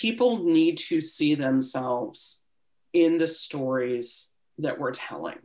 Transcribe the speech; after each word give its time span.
people 0.00 0.44
need 0.44 0.78
to 0.78 1.00
see 1.00 1.34
themselves 1.34 2.42
in 2.94 3.18
the 3.18 3.28
stories 3.28 4.32
that 4.58 4.78
we're 4.78 4.92
telling 4.92 5.38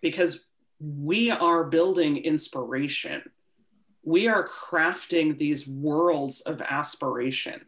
because 0.00 0.46
we 0.78 1.30
are 1.30 1.64
building 1.64 2.16
inspiration. 2.16 3.22
We 4.04 4.28
are 4.28 4.46
crafting 4.46 5.36
these 5.36 5.66
worlds 5.66 6.42
of 6.42 6.60
aspiration. 6.62 7.60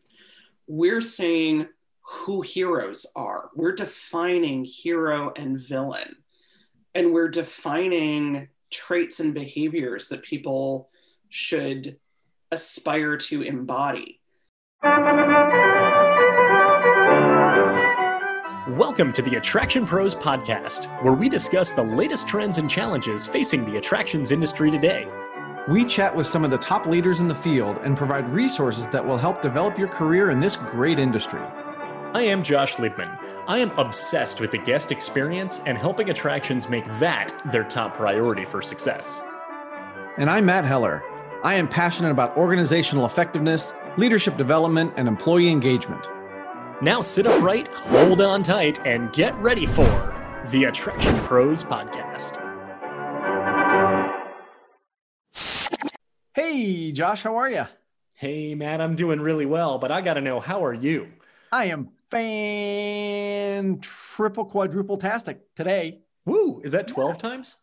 We're 0.69 1.01
saying 1.01 1.67
who 2.03 2.43
heroes 2.43 3.07
are. 3.17 3.51
We're 3.57 3.75
defining 3.75 4.65
hero 4.65 5.33
and 5.35 5.61
villain. 5.61 6.17
And 6.95 7.13
we're 7.13 7.29
defining 7.29 8.49
traits 8.71 9.19
and 9.19 9.35
behaviors 9.35 10.09
that 10.09 10.23
people 10.23 10.91
should 11.29 11.99
aspire 12.53 13.17
to 13.17 13.43
embody. 13.43 14.21
Welcome 18.77 19.13
to 19.13 19.23
the 19.23 19.37
Attraction 19.37 19.87
Pros 19.87 20.17
podcast, 20.17 20.87
where 21.01 21.13
we 21.13 21.29
discuss 21.29 21.73
the 21.73 21.83
latest 21.85 22.27
trends 22.27 22.59
and 22.59 22.69
challenges 22.69 23.25
facing 23.25 23.65
the 23.65 23.77
attractions 23.77 24.33
industry 24.33 24.69
today. 24.69 25.07
We 25.69 25.85
chat 25.85 26.17
with 26.17 26.27
some 26.27 26.45
of 26.45 26.51
the 26.51 26.59
top 26.59 26.87
leaders 26.87 27.21
in 27.21 27.29
the 27.29 27.37
field 27.37 27.79
and 27.85 27.97
provide 27.97 28.29
resources 28.29 28.89
that 28.89 29.07
will 29.07 29.17
help 29.17 29.41
develop 29.41 29.79
your 29.79 29.87
career 29.87 30.33
in 30.33 30.41
this 30.41 30.57
great 30.57 30.99
industry. 30.99 31.39
I 32.15 32.23
am 32.23 32.43
Josh 32.43 32.75
Liebman. 32.75 33.17
I 33.47 33.59
am 33.59 33.71
obsessed 33.79 34.41
with 34.41 34.51
the 34.51 34.59
guest 34.59 34.91
experience 34.91 35.61
and 35.67 35.79
helping 35.79 36.11
attractions 36.11 36.69
make 36.69 36.87
that 36.99 37.33
their 37.53 37.63
top 37.63 37.95
priority 37.95 38.45
for 38.45 38.61
success. 38.61 39.23
And 40.19 40.29
I'm 40.29 40.47
Matt 40.47 40.65
Heller. 40.65 41.05
I 41.45 41.55
am 41.55 41.69
passionate 41.69 42.11
about 42.11 42.37
organizational 42.37 43.07
effectiveness, 43.07 43.73
leadership 43.97 44.37
development, 44.37 44.95
and 44.97 45.07
employee 45.07 45.51
engagement. 45.51 46.09
Now 46.83 47.01
sit 47.01 47.27
upright, 47.27 47.69
hold 47.69 48.21
on 48.21 48.43
tight, 48.43 48.85
and 48.87 49.13
get 49.13 49.35
ready 49.37 49.65
for 49.65 50.15
the 50.51 50.65
Attraction 50.65 51.17
Pros 51.21 51.63
Podcast. 51.65 52.41
Hey, 56.35 56.91
Josh, 56.93 57.23
how 57.23 57.37
are 57.37 57.49
you? 57.49 57.67
Hey, 58.17 58.55
Matt, 58.55 58.81
I'm 58.81 58.97
doing 58.97 59.21
really 59.21 59.47
well, 59.47 59.79
but 59.79 59.93
I 59.93 60.01
got 60.01 60.15
to 60.15 60.21
know, 60.21 60.41
how 60.41 60.65
are 60.65 60.75
you? 60.75 61.13
I 61.53 61.67
am 61.67 61.91
fan 62.11 63.79
triple 63.81 64.45
quadruple 64.45 64.97
tastic 64.97 65.55
today. 65.55 66.01
Woo! 66.25 66.61
Is 66.65 66.73
that 66.73 66.89
12 66.89 67.19
times? 67.19 67.57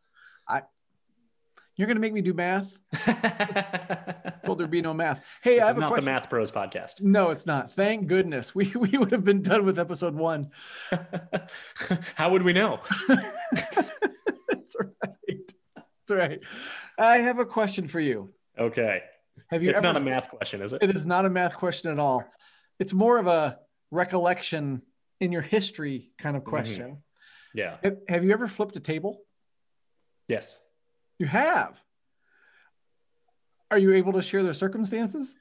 You're 1.76 1.88
gonna 1.88 2.00
make 2.00 2.14
me 2.14 2.22
do 2.22 2.34
math. 2.34 2.72
Will 4.46 4.56
there 4.56 4.68
be 4.68 4.82
no 4.82 4.94
math? 4.94 5.24
Hey, 5.42 5.56
this 5.56 5.64
I 5.64 5.68
have 5.68 5.76
is 5.78 5.80
not 5.80 5.88
question. 5.90 6.06
the 6.06 6.12
Math 6.12 6.30
Pros 6.30 6.52
podcast. 6.52 7.02
No, 7.02 7.30
it's 7.30 7.46
not. 7.46 7.72
Thank 7.72 8.08
goodness. 8.08 8.54
We 8.54 8.72
we 8.76 8.98
would 8.98 9.12
have 9.12 9.24
been 9.24 9.42
done 9.42 9.66
with 9.66 9.80
episode 9.80 10.16
one. 10.16 10.52
How 12.16 12.30
would 12.32 12.44
we 12.44 12.54
know? 12.54 12.80
That's 13.08 14.76
right. 14.80 15.52
That's 15.76 16.10
right. 16.10 16.40
I 16.98 17.18
have 17.18 17.40
a 17.40 17.46
question 17.46 17.88
for 17.88 18.00
you. 18.00 18.34
Okay. 18.60 19.02
Have 19.50 19.64
you 19.64 19.70
It's 19.70 19.82
not 19.82 19.98
a 19.98 20.00
math 20.00 20.30
question, 20.30 20.62
is 20.62 20.74
it? 20.74 20.84
It 20.84 20.96
is 20.96 21.06
not 21.06 21.26
a 21.26 21.30
math 21.30 21.56
question 21.56 21.92
at 21.92 22.00
all. 22.00 22.24
It's 22.80 22.94
more 22.94 23.18
of 23.18 23.28
a 23.28 23.60
recollection 23.92 24.82
in 25.20 25.32
your 25.32 25.42
history 25.42 26.12
kind 26.18 26.36
of 26.36 26.44
mm-hmm. 26.44 26.50
question. 26.50 27.04
Yeah. 27.54 27.78
Have, 27.84 27.98
have 28.08 28.24
you 28.24 28.32
ever 28.32 28.48
flipped 28.48 28.76
a 28.76 28.80
table? 28.80 29.22
Yes. 30.28 30.60
You 31.22 31.28
have. 31.28 31.80
Are 33.70 33.78
you 33.78 33.94
able 33.94 34.14
to 34.14 34.24
share 34.24 34.42
their 34.42 34.56
circumstances? 34.56 35.38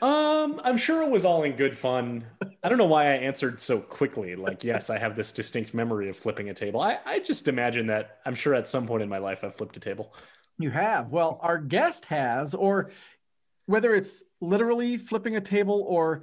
Um, 0.00 0.60
I'm 0.62 0.76
sure 0.76 1.02
it 1.02 1.10
was 1.10 1.24
all 1.24 1.42
in 1.42 1.56
good 1.56 1.76
fun. 1.76 2.24
I 2.62 2.68
don't 2.68 2.78
know 2.78 2.84
why 2.84 3.06
I 3.06 3.14
answered 3.14 3.58
so 3.58 3.80
quickly. 3.80 4.36
Like, 4.36 4.62
yes, 4.62 4.90
I 4.90 4.98
have 4.98 5.16
this 5.16 5.32
distinct 5.32 5.74
memory 5.74 6.08
of 6.08 6.14
flipping 6.14 6.50
a 6.50 6.54
table. 6.54 6.80
I, 6.80 7.00
I 7.04 7.18
just 7.18 7.48
imagine 7.48 7.88
that 7.88 8.20
I'm 8.24 8.36
sure 8.36 8.54
at 8.54 8.68
some 8.68 8.86
point 8.86 9.02
in 9.02 9.08
my 9.08 9.18
life 9.18 9.42
I've 9.42 9.56
flipped 9.56 9.76
a 9.76 9.80
table. 9.80 10.14
You 10.60 10.70
have. 10.70 11.08
Well, 11.08 11.40
our 11.42 11.58
guest 11.58 12.04
has, 12.04 12.54
or 12.54 12.92
whether 13.66 13.92
it's 13.92 14.22
literally 14.40 14.98
flipping 14.98 15.34
a 15.34 15.40
table 15.40 15.84
or 15.88 16.22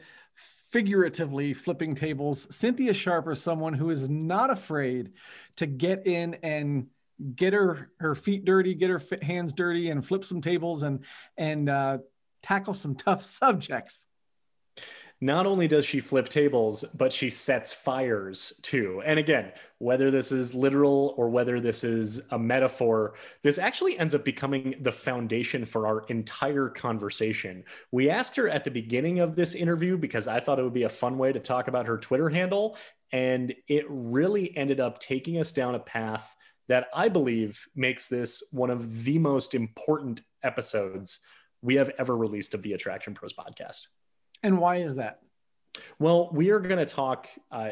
figuratively 0.69 1.53
flipping 1.53 1.95
tables, 1.95 2.47
Cynthia 2.55 2.93
Sharp 2.93 3.27
is 3.27 3.41
someone 3.41 3.73
who 3.73 3.89
is 3.89 4.07
not 4.07 4.51
afraid 4.51 5.11
to 5.57 5.65
get 5.65 6.07
in 6.07 6.35
and 6.35 6.87
get 7.35 7.53
her 7.53 7.91
her 7.99 8.15
feet 8.15 8.45
dirty, 8.45 8.73
get 8.73 8.89
her 8.89 9.01
hands 9.21 9.53
dirty, 9.53 9.89
and 9.89 10.05
flip 10.05 10.25
some 10.25 10.41
tables 10.41 10.83
and 10.83 11.05
and 11.37 11.69
uh, 11.69 11.97
tackle 12.41 12.73
some 12.73 12.95
tough 12.95 13.23
subjects. 13.25 14.05
Not 15.23 15.45
only 15.45 15.67
does 15.67 15.85
she 15.85 15.99
flip 15.99 16.29
tables, 16.29 16.83
but 16.95 17.13
she 17.13 17.29
sets 17.29 17.71
fires 17.71 18.53
too. 18.63 19.03
And 19.05 19.19
again, 19.19 19.51
whether 19.77 20.09
this 20.09 20.31
is 20.31 20.55
literal 20.55 21.13
or 21.15 21.29
whether 21.29 21.59
this 21.59 21.83
is 21.83 22.21
a 22.31 22.39
metaphor, 22.39 23.13
this 23.43 23.59
actually 23.59 23.99
ends 23.99 24.15
up 24.15 24.25
becoming 24.25 24.73
the 24.79 24.91
foundation 24.91 25.65
for 25.65 25.85
our 25.85 26.05
entire 26.07 26.69
conversation. 26.69 27.65
We 27.91 28.09
asked 28.09 28.35
her 28.37 28.49
at 28.49 28.63
the 28.63 28.71
beginning 28.71 29.19
of 29.19 29.35
this 29.35 29.53
interview 29.53 29.95
because 29.95 30.27
I 30.27 30.39
thought 30.39 30.57
it 30.57 30.63
would 30.63 30.73
be 30.73 30.83
a 30.83 30.89
fun 30.89 31.19
way 31.19 31.31
to 31.31 31.39
talk 31.39 31.67
about 31.67 31.85
her 31.85 31.99
Twitter 31.99 32.29
handle. 32.29 32.75
And 33.11 33.53
it 33.67 33.85
really 33.87 34.57
ended 34.57 34.79
up 34.79 34.97
taking 34.97 35.37
us 35.37 35.51
down 35.51 35.75
a 35.75 35.79
path 35.79 36.35
that 36.71 36.87
I 36.93 37.09
believe 37.09 37.67
makes 37.75 38.07
this 38.07 38.41
one 38.51 38.69
of 38.69 39.03
the 39.03 39.19
most 39.19 39.53
important 39.53 40.21
episodes 40.41 41.19
we 41.61 41.75
have 41.75 41.91
ever 41.97 42.15
released 42.15 42.53
of 42.53 42.61
the 42.61 42.71
Attraction 42.71 43.13
Pros 43.13 43.33
podcast. 43.33 43.87
And 44.41 44.57
why 44.57 44.77
is 44.77 44.95
that? 44.95 45.19
Well, 45.99 46.29
we 46.31 46.51
are 46.51 46.59
going 46.59 46.79
to 46.79 46.85
talk 46.85 47.27
uh, 47.51 47.71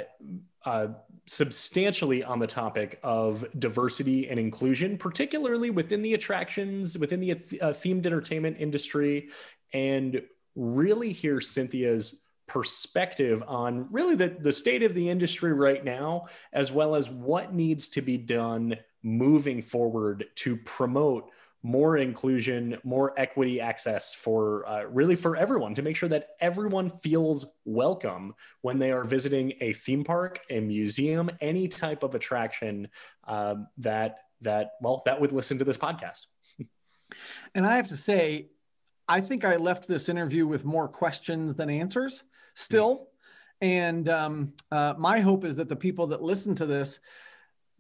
uh, 0.66 0.88
substantially 1.26 2.24
on 2.24 2.40
the 2.40 2.48
topic 2.48 3.00
of 3.02 3.46
diversity 3.58 4.30
and 4.30 4.38
inclusion, 4.38 4.98
particularly 4.98 5.70
within 5.70 6.02
the 6.02 6.14
attractions, 6.14 6.98
within 6.98 7.22
the 7.22 7.32
uh, 7.32 7.36
themed 7.72 8.06
entertainment 8.06 8.58
industry, 8.60 9.30
and 9.74 10.22
really 10.56 11.14
hear 11.14 11.40
Cynthia's 11.40 12.26
perspective 12.48 13.44
on 13.48 13.88
really 13.92 14.16
the, 14.16 14.28
the 14.28 14.52
state 14.52 14.84
of 14.84 14.94
the 14.94 15.10
industry 15.10 15.54
right 15.54 15.86
now, 15.86 16.26
as 16.52 16.70
well 16.70 16.96
as 16.96 17.10
what 17.10 17.54
needs 17.54 17.88
to 17.90 18.02
be 18.02 18.18
done 18.18 18.76
moving 19.04 19.62
forward 19.62 20.26
to 20.36 20.58
promote 20.58 21.30
more 21.62 21.98
inclusion, 21.98 22.78
more 22.84 23.14
equity 23.18 23.60
access 23.60 24.14
for 24.14 24.68
uh, 24.68 24.84
really 24.84 25.16
for 25.16 25.36
everyone 25.36 25.76
to 25.76 25.82
make 25.82 25.96
sure 25.96 26.10
that 26.10 26.30
everyone 26.40 26.90
feels 26.90 27.46
welcome 27.66 28.34
when 28.62 28.80
they 28.80 28.92
are 28.92 29.04
visiting 29.04 29.54
a 29.60 29.74
theme 29.74 30.04
park, 30.04 30.40
a 30.50 30.62
museum, 30.62 31.30
any 31.42 31.68
type 31.68 32.04
of 32.04 32.16
attraction 32.16 32.88
um, 33.28 33.68
that 33.78 34.20
that 34.42 34.72
well 34.82 35.02
that 35.06 35.20
would 35.20 35.34
listen 35.34 35.58
to 35.60 35.66
this 35.66 35.78
podcast. 35.78 36.28
And 37.56 37.66
I 37.66 37.78
have 37.78 37.88
to 37.88 37.98
say, 37.98 38.50
I 39.08 39.22
think 39.22 39.44
I 39.44 39.56
left 39.56 39.88
this 39.88 40.10
interview 40.10 40.46
with 40.46 40.64
more 40.64 40.88
questions 40.88 41.56
than 41.56 41.68
answers 41.68 42.24
still. 42.54 43.08
And 43.62 44.08
um, 44.08 44.54
uh, 44.72 44.94
my 44.98 45.20
hope 45.20 45.44
is 45.44 45.56
that 45.56 45.70
the 45.70 45.76
people 45.76 46.08
that 46.08 46.22
listen 46.22 46.54
to 46.56 46.68
this, 46.68 47.00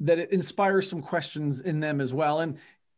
that 0.01 0.19
it 0.19 0.31
inspires 0.31 0.89
some 0.89 1.01
questions 1.01 1.59
in 1.59 1.79
them 1.79 2.01
as 2.01 2.13
well. 2.13 2.39
And 2.39 2.57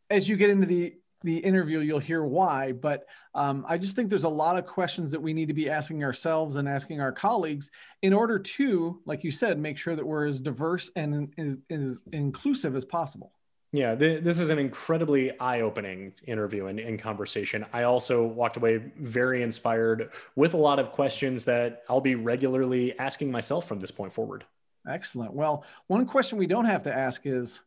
as 0.10 0.28
you 0.28 0.36
get 0.36 0.50
into 0.50 0.68
the 0.68 0.96
the 1.24 1.38
interview, 1.38 1.80
you'll 1.80 2.00
hear 2.00 2.24
why. 2.24 2.72
But 2.72 3.06
um, 3.36 3.66
I 3.68 3.78
just 3.78 3.96
think 3.96 4.10
there's 4.10 4.24
a 4.24 4.30
lot 4.30 4.58
of 4.58 4.66
questions 4.66 5.12
that 5.12 5.22
we 5.22 5.34
need 5.34 5.48
to 5.48 5.54
be 5.54 5.70
asking 5.70 6.04
ourselves 6.04 6.56
and 6.56 6.68
asking 6.68 7.00
our 7.00 7.12
colleagues 7.12 7.70
in 8.02 8.14
order 8.14 8.40
to, 8.40 9.00
like 9.06 9.24
you 9.24 9.32
said, 9.32 9.60
make 9.60 9.78
sure 9.78 9.96
that 9.96 10.06
we're 10.06 10.28
as 10.28 10.42
diverse 10.42 10.90
and 10.96 11.34
as, 11.38 11.58
as 11.70 12.00
inclusive 12.12 12.76
as 12.76 12.86
possible. 12.86 13.34
Yeah, 13.74 13.96
th- 13.96 14.22
this 14.24 14.40
is 14.40 14.50
an 14.50 14.60
incredibly 14.60 15.38
eye 15.40 15.62
opening 15.62 16.14
interview 16.26 16.66
and, 16.66 16.78
and, 16.78 17.00
conversation. 17.00 17.66
I 17.72 17.84
also 17.84 18.26
walked 18.26 18.58
away 18.58 18.92
very 18.98 19.44
inspired 19.44 20.12
with 20.36 20.54
a 20.54 20.58
lot 20.58 20.78
of 20.78 20.92
questions 20.92 21.46
that 21.46 21.84
I'll 21.88 22.02
be 22.02 22.16
regularly 22.16 22.98
asking 23.00 23.32
myself 23.32 23.66
from 23.66 23.80
this 23.80 23.92
point 23.92 24.12
forward. 24.12 24.44
Excellent. 24.88 25.34
Well, 25.34 25.64
one 25.88 26.06
question 26.06 26.38
we 26.38 26.48
don't 26.48 26.66
have 26.66 26.84
to 26.84 26.94
ask 26.94 27.22
is 27.26 27.62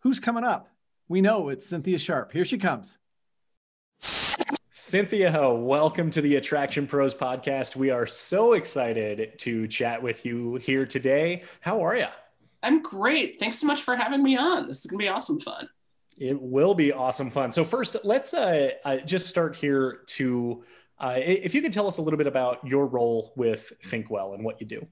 who's 0.00 0.20
coming 0.20 0.44
up? 0.44 0.68
We 1.08 1.20
know 1.20 1.48
it's 1.48 1.66
Cynthia 1.66 1.98
Sharp. 1.98 2.32
Here 2.32 2.44
she 2.44 2.58
comes. 2.58 2.98
Cynthia, 4.74 5.30
Ho, 5.30 5.54
welcome 5.54 6.10
to 6.10 6.20
the 6.20 6.36
Attraction 6.36 6.86
Pros 6.86 7.14
podcast. 7.14 7.76
We 7.76 7.90
are 7.90 8.06
so 8.06 8.54
excited 8.54 9.38
to 9.38 9.66
chat 9.68 10.02
with 10.02 10.24
you 10.26 10.56
here 10.56 10.86
today. 10.86 11.44
How 11.60 11.84
are 11.84 11.96
you? 11.96 12.06
I'm 12.62 12.82
great. 12.82 13.38
Thanks 13.38 13.58
so 13.58 13.66
much 13.66 13.82
for 13.82 13.96
having 13.96 14.22
me 14.22 14.36
on. 14.36 14.66
This 14.68 14.80
is 14.80 14.86
going 14.86 14.98
to 14.98 15.04
be 15.04 15.08
awesome 15.08 15.40
fun. 15.40 15.68
It 16.18 16.40
will 16.40 16.74
be 16.74 16.92
awesome 16.92 17.30
fun. 17.30 17.50
So, 17.50 17.64
first, 17.64 17.96
let's 18.04 18.34
uh, 18.34 18.70
uh, 18.84 18.96
just 18.98 19.26
start 19.26 19.56
here 19.56 20.02
to 20.08 20.64
uh, 20.98 21.14
if 21.16 21.54
you 21.54 21.62
could 21.62 21.72
tell 21.72 21.86
us 21.86 21.98
a 21.98 22.02
little 22.02 22.18
bit 22.18 22.26
about 22.26 22.66
your 22.66 22.86
role 22.86 23.32
with 23.36 23.72
ThinkWell 23.82 24.34
and 24.34 24.44
what 24.44 24.60
you 24.60 24.66
do. 24.66 24.86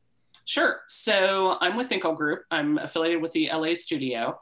Sure. 0.46 0.80
So, 0.88 1.56
I'm 1.60 1.76
with 1.76 1.90
ThinkWell 1.90 2.16
Group, 2.16 2.42
I'm 2.50 2.78
affiliated 2.78 3.22
with 3.22 3.32
the 3.32 3.50
LA 3.52 3.74
studio. 3.74 4.40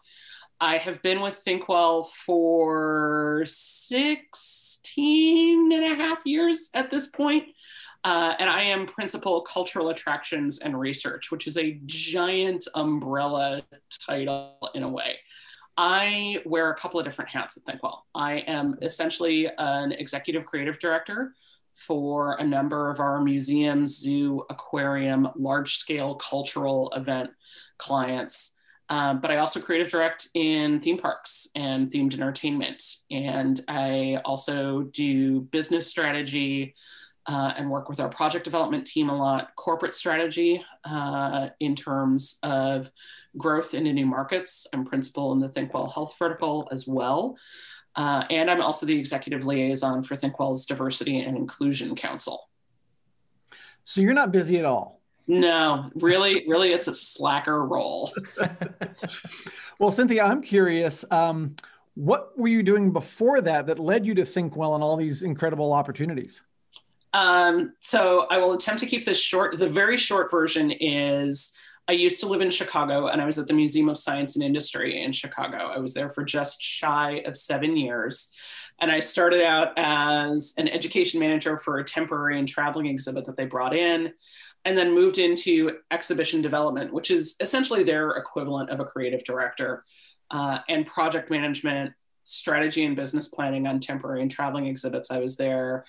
I 0.61 0.79
have 0.79 1.00
been 1.03 1.21
with 1.21 1.41
ThinkWell 1.47 2.09
for 2.09 3.45
16 3.47 5.73
and 5.73 5.85
a 5.85 5.95
half 5.95 6.23
years 6.25 6.71
at 6.75 6.91
this 6.91 7.06
point. 7.09 7.45
Uh, 8.05 8.35
and 8.39 8.49
I 8.49 8.62
am 8.62 8.87
principal 8.87 9.43
cultural 9.43 9.91
attractions 9.91 10.61
and 10.61 10.79
research, 10.79 11.31
which 11.31 11.47
is 11.47 11.59
a 11.59 11.79
giant 11.87 12.67
umbrella 12.75 13.62
title 14.06 14.71
in 14.75 14.83
a 14.83 14.89
way. 14.89 15.19
I 15.77 16.43
wear 16.45 16.71
a 16.71 16.75
couple 16.75 16.99
of 16.99 17.06
different 17.06 17.31
hats 17.31 17.56
at 17.56 17.62
Thinkwell. 17.65 18.05
I 18.15 18.39
am 18.39 18.77
essentially 18.83 19.49
an 19.59 19.93
executive 19.93 20.45
creative 20.45 20.81
director 20.81 21.35
for 21.78 22.34
a 22.34 22.44
number 22.44 22.90
of 22.90 22.98
our 22.98 23.22
museum, 23.22 23.86
zoo, 23.86 24.44
aquarium, 24.50 25.28
large 25.36 25.76
scale 25.76 26.16
cultural 26.16 26.92
event 26.96 27.30
clients. 27.78 28.58
Um, 28.90 29.20
but 29.20 29.30
I 29.30 29.36
also 29.36 29.60
creative 29.60 29.90
direct 29.90 30.28
in 30.34 30.80
theme 30.80 30.98
parks 30.98 31.48
and 31.54 31.90
themed 31.90 32.14
entertainment. 32.14 32.82
And 33.10 33.60
I 33.69 34.20
also 34.25 34.82
do 34.92 35.42
business 35.42 35.86
strategy 35.86 36.75
uh, 37.26 37.52
and 37.56 37.70
work 37.70 37.88
with 37.88 38.00
our 38.00 38.08
project 38.08 38.44
development 38.44 38.86
team 38.86 39.10
a 39.10 39.16
lot, 39.16 39.54
corporate 39.56 39.94
strategy 39.94 40.64
uh, 40.84 41.48
in 41.60 41.76
terms 41.76 42.38
of 42.42 42.90
growth 43.36 43.75
into 43.75 43.92
new 43.92 44.06
markets. 44.06 44.66
I'm 44.72 44.84
principal 44.84 45.32
in 45.32 45.38
the 45.38 45.48
Thinkwell 45.48 45.90
Health 45.90 46.14
vertical 46.19 46.69
as 46.72 46.86
well. 46.88 47.36
Uh, 47.96 48.25
and 48.31 48.50
I'm 48.50 48.61
also 48.61 48.87
the 48.87 48.99
executive 48.99 49.44
liaison 49.44 50.02
for 50.02 50.14
Thinkwell's 50.14 50.67
Diversity 50.67 51.20
and 51.20 51.37
Inclusion 51.37 51.94
Council. 51.96 52.49
So 53.85 54.00
you're 54.00 54.14
not 54.14 54.32
busy 54.32 54.58
at 54.58 54.64
all? 54.64 55.00
No, 55.26 55.90
really, 55.94 56.44
really, 56.46 56.73
it's 56.73 56.88
a 56.88 56.94
slacker 56.94 57.64
role. 57.64 58.12
well, 59.79 59.90
Cynthia, 59.90 60.25
I'm 60.25 60.40
curious. 60.40 61.05
Um, 61.11 61.56
what 61.94 62.38
were 62.38 62.49
you 62.49 62.62
doing 62.62 62.93
before 62.93 63.40
that 63.40 63.67
that 63.67 63.79
led 63.79 64.06
you 64.06 64.14
to 64.14 64.25
Thinkwell 64.25 64.75
and 64.75 64.85
all 64.85 64.96
these 64.96 65.23
incredible 65.23 65.73
opportunities? 65.73 66.40
Um, 67.12 67.75
so 67.81 68.26
I 68.31 68.38
will 68.38 68.52
attempt 68.52 68.81
to 68.81 68.87
keep 68.87 69.05
this 69.05 69.20
short. 69.20 69.58
The 69.58 69.69
very 69.69 69.96
short 69.96 70.31
version 70.31 70.70
is 70.70 71.55
I 71.88 71.93
used 71.93 72.20
to 72.20 72.26
live 72.26 72.43
in 72.43 72.50
Chicago 72.50 73.06
and 73.06 73.20
I 73.20 73.25
was 73.25 73.38
at 73.38 73.46
the 73.46 73.55
Museum 73.55 73.88
of 73.88 73.96
Science 73.96 74.37
and 74.37 74.44
Industry 74.44 75.02
in 75.02 75.11
Chicago. 75.11 75.56
I 75.56 75.79
was 75.79 75.94
there 75.94 76.11
for 76.11 76.23
just 76.23 76.61
shy 76.61 77.23
of 77.25 77.37
seven 77.37 77.79
years. 77.79 78.31
And 78.79 78.93
I 78.93 79.00
started 79.00 79.43
out 79.43 79.73
as 79.76 80.52
an 80.58 80.69
education 80.69 81.19
manager 81.19 81.56
for 81.56 81.79
a 81.79 81.85
temporary 81.85 82.38
and 82.38 82.46
traveling 82.46 82.87
exhibit 82.87 83.25
that 83.25 83.37
they 83.37 83.46
brought 83.46 83.75
in, 83.75 84.12
and 84.64 84.76
then 84.76 84.94
moved 84.94 85.19
into 85.19 85.70
exhibition 85.90 86.43
development, 86.43 86.93
which 86.93 87.11
is 87.11 87.37
essentially 87.40 87.82
their 87.82 88.11
equivalent 88.11 88.70
of 88.70 88.79
a 88.79 88.85
creative 88.85 89.25
director, 89.25 89.85
uh, 90.31 90.58
and 90.69 90.87
project 90.87 91.31
management, 91.31 91.93
strategy 92.23 92.85
and 92.85 92.94
business 92.94 93.29
planning 93.29 93.67
on 93.67 93.81
temporary 93.81 94.20
and 94.20 94.31
traveling 94.31 94.67
exhibits. 94.67 95.11
I 95.11 95.19
was 95.19 95.37
there 95.37 95.87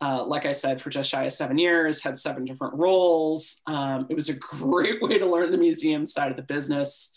uh, 0.00 0.24
like 0.26 0.46
I 0.46 0.52
said, 0.52 0.80
for 0.80 0.90
just 0.90 1.10
shy 1.10 1.24
of 1.24 1.32
seven 1.32 1.58
years, 1.58 2.02
had 2.02 2.18
seven 2.18 2.44
different 2.44 2.74
roles. 2.74 3.62
Um, 3.66 4.06
it 4.10 4.14
was 4.14 4.28
a 4.28 4.34
great 4.38 5.00
way 5.00 5.18
to 5.18 5.26
learn 5.26 5.50
the 5.50 5.58
museum 5.58 6.04
side 6.04 6.30
of 6.30 6.36
the 6.36 6.42
business 6.42 7.14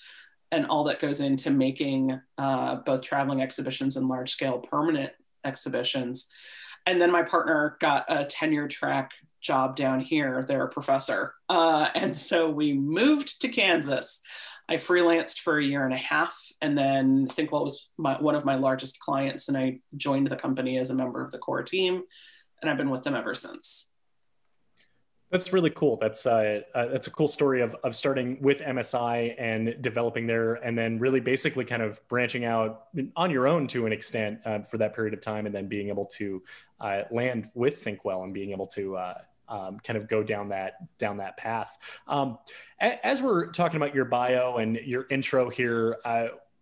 and 0.52 0.66
all 0.68 0.84
that 0.86 1.00
goes 1.00 1.20
into 1.20 1.52
making 1.52 2.20
uh, 2.38 2.76
both 2.78 3.02
traveling 3.02 3.42
exhibitions 3.42 3.98
and 3.98 4.08
large 4.08 4.32
scale 4.32 4.60
permanent 4.60 5.12
exhibitions. 5.46 6.28
And 6.86 7.00
then 7.00 7.12
my 7.12 7.24
partner 7.24 7.78
got 7.80 8.06
a 8.10 8.26
tenure 8.26 8.68
track 8.68 9.12
job 9.42 9.76
down 9.76 10.00
here. 10.00 10.44
They're 10.48 10.66
a 10.66 10.70
professor. 10.70 11.34
Uh, 11.48 11.90
and 11.94 12.18
so 12.18 12.50
we 12.50 12.74
moved 12.74 13.42
to 13.42 13.48
Kansas. 13.48 14.22
I 14.68 14.76
freelanced 14.76 15.40
for 15.40 15.58
a 15.58 15.64
year 15.64 15.84
and 15.84 15.94
a 15.94 15.98
half, 15.98 16.38
and 16.62 16.78
then 16.78 17.28
Thinkwell 17.28 17.64
was 17.64 17.90
my, 17.98 18.22
one 18.22 18.36
of 18.36 18.46
my 18.46 18.56
largest 18.56 19.00
clients, 19.00 19.48
and 19.48 19.58
I 19.58 19.80
joined 19.98 20.28
the 20.28 20.36
company 20.36 20.78
as 20.78 20.92
a 20.92 20.96
member 20.96 21.24
of 21.24 21.32
the 21.32 21.40
core 21.40 21.64
team 21.64 22.04
and 22.62 22.70
I've 22.70 22.78
been 22.78 22.90
with 22.90 23.04
them 23.04 23.16
ever 23.16 23.36
since. 23.36 23.92
That's 25.32 25.54
really 25.54 25.70
cool. 25.70 25.98
That's 26.02 26.26
uh, 26.26 26.62
uh, 26.74 26.88
that's 26.88 27.06
a 27.06 27.12
cool 27.12 27.28
story 27.28 27.62
of 27.62 27.76
of 27.84 27.96
starting 27.96 28.42
with 28.42 28.62
MSI 28.62 29.36
and 29.38 29.76
developing 29.80 30.26
there, 30.26 30.56
and 30.56 30.76
then 30.76 30.98
really 30.98 31.20
basically 31.20 31.66
kind 31.66 31.84
of 31.84 32.00
branching 32.08 32.46
out 32.46 32.86
on 33.16 33.30
your 33.30 33.48
own 33.48 33.68
to 33.68 33.86
an 33.86 33.94
extent 33.94 34.40
uh, 34.44 34.62
for 34.62 34.80
that 34.80 34.96
period 34.96 35.14
of 35.14 35.22
time, 35.22 35.46
and 35.46 35.54
then 35.54 35.68
being 35.68 35.90
able 35.90 36.06
to 36.06 36.42
uh, 36.80 37.04
land 37.12 37.50
with 37.54 37.78
Thinkwell 37.78 38.24
and 38.24 38.34
being 38.34 38.52
able 38.52 38.66
to 38.68 38.98
uh, 38.98 39.14
um, 39.50 39.80
kind 39.80 39.98
of 39.98 40.08
go 40.08 40.24
down 40.24 40.50
that 40.50 40.98
down 40.98 41.18
that 41.18 41.38
path. 41.38 41.78
Um, 42.08 42.40
as 42.80 43.22
we're 43.22 43.52
talking 43.52 43.78
about 43.78 43.94
your 43.94 44.06
bio 44.06 44.58
and 44.58 44.78
your 44.78 45.06
intro 45.12 45.52
here, 45.52 45.98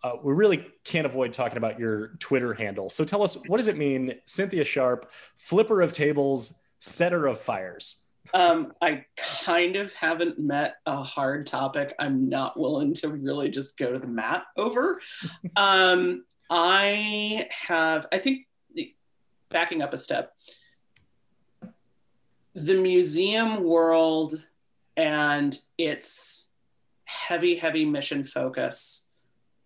uh, 0.04 0.14
we 0.24 0.34
really 0.34 0.66
can't 0.84 1.06
avoid 1.06 1.34
talking 1.34 1.58
about 1.58 1.80
your 1.80 2.10
Twitter 2.20 2.54
handle. 2.54 2.90
So 2.90 3.04
tell 3.04 3.24
us, 3.24 3.36
what 3.48 3.58
does 3.58 3.68
it 3.68 3.78
mean, 3.78 4.14
Cynthia 4.26 4.64
Sharp, 4.64 5.12
flipper 5.38 5.82
of 5.82 5.92
tables, 5.92 6.60
setter 6.80 7.26
of 7.26 7.40
fires? 7.40 8.04
Um, 8.34 8.74
I 8.82 9.06
kind 9.42 9.78
of 9.78 9.94
haven't 9.94 10.38
met 10.38 10.76
a 10.86 11.02
hard 11.02 11.48
topic 11.48 11.96
I'm 11.98 12.30
not 12.30 12.60
willing 12.60 12.94
to 12.96 13.10
really 13.10 13.50
just 13.50 13.78
go 13.78 13.92
to 13.92 14.00
the 14.00 14.08
mat 14.08 14.44
over. 14.58 15.02
um, 15.56 16.26
I 16.50 17.48
have, 17.68 18.08
I 18.12 18.18
think, 18.18 18.48
backing 19.50 19.82
up 19.82 19.94
a 19.94 19.98
step, 19.98 20.34
the 22.54 22.76
museum 22.76 23.64
world 23.64 24.46
and 24.98 25.58
its 25.78 26.50
heavy, 27.06 27.56
heavy 27.56 27.86
mission 27.86 28.24
focus 28.24 29.07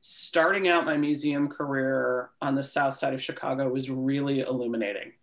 starting 0.01 0.67
out 0.67 0.85
my 0.85 0.97
museum 0.97 1.47
career 1.47 2.31
on 2.41 2.55
the 2.55 2.63
south 2.63 2.95
side 2.95 3.13
of 3.13 3.21
Chicago 3.21 3.69
was 3.69 3.89
really 3.89 4.41
illuminating. 4.41 5.13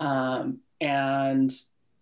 Um, 0.00 0.58
and 0.80 1.50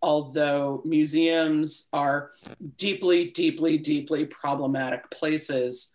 although 0.03 0.83
museums 0.85 1.89
are 1.93 2.33
deeply, 2.79 3.27
deeply, 3.27 3.77
deeply 3.77 4.25
problematic 4.25 5.11
places, 5.11 5.95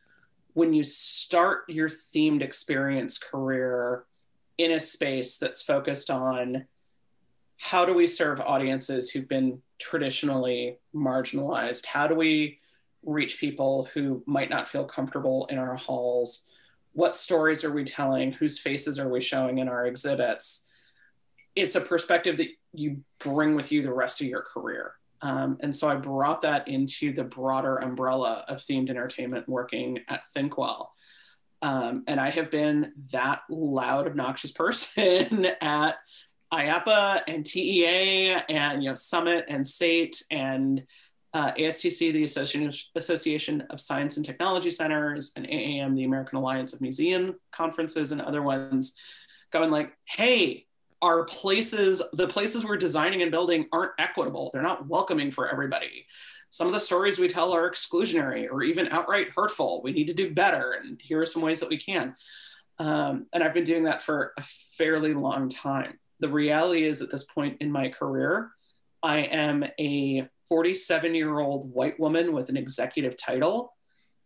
when 0.53 0.71
you 0.71 0.83
start 0.83 1.63
your 1.67 1.89
themed 1.89 2.43
experience 2.43 3.17
career 3.17 4.03
in 4.59 4.71
a 4.71 4.79
space 4.79 5.37
that's 5.37 5.63
focused 5.63 6.11
on 6.11 6.65
how 7.59 7.85
do 7.85 7.93
we 7.93 8.05
serve 8.05 8.39
audiences 8.41 9.09
who've 9.09 9.29
been 9.29 9.61
traditionally 9.79 10.77
marginalized? 10.93 11.85
How 11.85 12.07
do 12.07 12.13
we 12.13 12.59
reach 13.05 13.39
people 13.39 13.89
who 13.93 14.23
might 14.25 14.49
not 14.49 14.69
feel 14.69 14.85
comfortable 14.85 15.47
in 15.49 15.57
our 15.57 15.75
halls? 15.75 16.47
What 16.93 17.15
stories 17.15 17.63
are 17.63 17.71
we 17.71 17.83
telling? 17.83 18.31
Whose 18.33 18.59
faces 18.59 18.99
are 18.99 19.09
we 19.09 19.21
showing 19.21 19.57
in 19.57 19.67
our 19.67 19.85
exhibits? 19.85 20.67
It's 21.55 21.75
a 21.75 21.81
perspective 21.81 22.37
that 22.37 22.49
you 22.73 23.03
bring 23.19 23.55
with 23.55 23.71
you 23.71 23.81
the 23.81 23.93
rest 23.93 24.21
of 24.21 24.27
your 24.27 24.41
career. 24.41 24.93
Um, 25.21 25.57
and 25.61 25.75
so 25.75 25.87
I 25.87 25.95
brought 25.95 26.41
that 26.41 26.67
into 26.67 27.13
the 27.13 27.23
broader 27.23 27.77
umbrella 27.77 28.43
of 28.47 28.57
themed 28.57 28.89
entertainment 28.89 29.47
working 29.47 29.99
at 30.09 30.27
Thinkwell. 30.33 30.91
Um, 31.61 32.03
and 32.07 32.19
I 32.19 32.29
have 32.29 32.51
been 32.51 32.91
that 33.11 33.41
loud, 33.49 34.05
obnoxious 34.05 34.51
person 34.53 35.45
at 35.61 35.95
IAAPA 36.53 37.21
and 37.27 37.45
TEA 37.45 38.35
and 38.49 38.83
you 38.83 38.89
know 38.89 38.95
Summit 38.95 39.45
and 39.47 39.65
SATE 39.65 40.21
and 40.29 40.83
uh, 41.33 41.51
ASTC, 41.53 42.13
the 42.13 42.23
Association, 42.95 43.61
of 43.69 43.81
Science 43.81 44.17
and 44.17 44.25
Technology 44.25 44.69
Centers, 44.69 45.33
and 45.35 45.47
AAM, 45.47 45.95
the 45.95 46.03
American 46.03 46.37
Alliance 46.37 46.73
of 46.73 46.81
Museum 46.81 47.35
Conferences, 47.51 48.11
and 48.11 48.21
other 48.21 48.43
ones, 48.43 48.95
going 49.51 49.71
like, 49.71 49.97
hey, 50.05 50.67
our 51.01 51.25
places, 51.25 52.01
the 52.13 52.27
places 52.27 52.63
we're 52.63 52.77
designing 52.77 53.23
and 53.23 53.31
building 53.31 53.67
aren't 53.71 53.91
equitable. 53.97 54.51
They're 54.53 54.61
not 54.61 54.87
welcoming 54.87 55.31
for 55.31 55.49
everybody. 55.49 56.05
Some 56.51 56.67
of 56.67 56.73
the 56.73 56.79
stories 56.79 57.17
we 57.17 57.27
tell 57.27 57.51
are 57.51 57.69
exclusionary 57.69 58.47
or 58.49 58.61
even 58.61 58.87
outright 58.89 59.29
hurtful. 59.35 59.81
We 59.81 59.91
need 59.91 60.07
to 60.07 60.13
do 60.13 60.33
better. 60.33 60.73
And 60.73 61.01
here 61.01 61.19
are 61.19 61.25
some 61.25 61.41
ways 61.41 61.59
that 61.59 61.69
we 61.69 61.77
can. 61.77 62.15
Um, 62.77 63.25
and 63.33 63.43
I've 63.43 63.55
been 63.55 63.63
doing 63.63 63.83
that 63.83 64.03
for 64.03 64.33
a 64.37 64.41
fairly 64.41 65.13
long 65.13 65.49
time. 65.49 65.97
The 66.19 66.29
reality 66.29 66.85
is, 66.85 67.01
at 67.01 67.09
this 67.09 67.23
point 67.23 67.57
in 67.59 67.71
my 67.71 67.89
career, 67.89 68.51
I 69.01 69.17
am 69.17 69.65
a 69.79 70.29
47 70.53 71.15
year 71.15 71.39
old 71.39 71.73
white 71.73 71.99
woman 71.99 72.31
with 72.31 72.49
an 72.49 72.57
executive 72.57 73.17
title, 73.17 73.73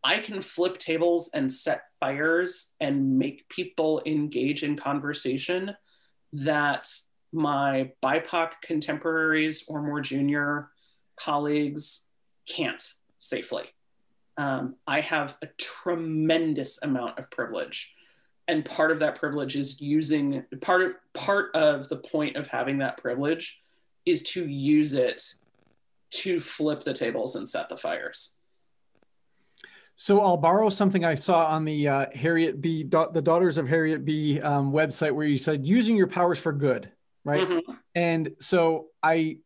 I 0.04 0.20
can 0.20 0.42
flip 0.42 0.78
tables 0.78 1.32
and 1.34 1.50
set 1.50 1.84
fires 2.02 2.76
and 2.82 3.18
make 3.18 3.48
people 3.48 4.02
engage 4.06 4.62
in 4.62 4.76
conversation 4.76 5.74
that 6.34 6.90
my 7.32 7.92
BIPOC 8.04 8.56
contemporaries 8.62 9.64
or 9.70 9.82
more 9.82 10.02
junior 10.02 10.68
colleagues 11.16 12.10
can't 12.50 12.84
safely. 13.20 13.64
Um, 14.36 14.76
I 14.86 15.00
have 15.00 15.38
a 15.42 15.48
tremendous 15.58 16.84
amount 16.84 17.20
of 17.20 17.32
privilege. 17.32 17.96
And 18.50 18.66
part 18.66 18.92
of 18.92 19.00
that 19.00 19.18
privilege 19.18 19.56
is 19.56 19.80
using 19.80 20.44
part 20.60 20.82
of 20.82 20.92
part 21.14 21.56
of 21.56 21.88
the 21.88 21.96
point 21.96 22.36
of 22.36 22.48
having 22.48 22.80
that 22.80 22.98
privilege 22.98 23.62
is 24.06 24.24
to 24.24 24.46
use 24.46 24.94
it 24.94 25.24
to 26.12 26.40
flip 26.40 26.82
the 26.84 26.94
tables 26.94 27.36
and 27.36 27.48
set 27.48 27.70
the 27.70 27.78
fires. 27.78 28.38
So 29.96 30.20
I'll 30.20 30.38
borrow 30.38 30.70
something 30.70 31.04
I 31.04 31.16
saw 31.16 31.48
on 31.48 31.66
the 31.66 31.88
uh, 31.88 32.06
Harriet 32.14 32.62
B, 32.62 32.84
the 32.84 33.22
Daughters 33.22 33.58
of 33.58 33.68
Harriet 33.68 34.06
B 34.06 34.40
um, 34.40 34.72
website, 34.72 35.12
where 35.12 35.26
you 35.26 35.40
said 35.40 35.66
using 35.66 35.96
your 35.96 36.06
powers 36.08 36.38
for 36.38 36.54
good, 36.54 36.92
right? 37.26 37.48
Mm-hmm. 37.48 37.72
And 37.96 38.36
so 38.40 38.90
I 39.02 39.38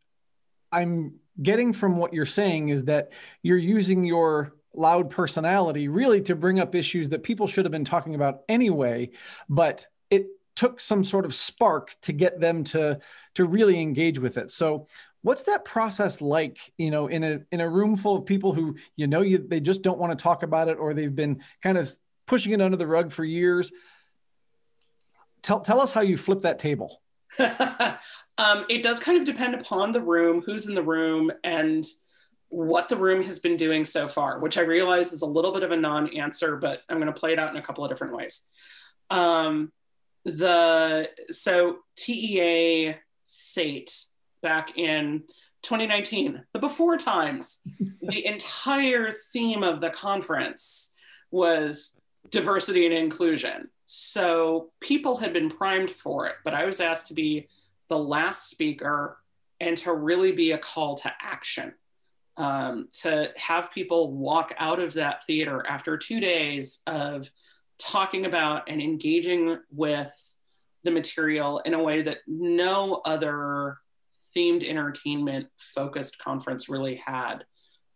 I'm 0.72 1.16
getting 1.42 1.72
from 1.72 1.98
what 1.98 2.14
you're 2.14 2.26
saying 2.26 2.70
is 2.70 2.86
that 2.86 3.12
you're 3.42 3.58
using 3.58 4.04
your 4.04 4.54
loud 4.74 5.10
personality 5.10 5.88
really 5.88 6.22
to 6.22 6.36
bring 6.36 6.60
up 6.60 6.76
issues 6.76 7.10
that 7.10 7.24
people 7.24 7.48
should 7.48 7.66
have 7.66 7.72
been 7.72 7.86
talking 7.86 8.16
about 8.16 8.42
anyway, 8.48 9.10
but 9.50 9.88
it 10.10 10.28
took 10.56 10.80
some 10.80 11.04
sort 11.04 11.26
of 11.26 11.34
spark 11.34 11.96
to 12.02 12.14
get 12.14 12.40
them 12.40 12.64
to 12.66 13.00
to 13.36 13.46
really 13.46 13.80
engage 13.80 14.20
with 14.20 14.38
it. 14.38 14.52
So 14.52 14.88
what's 15.22 15.44
that 15.44 15.66
process 15.66 16.22
like 16.22 16.58
you 16.78 16.92
know 16.92 17.08
in 17.08 17.24
a 17.24 17.40
in 17.52 17.62
a 17.62 17.70
room 17.70 17.96
full 17.96 18.16
of 18.16 18.26
people 18.26 18.54
who 18.54 18.76
you 18.96 19.08
know 19.08 19.22
you 19.22 19.38
they 19.38 19.60
just 19.60 19.82
don't 19.82 20.00
want 20.00 20.18
to 20.18 20.22
talk 20.22 20.44
about 20.44 20.68
it 20.68 20.78
or 20.78 20.94
they've 20.94 21.16
been 21.16 21.42
kind 21.62 21.78
of 21.78 21.92
pushing 22.28 22.54
it 22.54 22.62
under 22.62 22.78
the 22.78 22.88
rug 22.88 23.12
for 23.12 23.24
years? 23.26 23.72
Tell 25.42 25.60
tell 25.60 25.82
us 25.82 25.92
how 25.92 26.02
you 26.02 26.18
flip 26.18 26.42
that 26.42 26.60
table. 26.60 27.02
Um, 28.38 28.66
it 28.70 28.82
does 28.82 29.00
kind 29.00 29.20
of 29.20 29.26
depend 29.26 29.54
upon 29.54 29.92
the 29.92 30.02
room 30.02 30.42
who's 30.44 30.68
in 30.68 30.74
the 30.74 30.82
room 30.82 31.32
and 31.44 31.86
what 32.50 32.90
the 32.90 32.96
room 32.98 33.22
has 33.24 33.38
been 33.38 33.56
doing 33.56 33.86
so 33.86 34.08
far 34.08 34.40
which 34.40 34.58
i 34.58 34.62
realize 34.62 35.14
is 35.14 35.22
a 35.22 35.28
little 35.28 35.52
bit 35.52 35.62
of 35.62 35.70
a 35.72 35.78
non-answer 35.78 36.56
but 36.56 36.82
i'm 36.90 36.98
going 36.98 37.14
to 37.14 37.20
play 37.20 37.34
it 37.34 37.40
out 37.40 37.52
in 37.52 37.58
a 37.58 37.62
couple 37.62 37.84
of 37.84 37.92
different 37.92 38.16
ways. 38.16 38.50
Um, 39.12 39.72
the 40.26 41.10
so 41.30 41.80
TEA 41.96 42.96
SATE 43.26 44.11
back 44.42 44.78
in 44.78 45.24
2019, 45.64 46.44
the 46.54 46.60
before 46.60 46.98
times. 46.98 47.62
the 48.02 48.26
entire 48.26 49.12
theme 49.12 49.64
of 49.64 49.80
the 49.80 49.90
conference 49.90 50.94
was 51.32 52.00
diversity 52.30 52.86
and 52.86 52.96
inclusion. 52.96 53.70
So 53.86 54.72
people 54.80 55.18
had 55.18 55.34
been 55.34 55.50
primed 55.50 55.92
for 55.92 56.28
it, 56.28 56.36
but 56.44 56.54
I 56.54 56.66
was 56.66 56.80
asked 56.80 57.08
to 57.08 57.14
be 57.14 57.48
the 57.90 57.98
last 57.98 58.50
speaker 58.50 59.18
and 59.60 59.78
to 59.78 59.94
really 59.94 60.32
be 60.32 60.52
a 60.52 60.58
call 60.58 60.96
to 60.96 61.12
action. 61.22 61.74
Um, 62.38 62.88
to 63.02 63.32
have 63.36 63.74
people 63.74 64.14
walk 64.14 64.54
out 64.58 64.80
of 64.80 64.94
that 64.94 65.26
theater 65.26 65.64
after 65.68 65.98
two 65.98 66.22
days 66.22 66.82
of 66.88 67.30
talking 67.78 68.26
about 68.26 68.70
and 68.70 68.82
engaging 68.82 69.58
with 69.70 70.12
the 70.84 70.92
material 70.92 71.60
in 71.60 71.74
a 71.74 71.84
way 71.84 72.02
that 72.02 72.20
no 72.28 73.02
other 73.06 73.78
themed 74.36 74.68
entertainment 74.68 75.48
focused 75.58 76.20
conference 76.20 76.70
really 76.70 76.96
had 76.96 77.46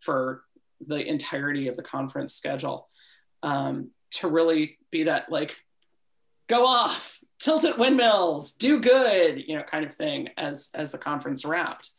for 0.00 0.42
the 0.80 0.96
entirety 0.96 1.68
of 1.68 1.76
the 1.76 1.82
conference 1.82 2.34
schedule 2.34 2.88
um, 3.42 3.90
to 4.10 4.28
really 4.28 4.78
be 4.90 5.04
that 5.04 5.30
like 5.30 5.56
go 6.48 6.66
off 6.66 7.20
tilt 7.38 7.64
at 7.64 7.78
windmills 7.78 8.52
do 8.52 8.80
good 8.80 9.42
you 9.46 9.56
know 9.56 9.62
kind 9.62 9.84
of 9.84 9.94
thing 9.94 10.28
as 10.36 10.70
as 10.74 10.92
the 10.92 10.98
conference 10.98 11.44
wrapped. 11.44 11.90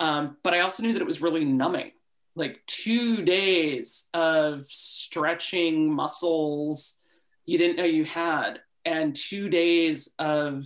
Um, 0.00 0.36
but 0.42 0.54
i 0.54 0.60
also 0.60 0.82
knew 0.82 0.92
that 0.94 1.02
it 1.02 1.06
was 1.06 1.22
really 1.22 1.44
numbing 1.44 1.92
like 2.34 2.60
two 2.66 3.22
days 3.22 4.08
of 4.14 4.62
stretching 4.64 5.92
muscles 5.94 6.98
you 7.44 7.58
didn't 7.58 7.76
know 7.76 7.84
you 7.84 8.04
had 8.04 8.60
and 8.84 9.14
two 9.14 9.48
days 9.48 10.14
of 10.18 10.64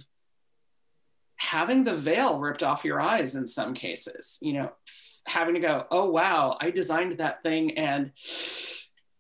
having 1.36 1.84
the 1.84 1.96
veil 1.96 2.38
ripped 2.40 2.62
off 2.62 2.84
your 2.84 3.00
eyes 3.00 3.34
in 3.34 3.46
some 3.46 3.74
cases, 3.74 4.38
you 4.40 4.54
know, 4.54 4.72
having 5.26 5.54
to 5.54 5.60
go, 5.60 5.86
oh, 5.90 6.10
wow, 6.10 6.56
I 6.60 6.70
designed 6.70 7.12
that 7.12 7.42
thing 7.42 7.76
and 7.76 8.12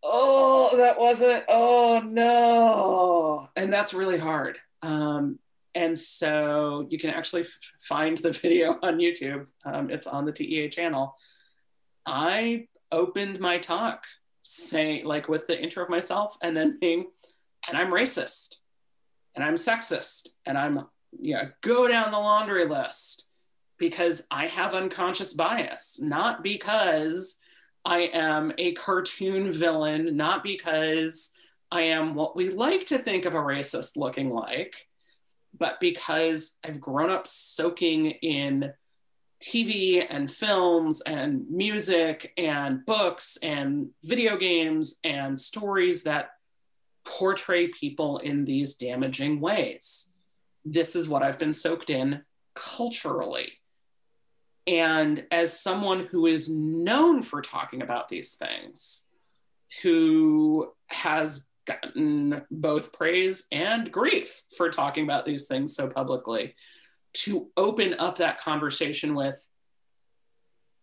oh, 0.02 0.76
that 0.76 0.98
wasn't, 0.98 1.44
oh, 1.48 2.00
no. 2.00 3.48
And 3.56 3.72
that's 3.72 3.92
really 3.92 4.18
hard. 4.18 4.58
Um, 4.82 5.38
and 5.74 5.98
so 5.98 6.86
you 6.88 6.98
can 6.98 7.10
actually 7.10 7.42
f- 7.42 7.58
find 7.80 8.16
the 8.18 8.30
video 8.42 8.78
on 8.82 8.98
YouTube. 8.98 9.46
Um, 9.64 9.90
it's 9.90 10.06
on 10.06 10.24
the 10.24 10.32
TEA 10.32 10.68
channel. 10.68 11.16
I 12.06 12.68
opened 12.92 13.40
my 13.40 13.58
talk 13.58 14.04
saying, 14.44 15.04
like, 15.04 15.28
with 15.28 15.46
the 15.48 15.60
intro 15.60 15.82
of 15.82 15.90
myself 15.90 16.36
and 16.40 16.56
then 16.56 16.78
being, 16.80 17.06
and 17.68 17.76
I'm 17.76 17.90
racist 17.90 18.56
and 19.34 19.44
I'm 19.44 19.54
sexist 19.54 20.28
and 20.46 20.56
I'm 20.56 20.86
yeah, 21.12 21.48
go 21.60 21.88
down 21.88 22.10
the 22.10 22.18
laundry 22.18 22.66
list 22.66 23.28
because 23.78 24.26
I 24.30 24.46
have 24.46 24.74
unconscious 24.74 25.34
bias, 25.34 26.00
not 26.00 26.42
because 26.42 27.38
I 27.84 28.10
am 28.12 28.52
a 28.58 28.72
cartoon 28.72 29.50
villain, 29.50 30.16
not 30.16 30.42
because 30.42 31.32
I 31.70 31.82
am 31.82 32.14
what 32.14 32.36
we 32.36 32.50
like 32.50 32.86
to 32.86 32.98
think 32.98 33.24
of 33.24 33.34
a 33.34 33.38
racist 33.38 33.96
looking 33.96 34.30
like, 34.30 34.74
but 35.58 35.78
because 35.80 36.58
I've 36.64 36.80
grown 36.80 37.10
up 37.10 37.26
soaking 37.26 38.06
in 38.06 38.72
TV 39.42 40.04
and 40.08 40.30
films 40.30 41.02
and 41.02 41.48
music 41.50 42.32
and 42.38 42.84
books 42.86 43.36
and 43.42 43.90
video 44.02 44.36
games 44.36 44.98
and 45.04 45.38
stories 45.38 46.04
that 46.04 46.30
portray 47.04 47.68
people 47.68 48.18
in 48.18 48.44
these 48.44 48.74
damaging 48.74 49.40
ways 49.40 50.15
this 50.66 50.96
is 50.96 51.08
what 51.08 51.22
I've 51.22 51.38
been 51.38 51.52
soaked 51.52 51.90
in 51.90 52.22
culturally. 52.54 53.52
And 54.66 55.24
as 55.30 55.58
someone 55.58 56.06
who 56.06 56.26
is 56.26 56.48
known 56.50 57.22
for 57.22 57.40
talking 57.40 57.82
about 57.82 58.08
these 58.08 58.34
things, 58.34 59.08
who 59.82 60.72
has 60.88 61.46
gotten 61.66 62.42
both 62.50 62.92
praise 62.92 63.46
and 63.52 63.90
grief 63.92 64.44
for 64.56 64.70
talking 64.70 65.04
about 65.04 65.24
these 65.24 65.46
things 65.46 65.74
so 65.74 65.88
publicly, 65.88 66.54
to 67.12 67.48
open 67.56 67.94
up 67.98 68.18
that 68.18 68.40
conversation 68.40 69.14
with, 69.14 69.48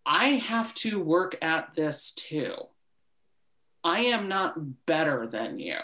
I 0.06 0.30
have 0.30 0.74
to 0.76 1.00
work 1.00 1.36
at 1.42 1.74
this 1.74 2.14
too. 2.14 2.56
I 3.84 4.00
am 4.06 4.30
not 4.30 4.86
better 4.86 5.28
than 5.28 5.60
you. 5.60 5.78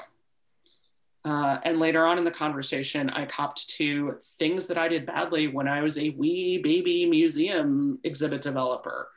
Uh, 1.26 1.58
and 1.64 1.80
later 1.80 2.06
on 2.06 2.18
in 2.18 2.24
the 2.24 2.32
conversation, 2.32 3.10
I 3.10 3.26
copped 3.26 3.70
to 3.72 4.18
things 4.22 4.68
that 4.68 4.78
I 4.78 4.88
did 4.88 5.06
badly 5.06 5.48
when 5.48 5.68
I 5.68 5.82
was 5.82 5.98
a 5.98 6.12
wee 6.12 6.60
baby 6.60 7.06
museum 7.06 8.00
exhibit 8.04 8.42
developer, 8.42 9.10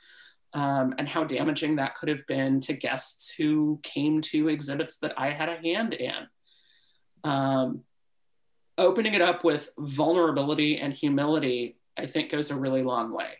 um, 0.52 0.94
and 0.98 1.08
how 1.08 1.24
damaging 1.24 1.76
that 1.76 1.94
could 1.94 2.08
have 2.08 2.26
been 2.26 2.60
to 2.62 2.72
guests 2.72 3.32
who 3.34 3.78
came 3.82 4.20
to 4.22 4.48
exhibits 4.48 4.98
that 4.98 5.14
I 5.16 5.30
had 5.30 5.48
a 5.48 5.58
hand 5.58 5.94
in. 5.94 6.26
Um, 7.24 7.84
opening 8.76 9.14
it 9.14 9.22
up 9.22 9.44
with 9.44 9.70
vulnerability 9.78 10.78
and 10.78 10.92
humility, 10.92 11.76
I 11.96 12.06
think, 12.06 12.30
goes 12.30 12.50
a 12.50 12.56
really 12.56 12.82
long 12.82 13.12
way. 13.12 13.30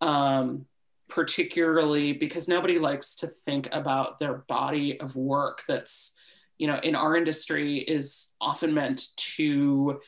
Um, 0.00 0.66
particularly 1.08 2.12
because 2.12 2.48
nobody 2.48 2.78
likes 2.78 3.16
to 3.16 3.26
think 3.26 3.68
about 3.70 4.18
their 4.18 4.34
body 4.48 4.98
of 5.00 5.14
work 5.14 5.62
that's 5.68 6.16
you 6.58 6.66
know, 6.66 6.78
in 6.82 6.94
our 6.94 7.16
industry 7.16 7.78
is 7.78 8.34
often 8.40 8.74
meant 8.74 9.08
to 9.16 10.00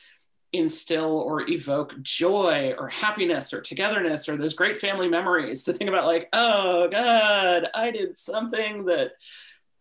instill 0.53 1.17
or 1.19 1.49
evoke 1.49 2.01
joy 2.01 2.73
or 2.77 2.87
happiness 2.87 3.53
or 3.53 3.59
togetherness 3.59 4.29
or 4.29 4.37
those 4.37 4.53
great 4.53 4.77
family 4.77 5.09
memories 5.09 5.65
to 5.65 5.73
think 5.73 5.89
about 5.89 6.05
like 6.05 6.29
oh 6.31 6.87
god 6.87 7.67
i 7.75 7.91
did 7.91 8.15
something 8.15 8.85
that 8.85 9.11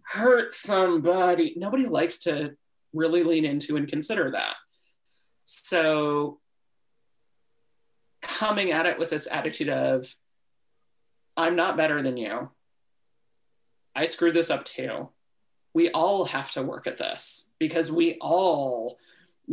hurt 0.04 0.52
somebody. 0.54 1.54
Nobody 1.56 1.86
likes 1.86 2.18
to 2.20 2.56
really 2.92 3.22
lean 3.22 3.44
into 3.44 3.76
and 3.76 3.88
consider 3.88 4.30
that. 4.30 4.54
So 5.44 6.40
coming 8.22 8.70
at 8.70 8.86
it 8.86 8.98
with 8.98 9.10
this 9.10 9.28
attitude 9.30 9.68
of 9.68 10.10
i'm 11.36 11.56
not 11.56 11.76
better 11.76 12.02
than 12.02 12.16
you. 12.16 12.50
I 13.94 14.06
screwed 14.06 14.34
this 14.34 14.50
up 14.50 14.64
too 14.64 15.10
we 15.74 15.90
all 15.90 16.24
have 16.24 16.52
to 16.52 16.62
work 16.62 16.86
at 16.86 16.96
this 16.96 17.52
because 17.58 17.90
we 17.90 18.16
all 18.20 18.96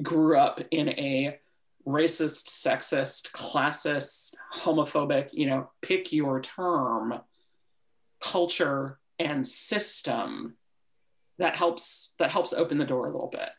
grew 0.01 0.37
up 0.37 0.61
in 0.69 0.89
a 0.89 1.37
racist, 1.85 2.47
sexist, 2.47 3.31
classist, 3.31 4.35
homophobic, 4.53 5.29
you 5.33 5.47
know, 5.47 5.69
pick 5.81 6.13
your 6.13 6.39
term 6.39 7.19
culture 8.21 8.99
and 9.17 9.47
system 9.47 10.55
that 11.39 11.55
helps 11.55 12.13
that 12.19 12.31
helps 12.31 12.53
open 12.53 12.77
the 12.77 12.85
door 12.85 13.07
a 13.07 13.11
little 13.11 13.29
bit. 13.31 13.49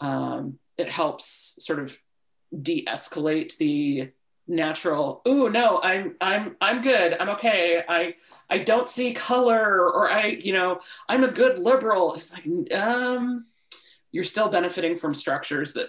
Um, 0.00 0.58
it 0.76 0.90
helps 0.90 1.56
sort 1.60 1.78
of 1.78 1.98
de-escalate 2.62 3.56
the 3.56 4.10
natural 4.48 5.22
oh 5.26 5.48
no 5.48 5.80
i'm 5.82 6.14
i'm 6.20 6.56
i'm 6.60 6.80
good. 6.80 7.16
I'm 7.18 7.30
okay. 7.30 7.82
I 7.88 8.14
i 8.48 8.58
don't 8.58 8.86
see 8.86 9.12
color 9.12 9.90
or 9.90 10.10
i 10.10 10.26
you 10.26 10.52
know 10.52 10.80
i'm 11.08 11.24
a 11.24 11.30
good 11.30 11.58
liberal. 11.58 12.14
It's 12.14 12.32
like 12.32 12.72
um 12.72 13.46
you're 14.12 14.24
still 14.24 14.48
benefiting 14.48 14.96
from 14.96 15.14
structures 15.14 15.74
that 15.74 15.88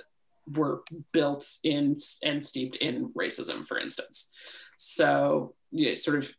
were 0.52 0.84
built 1.12 1.46
in 1.64 1.96
and 2.24 2.44
steeped 2.44 2.78
in 2.78 3.10
racism 3.10 3.66
for 3.66 3.80
instance. 3.80 4.32
So 4.78 5.54
yeah, 5.72 5.94
sort 5.94 6.18
of 6.18 6.34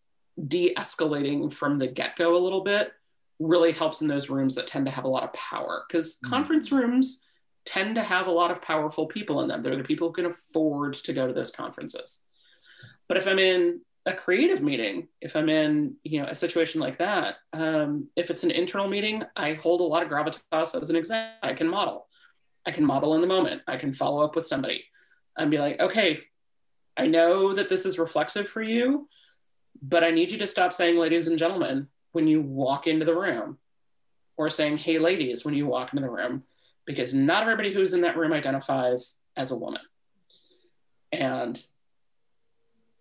de-escalating 0.47 1.53
from 1.53 1.79
the 1.79 1.89
get-go 1.89 2.37
a 2.37 2.39
little 2.39 2.63
bit 2.63 2.93
really 3.39 3.73
helps 3.73 4.03
in 4.03 4.09
those 4.09 4.31
rooms 4.31 4.55
that 4.55 4.67
tend 4.67 4.87
to 4.87 4.93
have 4.93 5.05
a 5.05 5.09
lot 5.09 5.23
of 5.23 5.33
power 5.33 5.85
because 5.89 6.17
mm-hmm. 6.17 6.31
conference 6.31 6.73
rooms 6.73 7.25
tend 7.69 7.95
to 7.97 8.03
have 8.03 8.27
a 8.27 8.33
lot 8.33 8.51
of 8.51 8.63
powerful 8.63 9.07
people 9.07 9.43
in 9.43 9.49
them. 9.49 9.63
They're 9.63 9.77
the 9.77 9.85
people 9.85 10.09
who 10.09 10.15
can 10.15 10.27
afford 10.27 10.95
to 10.95 11.13
go 11.13 11.27
to 11.27 11.35
those 11.35 11.51
conferences. 11.51 12.25
But 13.09 13.19
if 13.19 13.29
I'm 13.29 13.39
in 13.39 13.83
a 14.07 14.15
creative 14.15 14.63
meeting, 14.63 15.09
if 15.21 15.37
I'm 15.37 15.51
in 15.51 15.97
you 16.03 16.23
know 16.23 16.29
a 16.29 16.35
situation 16.35 16.81
like 16.81 16.97
that, 16.97 17.37
um, 17.53 18.09
if 18.17 18.31
it's 18.31 18.43
an 18.43 18.51
internal 18.51 18.89
meeting, 18.89 19.23
I 19.37 19.53
hold 19.53 19.83
a 19.83 19.85
lot 19.85 20.03
of 20.03 20.09
gravitas 20.09 20.81
as 20.81 20.89
an 20.89 20.97
example. 20.97 21.37
I 21.43 21.53
can 21.53 21.69
model. 21.69 22.07
I 22.67 22.71
can 22.71 22.87
model 22.87 23.15
in 23.15 23.21
the 23.21 23.27
moment. 23.27 23.63
I 23.67 23.77
can 23.77 23.93
follow 23.93 24.25
up 24.25 24.35
with 24.35 24.47
somebody 24.47 24.85
and 25.37 25.51
be 25.51 25.59
like, 25.59 25.79
okay, 25.81 26.21
I 26.97 27.07
know 27.07 27.55
that 27.55 27.69
this 27.69 27.85
is 27.85 27.99
reflexive 27.99 28.49
for 28.49 28.63
you, 28.63 29.09
but 29.83 30.03
I 30.03 30.11
need 30.11 30.33
you 30.33 30.39
to 30.39 30.47
stop 30.47 30.73
saying 30.73 30.97
ladies 30.97 31.29
and 31.29 31.39
gentlemen 31.39 31.89
when 32.13 32.27
you 32.27 32.41
walk 32.41 32.87
into 32.87 33.05
the 33.05 33.15
room 33.15 33.59
or 34.37 34.49
saying 34.49 34.79
hey 34.79 34.99
ladies 34.99 35.45
when 35.45 35.55
you 35.55 35.67
walk 35.67 35.93
into 35.93 36.03
the 36.03 36.11
room 36.11 36.45
because 36.89 37.13
not 37.13 37.43
everybody 37.43 37.71
who's 37.71 37.93
in 37.93 38.01
that 38.01 38.17
room 38.17 38.33
identifies 38.33 39.21
as 39.37 39.51
a 39.51 39.57
woman. 39.57 39.83
And 41.13 41.63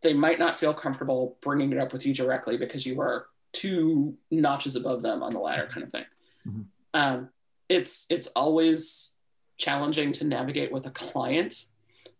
they 0.01 0.13
might 0.13 0.39
not 0.39 0.57
feel 0.57 0.73
comfortable 0.73 1.37
bringing 1.39 1.71
it 1.71 1.79
up 1.79 1.93
with 1.93 2.05
you 2.05 2.13
directly 2.13 2.57
because 2.57 2.85
you 2.85 2.99
are 2.99 3.27
two 3.53 4.17
notches 4.29 4.75
above 4.75 5.01
them 5.01 5.23
on 5.23 5.31
the 5.31 5.39
ladder 5.39 5.69
kind 5.71 5.85
of 5.85 5.91
thing. 5.91 6.03
Mm-hmm. 6.45 6.61
Um, 6.93 7.29
it's 7.69 8.05
it's 8.09 8.27
always 8.27 9.13
challenging 9.57 10.11
to 10.13 10.25
navigate 10.25 10.71
with 10.71 10.85
a 10.85 10.91
client 10.91 11.65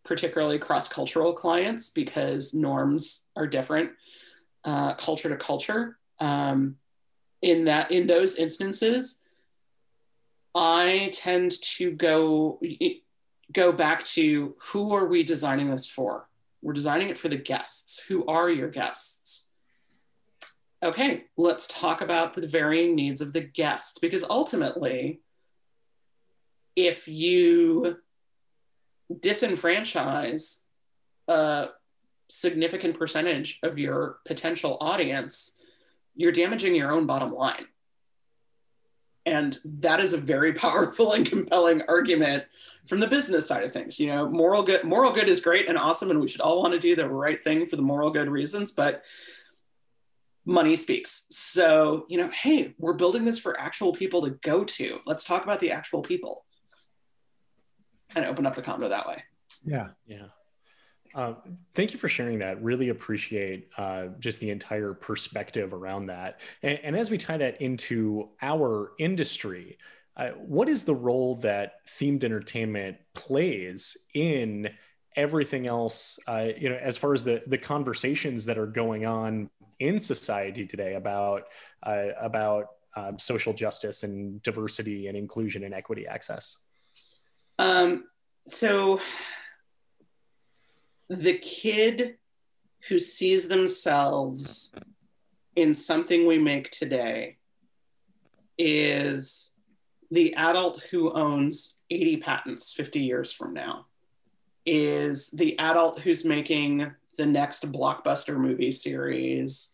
particularly 0.05 0.57
cross-cultural 0.57 1.33
clients 1.33 1.89
because 1.89 2.53
norms 2.53 3.25
are 3.35 3.45
different 3.45 3.91
uh, 4.63 4.93
culture 4.93 5.27
to 5.27 5.35
culture 5.35 5.97
um, 6.19 6.77
in 7.41 7.65
that 7.65 7.91
in 7.91 8.07
those 8.07 8.37
instances 8.37 9.21
i 10.55 11.09
tend 11.13 11.51
to 11.61 11.91
go 11.91 12.59
go 13.53 13.71
back 13.71 14.03
to 14.03 14.55
who 14.59 14.93
are 14.93 15.05
we 15.05 15.23
designing 15.23 15.71
this 15.71 15.87
for? 15.87 16.27
We're 16.61 16.73
designing 16.73 17.09
it 17.09 17.17
for 17.17 17.29
the 17.29 17.37
guests. 17.37 17.99
Who 18.07 18.25
are 18.25 18.49
your 18.49 18.69
guests? 18.69 19.51
Okay 20.83 21.25
let's 21.37 21.67
talk 21.67 22.01
about 22.01 22.33
the 22.33 22.47
varying 22.47 22.95
needs 22.95 23.21
of 23.21 23.33
the 23.33 23.41
guests 23.41 23.99
because 23.99 24.23
ultimately 24.23 25.21
if 26.75 27.07
you 27.07 27.97
disenfranchise 29.11 30.65
a 31.27 31.69
significant 32.29 32.97
percentage 32.97 33.59
of 33.63 33.77
your 33.77 34.19
potential 34.25 34.77
audience, 34.79 35.57
you're 36.15 36.31
damaging 36.31 36.75
your 36.75 36.91
own 36.91 37.05
bottom 37.05 37.33
line. 37.33 37.65
And 39.27 39.57
that 39.65 39.99
is 39.99 40.13
a 40.13 40.17
very 40.17 40.53
powerful 40.65 41.13
and 41.13 41.25
compelling 41.25 41.83
argument 41.87 42.45
from 42.87 43.01
the 43.01 43.07
business 43.07 43.47
side 43.47 43.63
of 43.63 43.71
things. 43.73 43.99
You 43.99 44.07
know, 44.07 44.29
moral 44.29 44.63
good 44.63 44.83
moral 44.85 45.11
good 45.11 45.27
is 45.27 45.41
great 45.41 45.67
and 45.69 45.77
awesome, 45.77 46.09
and 46.09 46.19
we 46.19 46.27
should 46.27 46.41
all 46.41 46.61
want 46.61 46.73
to 46.73 46.79
do 46.79 46.95
the 46.95 47.07
right 47.07 47.41
thing 47.43 47.65
for 47.65 47.75
the 47.75 47.81
moral 47.81 48.09
good 48.09 48.29
reasons, 48.29 48.71
but 48.71 49.03
money 50.45 50.77
speaks. 50.77 51.27
So, 51.29 52.05
you 52.07 52.17
know, 52.17 52.29
hey, 52.29 52.73
we're 52.79 52.93
building 52.93 53.25
this 53.25 53.37
for 53.37 53.59
actual 53.59 53.91
people 53.91 54.21
to 54.21 54.29
go 54.29 54.63
to. 54.63 54.99
Let's 55.05 55.25
talk 55.25 55.43
about 55.43 55.59
the 55.59 55.71
actual 55.71 56.01
people 56.01 56.45
And 58.15 58.25
open 58.25 58.45
up 58.45 58.55
the 58.55 58.61
combo 58.61 58.87
that 58.87 59.07
way. 59.07 59.23
Yeah. 59.65 59.89
Yeah. 60.05 60.27
Uh, 61.17 61.33
thank 61.73 61.93
you 61.93 61.99
for 61.99 62.07
sharing 62.07 62.37
that. 62.39 62.61
Really 62.61 62.89
appreciate 62.89 63.69
uh, 63.75 64.09
just 64.19 64.39
the 64.39 64.51
entire 64.51 64.93
perspective 64.93 65.73
around 65.73 66.05
that. 66.05 66.41
And, 66.61 66.79
and, 66.83 66.95
as 66.95 67.09
we 67.09 67.17
tie 67.17 67.37
that 67.37 67.59
into 67.59 68.29
our 68.39 68.91
industry, 68.99 69.79
uh, 70.15 70.29
what 70.33 70.69
is 70.69 70.83
the 70.83 70.93
role 70.93 71.33
that 71.37 71.83
themed 71.87 72.23
entertainment 72.23 72.97
plays 73.15 73.97
in 74.13 74.69
everything 75.15 75.65
else? 75.65 76.19
Uh, 76.27 76.49
you 76.55 76.69
know, 76.69 76.75
as 76.75 76.99
far 76.99 77.15
as 77.15 77.23
the 77.23 77.41
the 77.47 77.57
conversations 77.57 78.45
that 78.45 78.59
are 78.59 78.67
going 78.67 79.07
on 79.07 79.49
in 79.79 79.97
society 79.97 80.67
today 80.67 80.93
about 80.93 81.45
uh, 81.81 82.09
about 82.21 82.67
um, 82.95 83.17
social 83.17 83.53
justice 83.53 84.03
and 84.03 84.43
diversity 84.43 85.07
and 85.07 85.17
inclusion 85.17 85.63
and 85.63 85.73
equity 85.73 86.05
access. 86.05 86.57
Um, 87.57 88.03
so 88.45 88.99
the 91.09 91.37
kid 91.37 92.15
who 92.87 92.99
sees 92.99 93.47
themselves 93.47 94.71
in 95.55 95.73
something 95.73 96.25
we 96.25 96.37
make 96.37 96.69
today 96.71 97.37
is 98.57 99.53
the 100.11 100.35
adult 100.35 100.81
who 100.83 101.11
owns 101.11 101.77
80 101.89 102.17
patents 102.17 102.73
50 102.73 103.01
years 103.01 103.31
from 103.31 103.53
now 103.53 103.85
is 104.65 105.31
the 105.31 105.57
adult 105.59 105.99
who's 105.99 106.25
making 106.25 106.91
the 107.17 107.25
next 107.25 107.71
blockbuster 107.71 108.37
movie 108.37 108.71
series 108.71 109.73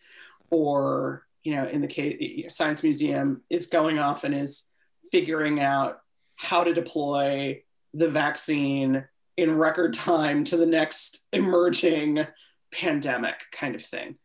or 0.50 1.26
you 1.44 1.56
know 1.56 1.66
in 1.66 1.82
the 1.82 1.88
case 1.88 2.56
science 2.56 2.84
museum 2.84 3.42
is 3.50 3.68
going 3.68 4.00
off 4.00 4.24
and 4.24 4.36
is 4.36 4.70
figuring 5.12 5.60
out 5.60 6.00
how 6.36 6.64
to 6.64 6.74
deploy 6.74 7.62
the 7.94 8.10
vaccine 8.10 9.04
in 9.38 9.58
record 9.58 9.94
time 9.94 10.44
to 10.46 10.58
the 10.58 10.66
next 10.66 11.26
emerging 11.34 12.26
pandemic 12.72 13.44
kind 13.52 13.76
of 13.76 13.84
thing. 13.84 14.16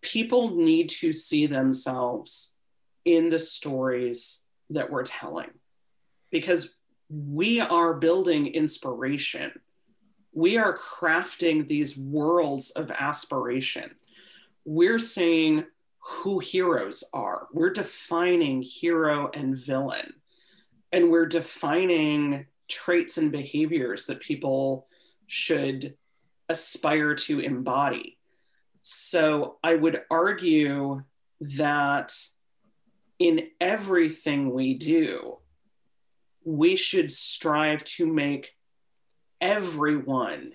People 0.00 0.56
need 0.56 0.88
to 0.88 1.12
see 1.12 1.46
themselves 1.46 2.56
in 3.04 3.28
the 3.28 3.38
stories 3.38 4.44
that 4.70 4.90
we're 4.90 5.04
telling 5.04 5.50
because 6.30 6.74
we 7.08 7.60
are 7.60 7.94
building 7.94 8.46
inspiration. 8.48 9.52
We 10.32 10.56
are 10.56 10.76
crafting 10.76 11.68
these 11.68 11.96
worlds 11.96 12.70
of 12.70 12.90
aspiration. 12.90 13.90
We're 14.64 14.98
saying 14.98 15.64
who 15.98 16.40
heroes 16.40 17.04
are, 17.12 17.46
we're 17.52 17.70
defining 17.70 18.62
hero 18.62 19.30
and 19.32 19.56
villain 19.56 20.14
and 20.90 21.10
we're 21.10 21.26
defining 21.26 22.46
traits 22.68 23.18
and 23.18 23.32
behaviors 23.32 24.06
that 24.06 24.20
people 24.20 24.86
should 25.26 25.96
aspire 26.48 27.14
to 27.14 27.40
embody. 27.40 28.18
So 28.82 29.58
I 29.62 29.76
would 29.76 30.00
argue 30.10 31.02
that 31.40 32.16
in 33.18 33.48
everything 33.60 34.52
we 34.52 34.74
do, 34.74 35.38
we 36.44 36.76
should 36.76 37.10
strive 37.10 37.84
to 37.84 38.06
make 38.06 38.56
everyone 39.40 40.52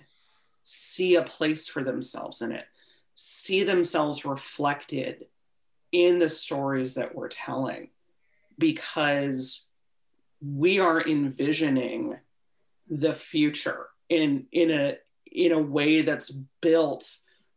see 0.62 1.16
a 1.16 1.22
place 1.22 1.68
for 1.68 1.82
themselves 1.82 2.42
in 2.42 2.52
it, 2.52 2.66
see 3.14 3.64
themselves 3.64 4.26
reflected 4.26 5.26
in 5.92 6.18
the 6.18 6.28
stories 6.28 6.94
that 6.94 7.14
we're 7.14 7.28
telling, 7.28 7.88
because 8.58 9.64
we 10.40 10.78
are 10.78 11.00
envisioning 11.00 12.16
the 12.88 13.14
future 13.14 13.88
in 14.08 14.46
in 14.52 14.70
a 14.70 14.96
in 15.30 15.52
a 15.52 15.60
way 15.60 16.02
that's 16.02 16.30
built 16.60 17.16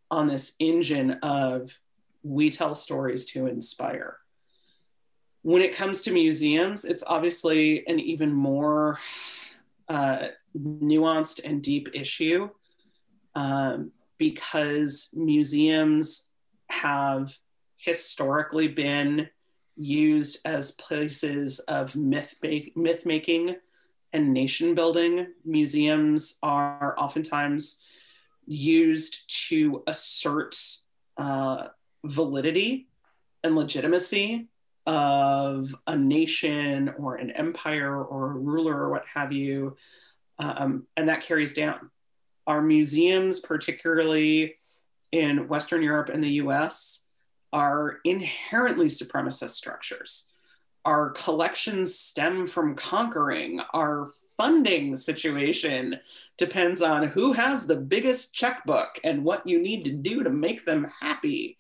on 0.09 0.27
this 0.27 0.55
engine 0.59 1.11
of 1.23 1.77
we 2.23 2.49
tell 2.49 2.75
stories 2.75 3.25
to 3.25 3.47
inspire. 3.47 4.17
When 5.43 5.61
it 5.61 5.75
comes 5.75 6.01
to 6.03 6.11
museums 6.11 6.85
it's 6.85 7.03
obviously 7.05 7.87
an 7.87 7.99
even 7.99 8.33
more 8.33 8.99
uh, 9.87 10.27
nuanced 10.57 11.43
and 11.43 11.61
deep 11.61 11.89
issue 11.93 12.49
um, 13.35 13.91
because 14.17 15.09
museums 15.13 16.29
have 16.69 17.37
historically 17.77 18.67
been 18.67 19.29
used 19.75 20.39
as 20.45 20.71
places 20.71 21.59
of 21.61 21.95
myth, 21.95 22.35
myth 22.75 23.05
making 23.05 23.55
and 24.13 24.33
nation 24.33 24.75
building. 24.75 25.27
Museums 25.45 26.37
are 26.43 26.95
oftentimes 26.97 27.81
used 28.45 29.47
to 29.47 29.83
assert 29.87 30.55
uh, 31.17 31.67
validity 32.03 32.87
and 33.43 33.55
legitimacy 33.55 34.47
of 34.85 35.75
a 35.87 35.95
nation 35.95 36.93
or 36.97 37.15
an 37.15 37.31
empire 37.31 38.03
or 38.03 38.31
a 38.31 38.35
ruler 38.35 38.75
or 38.75 38.89
what 38.89 39.05
have 39.05 39.31
you. 39.31 39.77
Um, 40.39 40.87
and 40.97 41.09
that 41.09 41.21
carries 41.21 41.53
down. 41.53 41.91
Our 42.47 42.61
museums, 42.61 43.39
particularly 43.39 44.55
in 45.11 45.47
Western 45.47 45.83
Europe 45.83 46.09
and 46.09 46.23
the 46.23 46.33
US, 46.33 47.05
are 47.53 47.99
inherently 48.03 48.87
supremacist 48.87 49.51
structures. 49.51 50.31
Our 50.85 51.11
collections 51.11 51.95
stem 51.95 52.47
from 52.47 52.75
conquering. 52.75 53.61
Our 53.73 54.09
funding 54.37 54.95
situation 54.95 55.99
depends 56.37 56.81
on 56.81 57.07
who 57.07 57.33
has 57.33 57.67
the 57.67 57.75
biggest 57.75 58.33
checkbook 58.33 58.99
and 59.03 59.23
what 59.23 59.47
you 59.47 59.61
need 59.61 59.85
to 59.85 59.91
do 59.91 60.23
to 60.23 60.29
make 60.29 60.65
them 60.65 60.87
happy. 60.99 61.57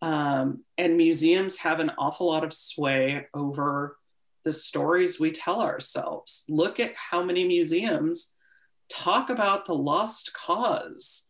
Um, 0.00 0.64
and 0.78 0.96
museums 0.96 1.58
have 1.58 1.80
an 1.80 1.92
awful 1.98 2.28
lot 2.28 2.44
of 2.44 2.54
sway 2.54 3.26
over 3.34 3.98
the 4.44 4.52
stories 4.52 5.20
we 5.20 5.32
tell 5.32 5.60
ourselves. 5.60 6.44
Look 6.48 6.80
at 6.80 6.94
how 6.94 7.22
many 7.22 7.44
museums 7.44 8.34
talk 8.88 9.28
about 9.28 9.66
the 9.66 9.74
lost 9.74 10.32
cause 10.32 11.28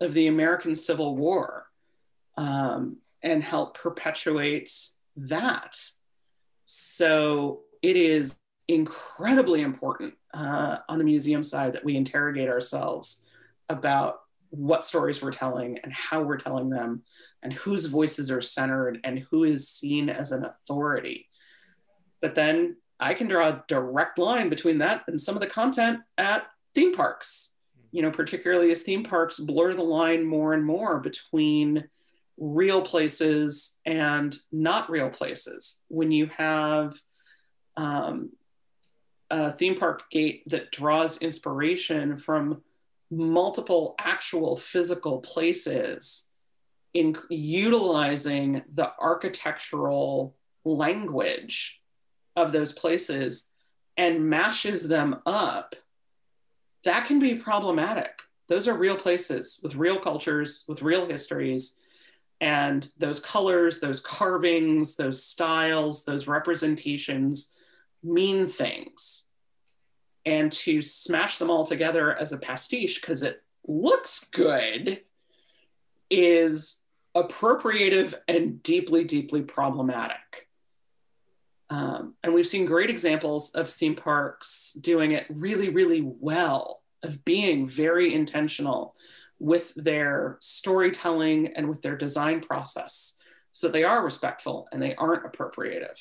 of 0.00 0.12
the 0.12 0.26
American 0.26 0.74
Civil 0.74 1.16
War 1.16 1.67
um, 2.38 2.96
and 3.22 3.42
help 3.42 3.76
perpetuate 3.76 4.72
that. 5.16 5.76
So 6.64 7.62
it 7.82 7.96
is 7.96 8.38
incredibly 8.68 9.60
important 9.60 10.14
uh, 10.32 10.76
on 10.88 10.98
the 10.98 11.04
museum 11.04 11.42
side 11.42 11.72
that 11.72 11.84
we 11.84 11.96
interrogate 11.96 12.48
ourselves 12.48 13.26
about 13.68 14.20
what 14.50 14.84
stories 14.84 15.20
we're 15.20 15.32
telling 15.32 15.78
and 15.78 15.92
how 15.92 16.22
we're 16.22 16.38
telling 16.38 16.70
them 16.70 17.02
and 17.42 17.52
whose 17.52 17.86
voices 17.86 18.30
are 18.30 18.40
centered 18.40 19.00
and 19.02 19.18
who 19.30 19.44
is 19.44 19.68
seen 19.68 20.08
as 20.08 20.30
an 20.30 20.44
authority. 20.44 21.28
But 22.22 22.34
then 22.36 22.76
I 23.00 23.14
can 23.14 23.26
draw 23.26 23.48
a 23.48 23.64
direct 23.66 24.18
line 24.18 24.48
between 24.48 24.78
that 24.78 25.02
and 25.08 25.20
some 25.20 25.34
of 25.34 25.40
the 25.40 25.48
content 25.48 26.00
at 26.16 26.46
theme 26.74 26.94
parks, 26.94 27.56
you 27.90 28.00
know, 28.02 28.10
particularly 28.10 28.70
as 28.70 28.82
theme 28.82 29.02
parks 29.02 29.40
blur 29.40 29.74
the 29.74 29.82
line 29.82 30.24
more 30.24 30.54
and 30.54 30.64
more 30.64 31.00
between 31.00 31.88
real 32.38 32.82
places 32.82 33.78
and 33.84 34.34
not 34.52 34.90
real 34.90 35.10
places. 35.10 35.82
When 35.88 36.12
you 36.12 36.30
have 36.36 36.94
um, 37.76 38.30
a 39.30 39.52
theme 39.52 39.74
park 39.74 40.10
gate 40.10 40.42
that 40.46 40.72
draws 40.72 41.18
inspiration 41.18 42.16
from 42.16 42.62
multiple 43.10 43.94
actual 43.98 44.56
physical 44.56 45.18
places 45.18 46.28
in 46.94 47.14
utilizing 47.30 48.62
the 48.74 48.92
architectural 49.00 50.34
language 50.64 51.82
of 52.36 52.52
those 52.52 52.72
places 52.72 53.50
and 53.96 54.28
mashes 54.28 54.86
them 54.88 55.16
up, 55.26 55.74
that 56.84 57.06
can 57.06 57.18
be 57.18 57.34
problematic. 57.34 58.20
Those 58.48 58.66
are 58.68 58.74
real 58.74 58.96
places 58.96 59.60
with 59.62 59.74
real 59.74 59.98
cultures, 59.98 60.64
with 60.68 60.82
real 60.82 61.06
histories. 61.06 61.77
And 62.40 62.88
those 62.98 63.20
colors, 63.20 63.80
those 63.80 64.00
carvings, 64.00 64.96
those 64.96 65.24
styles, 65.24 66.04
those 66.04 66.28
representations 66.28 67.52
mean 68.02 68.46
things. 68.46 69.30
And 70.24 70.52
to 70.52 70.82
smash 70.82 71.38
them 71.38 71.50
all 71.50 71.64
together 71.64 72.16
as 72.16 72.32
a 72.32 72.38
pastiche 72.38 73.00
because 73.00 73.22
it 73.22 73.42
looks 73.66 74.24
good 74.30 75.00
is 76.10 76.82
appropriative 77.16 78.14
and 78.28 78.62
deeply, 78.62 79.04
deeply 79.04 79.42
problematic. 79.42 80.48
Um, 81.70 82.14
and 82.22 82.32
we've 82.32 82.46
seen 82.46 82.64
great 82.64 82.90
examples 82.90 83.54
of 83.54 83.68
theme 83.68 83.94
parks 83.94 84.72
doing 84.80 85.12
it 85.12 85.26
really, 85.28 85.68
really 85.68 86.02
well, 86.02 86.82
of 87.02 87.24
being 87.24 87.66
very 87.66 88.14
intentional 88.14 88.94
with 89.38 89.72
their 89.74 90.36
storytelling 90.40 91.48
and 91.54 91.68
with 91.68 91.82
their 91.82 91.96
design 91.96 92.40
process. 92.40 93.16
So 93.52 93.68
they 93.68 93.84
are 93.84 94.04
respectful 94.04 94.68
and 94.72 94.82
they 94.82 94.94
aren't 94.94 95.24
appropriative. 95.24 95.98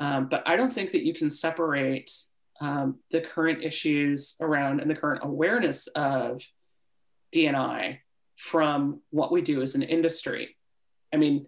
Um, 0.00 0.28
but 0.28 0.42
I 0.46 0.56
don't 0.56 0.72
think 0.72 0.92
that 0.92 1.04
you 1.04 1.14
can 1.14 1.30
separate 1.30 2.10
um, 2.60 2.98
the 3.10 3.20
current 3.20 3.62
issues 3.62 4.36
around 4.40 4.80
and 4.80 4.90
the 4.90 4.94
current 4.94 5.24
awareness 5.24 5.86
of 5.88 6.42
DNI 7.34 7.98
from 8.36 9.00
what 9.10 9.32
we 9.32 9.42
do 9.42 9.62
as 9.62 9.74
an 9.74 9.82
industry. 9.82 10.56
I 11.12 11.16
mean, 11.16 11.46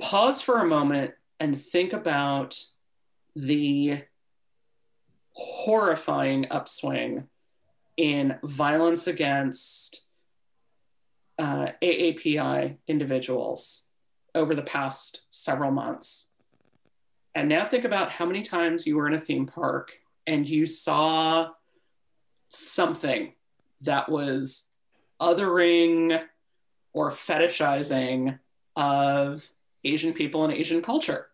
pause 0.00 0.42
for 0.42 0.58
a 0.58 0.66
moment 0.66 1.12
and 1.38 1.60
think 1.60 1.92
about 1.92 2.56
the 3.34 4.02
horrifying 5.32 6.46
upswing 6.50 7.28
in 7.96 8.38
violence 8.42 9.06
against 9.06 10.04
uh, 11.38 11.72
AAPI 11.82 12.76
individuals 12.86 13.88
over 14.34 14.54
the 14.54 14.62
past 14.62 15.22
several 15.30 15.70
months. 15.70 16.32
And 17.34 17.48
now 17.48 17.64
think 17.64 17.84
about 17.84 18.10
how 18.10 18.26
many 18.26 18.42
times 18.42 18.86
you 18.86 18.96
were 18.96 19.06
in 19.06 19.14
a 19.14 19.18
theme 19.18 19.46
park 19.46 19.92
and 20.26 20.48
you 20.48 20.66
saw 20.66 21.50
something 22.48 23.32
that 23.82 24.08
was 24.08 24.68
othering 25.20 26.22
or 26.92 27.10
fetishizing 27.10 28.38
of 28.76 29.48
Asian 29.84 30.12
people 30.12 30.44
and 30.44 30.52
Asian 30.52 30.82
culture. 30.82 31.28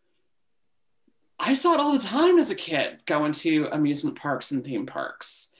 I 1.38 1.54
saw 1.54 1.74
it 1.74 1.80
all 1.80 1.92
the 1.92 1.98
time 1.98 2.38
as 2.38 2.50
a 2.50 2.54
kid 2.54 3.00
going 3.06 3.32
to 3.32 3.68
amusement 3.72 4.16
parks 4.16 4.50
and 4.50 4.64
theme 4.64 4.86
parks. 4.86 5.54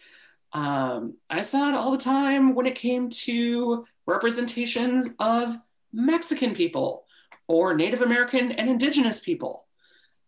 Um, 0.53 1.15
I 1.29 1.43
saw 1.43 1.69
it 1.69 1.75
all 1.75 1.91
the 1.91 1.99
time 1.99 2.55
when 2.55 2.67
it 2.67 2.75
came 2.75 3.11
to 3.11 3.85
representation 4.07 5.15
of 5.19 5.57
Mexican 5.93 6.55
people 6.55 7.05
or 7.49 7.75
Native 7.75 8.03
American 8.03 8.53
and 8.53 8.69
Indigenous 8.69 9.21
people. 9.21 9.67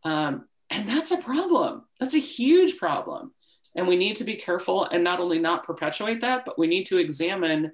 Um, 0.05 0.47
and 0.71 0.87
that's 0.87 1.13
a 1.13 1.17
problem. 1.17 1.85
That's 1.99 2.15
a 2.15 2.19
huge 2.19 2.77
problem. 2.77 3.33
And 3.75 3.87
we 3.87 3.97
need 3.97 4.17
to 4.17 4.25
be 4.25 4.35
careful 4.35 4.85
and 4.85 5.05
not 5.05 5.21
only 5.21 5.39
not 5.39 5.63
perpetuate 5.63 6.21
that, 6.21 6.45
but 6.45 6.59
we 6.59 6.67
need 6.67 6.85
to 6.87 6.99
examine 6.99 7.73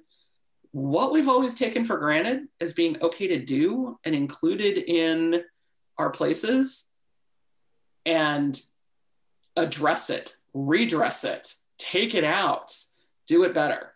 what 0.71 1.11
we've 1.11 1.29
always 1.29 1.55
taken 1.55 1.85
for 1.85 1.97
granted 1.97 2.47
as 2.59 2.73
being 2.73 3.01
okay 3.01 3.27
to 3.27 3.39
do 3.39 3.97
and 4.03 4.13
included 4.13 4.77
in 4.77 5.41
our 5.97 6.09
places 6.09 6.91
and 8.05 8.59
address 9.55 10.09
it, 10.09 10.35
redress 10.53 11.23
it, 11.23 11.53
take 11.77 12.15
it 12.15 12.23
out, 12.23 12.71
do 13.27 13.43
it 13.43 13.53
better. 13.53 13.91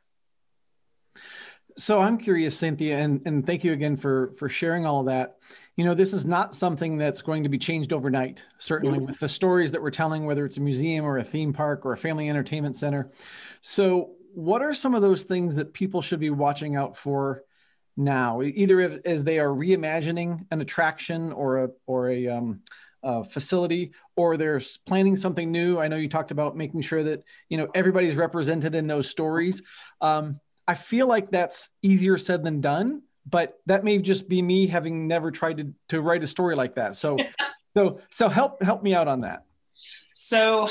So 1.77 1.99
I'm 1.99 2.17
curious, 2.17 2.57
Cynthia, 2.57 2.97
and, 2.97 3.21
and 3.25 3.45
thank 3.45 3.63
you 3.63 3.71
again 3.71 3.95
for 3.95 4.33
for 4.37 4.49
sharing 4.49 4.85
all 4.85 4.99
of 4.99 5.05
that. 5.05 5.37
You 5.77 5.85
know, 5.85 5.93
this 5.93 6.11
is 6.11 6.25
not 6.25 6.53
something 6.53 6.97
that's 6.97 7.21
going 7.21 7.43
to 7.43 7.49
be 7.49 7.57
changed 7.57 7.93
overnight, 7.93 8.43
certainly 8.57 8.97
mm-hmm. 8.97 9.07
with 9.07 9.19
the 9.19 9.29
stories 9.29 9.71
that 9.71 9.81
we're 9.81 9.91
telling, 9.91 10.25
whether 10.25 10.45
it's 10.45 10.57
a 10.57 10.61
museum 10.61 11.05
or 11.05 11.19
a 11.19 11.23
theme 11.23 11.53
park 11.53 11.85
or 11.85 11.93
a 11.93 11.97
family 11.97 12.27
entertainment 12.27 12.75
center. 12.75 13.11
So 13.61 14.11
what 14.33 14.61
are 14.61 14.73
some 14.73 14.93
of 14.93 15.01
those 15.01 15.23
things 15.23 15.55
that 15.55 15.73
people 15.73 16.01
should 16.01 16.19
be 16.19 16.31
watching 16.31 16.75
out 16.75 16.97
for 16.97 17.43
now, 17.95 18.41
either 18.41 18.99
as 19.05 19.23
they 19.23 19.39
are 19.39 19.49
reimagining 19.49 20.45
an 20.51 20.59
attraction 20.61 21.31
or 21.31 21.63
a 21.63 21.69
or 21.85 22.09
a, 22.09 22.27
um, 22.27 22.61
a 23.03 23.23
facility, 23.23 23.91
or 24.15 24.37
they're 24.37 24.61
planning 24.85 25.15
something 25.15 25.51
new? 25.51 25.79
I 25.79 25.87
know 25.87 25.95
you 25.95 26.09
talked 26.09 26.31
about 26.31 26.55
making 26.55 26.81
sure 26.81 27.03
that 27.03 27.23
you 27.49 27.57
know 27.57 27.67
everybody's 27.73 28.15
represented 28.15 28.75
in 28.75 28.87
those 28.87 29.09
stories. 29.09 29.61
Um, 30.01 30.39
I 30.67 30.75
feel 30.75 31.07
like 31.07 31.31
that's 31.31 31.69
easier 31.81 32.17
said 32.17 32.43
than 32.43 32.61
done, 32.61 33.01
but 33.25 33.59
that 33.65 33.83
may 33.83 33.97
just 33.97 34.29
be 34.29 34.41
me 34.41 34.67
having 34.67 35.07
never 35.07 35.31
tried 35.31 35.57
to, 35.57 35.73
to 35.89 36.01
write 36.01 36.23
a 36.23 36.27
story 36.27 36.55
like 36.55 36.75
that. 36.75 36.95
So, 36.95 37.17
so, 37.75 38.01
so 38.09 38.29
help 38.29 38.61
help 38.61 38.83
me 38.83 38.93
out 38.93 39.07
on 39.07 39.21
that. 39.21 39.45
So 40.13 40.69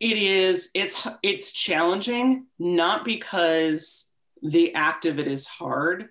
it 0.00 0.16
is 0.16 0.70
it's 0.74 1.06
it's 1.22 1.52
challenging 1.52 2.46
not 2.58 3.04
because 3.04 4.10
the 4.42 4.74
act 4.74 5.06
of 5.06 5.18
it 5.18 5.26
is 5.26 5.46
hard 5.46 6.08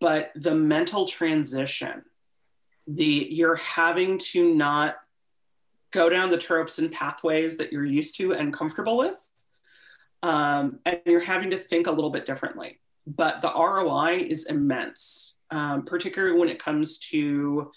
but 0.00 0.30
the 0.36 0.54
mental 0.54 1.06
transition 1.06 2.02
the 2.88 3.28
you're 3.30 3.56
having 3.56 4.18
to 4.18 4.54
not 4.54 4.96
go 5.92 6.08
down 6.08 6.30
the 6.30 6.38
tropes 6.38 6.78
and 6.78 6.90
pathways 6.90 7.58
that 7.58 7.72
you're 7.72 7.84
used 7.84 8.16
to 8.16 8.32
and 8.32 8.52
comfortable 8.52 8.96
with 8.96 9.28
um, 10.22 10.80
and 10.84 11.00
you're 11.06 11.20
having 11.20 11.50
to 11.50 11.56
think 11.56 11.86
a 11.86 11.92
little 11.92 12.10
bit 12.10 12.26
differently 12.26 12.80
but 13.06 13.40
the 13.40 13.52
roi 13.54 14.16
is 14.16 14.46
immense 14.46 15.38
um, 15.50 15.84
particularly 15.84 16.38
when 16.38 16.48
it 16.48 16.58
comes 16.58 16.98
to 16.98 17.70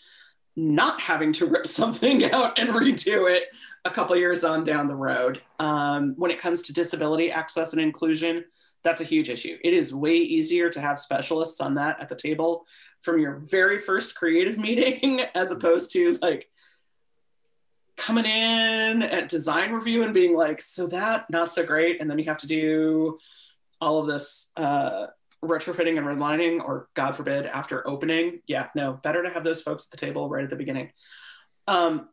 not 0.56 1.00
having 1.00 1.34
to 1.34 1.46
rip 1.48 1.68
something 1.68 2.32
out 2.32 2.58
and 2.60 2.70
redo 2.70 3.32
it 3.32 3.46
a 3.86 3.90
couple 3.90 4.16
years 4.16 4.44
on 4.44 4.64
down 4.64 4.88
the 4.88 4.96
road. 4.96 5.42
Um, 5.60 6.14
when 6.18 6.32
it 6.32 6.40
comes 6.40 6.62
to 6.64 6.74
disability 6.74 7.32
access 7.32 7.74
and 7.74 7.82
inclusion, 7.82 8.46
that's 8.84 9.02
a 9.02 9.06
huge 9.06 9.30
issue. 9.30 9.58
It 9.64 9.74
is 9.74 9.94
way 9.94 10.16
easier 10.16 10.70
to 10.70 10.82
have 10.82 11.00
specialists 11.00 11.62
on 11.62 11.76
that 11.76 12.00
at 12.02 12.10
the 12.10 12.16
table 12.16 12.66
from 13.02 13.20
your 13.20 13.36
very 13.36 13.78
first 13.78 14.16
creative 14.16 14.58
meeting 14.58 15.22
as 15.36 15.52
opposed 15.52 15.92
to 15.92 16.12
like 16.22 16.48
coming 17.98 18.26
in 18.26 19.04
at 19.04 19.30
design 19.30 19.72
review 19.72 20.04
and 20.04 20.14
being 20.14 20.36
like, 20.36 20.62
so 20.62 20.88
that 20.88 21.30
not 21.30 21.52
so 21.52 21.66
great. 21.66 22.02
And 22.02 22.10
then 22.10 22.18
you 22.18 22.26
have 22.26 22.40
to 22.40 22.48
do 22.48 23.20
all 23.80 24.00
of 24.00 24.08
this 24.08 24.52
uh, 24.58 25.08
retrofitting 25.44 25.98
and 25.98 26.08
redlining, 26.08 26.64
or 26.64 26.88
God 26.94 27.16
forbid, 27.16 27.46
after 27.46 27.88
opening. 27.88 28.42
Yeah, 28.48 28.68
no, 28.76 28.94
better 28.94 29.24
to 29.24 29.30
have 29.30 29.44
those 29.44 29.62
folks 29.62 29.88
at 29.88 29.92
the 29.92 30.04
table 30.04 30.30
right 30.30 30.44
at 30.44 30.50
the 30.50 30.56
beginning. 30.56 30.92
Um, 31.68 32.10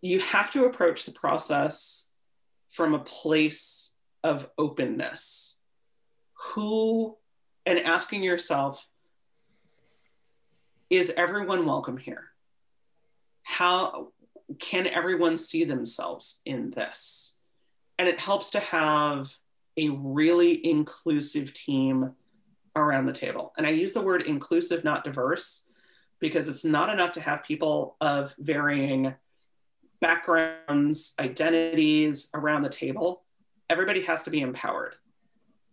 you 0.00 0.20
have 0.20 0.50
to 0.52 0.66
approach 0.66 1.04
the 1.04 1.12
process 1.12 2.06
from 2.68 2.94
a 2.94 2.98
place 2.98 3.94
of 4.22 4.48
openness. 4.58 5.58
Who, 6.54 7.16
and 7.64 7.78
asking 7.78 8.22
yourself, 8.22 8.86
is 10.96 11.10
everyone 11.16 11.66
welcome 11.66 11.96
here? 11.96 12.24
How 13.42 14.12
can 14.60 14.86
everyone 14.86 15.36
see 15.36 15.64
themselves 15.64 16.40
in 16.44 16.70
this? 16.70 17.36
And 17.98 18.06
it 18.06 18.20
helps 18.20 18.52
to 18.52 18.60
have 18.60 19.34
a 19.76 19.88
really 19.88 20.64
inclusive 20.64 21.52
team 21.52 22.12
around 22.76 23.06
the 23.06 23.12
table. 23.12 23.52
And 23.56 23.66
I 23.66 23.70
use 23.70 23.92
the 23.92 24.02
word 24.02 24.22
inclusive, 24.22 24.84
not 24.84 25.04
diverse, 25.04 25.68
because 26.20 26.48
it's 26.48 26.64
not 26.64 26.90
enough 26.90 27.12
to 27.12 27.20
have 27.20 27.42
people 27.42 27.96
of 28.00 28.34
varying 28.38 29.14
backgrounds, 30.00 31.14
identities 31.18 32.30
around 32.34 32.62
the 32.62 32.68
table. 32.68 33.24
Everybody 33.68 34.02
has 34.02 34.22
to 34.24 34.30
be 34.30 34.42
empowered. 34.42 34.94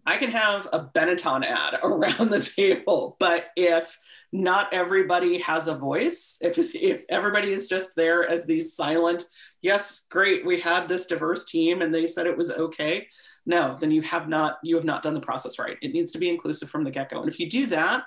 I 0.06 0.18
can 0.18 0.32
have 0.32 0.68
a 0.74 0.80
Benetton 0.80 1.46
ad 1.46 1.80
around 1.84 2.30
the 2.30 2.42
table, 2.42 3.16
but 3.20 3.48
if 3.56 4.00
not 4.32 4.74
everybody 4.74 5.40
has 5.40 5.68
a 5.68 5.76
voice, 5.76 6.40
if, 6.42 6.58
if 6.76 7.06
everybody 7.10 7.52
is 7.52 7.68
just 7.68 7.96
there 7.96 8.28
as 8.28 8.46
these 8.46 8.76
silent, 8.76 9.24
yes, 9.62 10.08
great, 10.10 10.46
we 10.46 10.60
had 10.60 10.88
this 10.88 11.06
diverse 11.06 11.46
team 11.46 11.82
and 11.82 11.94
they 11.94 12.08
said 12.08 12.26
it 12.28 12.38
was 12.38 12.52
okay, 12.52 13.08
no, 13.46 13.76
then 13.80 13.92
you 13.92 14.02
have 14.04 14.30
not 14.30 14.58
you 14.64 14.76
have 14.76 14.86
not 14.86 15.04
done 15.04 15.16
the 15.16 15.20
process 15.20 15.58
right. 15.58 15.78
It 15.82 15.94
needs 15.94 16.12
to 16.12 16.20
be 16.20 16.30
inclusive 16.30 16.70
from 16.70 16.84
the 16.84 16.92
get-go. 16.92 17.22
And 17.22 17.30
if 17.30 17.40
you 17.40 17.50
do 17.50 17.66
that, 17.68 18.06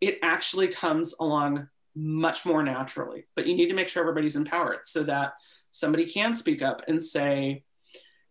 it 0.00 0.18
actually 0.22 0.68
comes 0.68 1.14
along 1.18 1.68
much 1.96 2.46
more 2.46 2.62
naturally. 2.62 3.24
But 3.34 3.46
you 3.46 3.56
need 3.56 3.68
to 3.68 3.74
make 3.74 3.88
sure 3.88 4.02
everybody's 4.02 4.36
empowered 4.36 4.80
so 4.84 5.02
that 5.04 5.34
somebody 5.72 6.06
can 6.06 6.34
speak 6.34 6.62
up 6.62 6.82
and 6.88 7.02
say, 7.02 7.64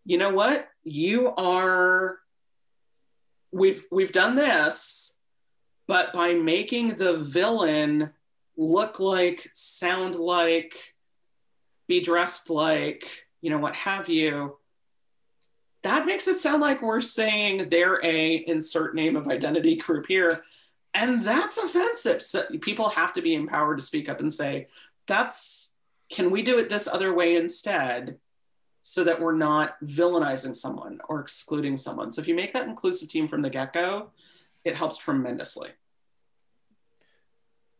you 0.06 0.18
know 0.18 0.30
what, 0.30 0.68
you 0.84 1.34
are 1.36 2.20
we've 3.52 3.86
we've 3.92 4.12
done 4.12 4.36
this, 4.36 5.16
but 5.88 6.14
by 6.14 6.34
making 6.34 6.96
the 6.96 7.18
villain 7.18 8.12
look 8.58 9.00
like, 9.00 9.50
sound 9.54 10.16
like, 10.16 10.96
be 11.88 12.02
dressed 12.02 12.50
like, 12.50 13.28
you 13.42 13.50
know, 13.50 13.58
what 13.58 13.76
have 13.76 14.10
you, 14.10 14.58
that 15.84 16.06
makes 16.06 16.28
it 16.28 16.38
sound 16.38 16.62
like 16.62 16.82
we're 16.82 17.02
saying 17.02 17.70
they're 17.70 18.04
a 18.06 18.44
insert 18.48 18.94
name 18.96 19.16
of 19.16 19.28
identity 19.28 19.78
group 19.78 20.06
here. 20.08 20.44
And 20.94 21.24
that's 21.26 21.58
offensive. 21.58 22.22
So 22.22 22.44
people 22.62 22.90
have 22.90 23.14
to 23.14 23.22
be 23.22 23.34
empowered 23.34 23.78
to 23.78 23.86
speak 23.86 24.10
up 24.10 24.20
and 24.20 24.34
say, 24.34 24.68
that's, 25.08 25.76
can 26.10 26.32
we 26.32 26.42
do 26.42 26.58
it 26.58 26.70
this 26.70 26.88
other 26.88 27.14
way 27.14 27.36
instead? 27.36 28.18
So 28.90 29.04
that 29.04 29.22
we're 29.22 29.36
not 29.36 29.80
villainizing 29.84 30.56
someone 30.56 31.00
or 31.08 31.20
excluding 31.20 31.78
someone. 31.78 32.10
So 32.10 32.22
if 32.22 32.28
you 32.28 32.34
make 32.34 32.54
that 32.54 32.68
inclusive 32.68 33.08
team 33.08 33.28
from 33.28 33.44
the 33.44 33.50
get 33.52 33.72
go, 33.72 34.10
it 34.66 34.76
helps 34.76 34.98
tremendously. 34.98 35.70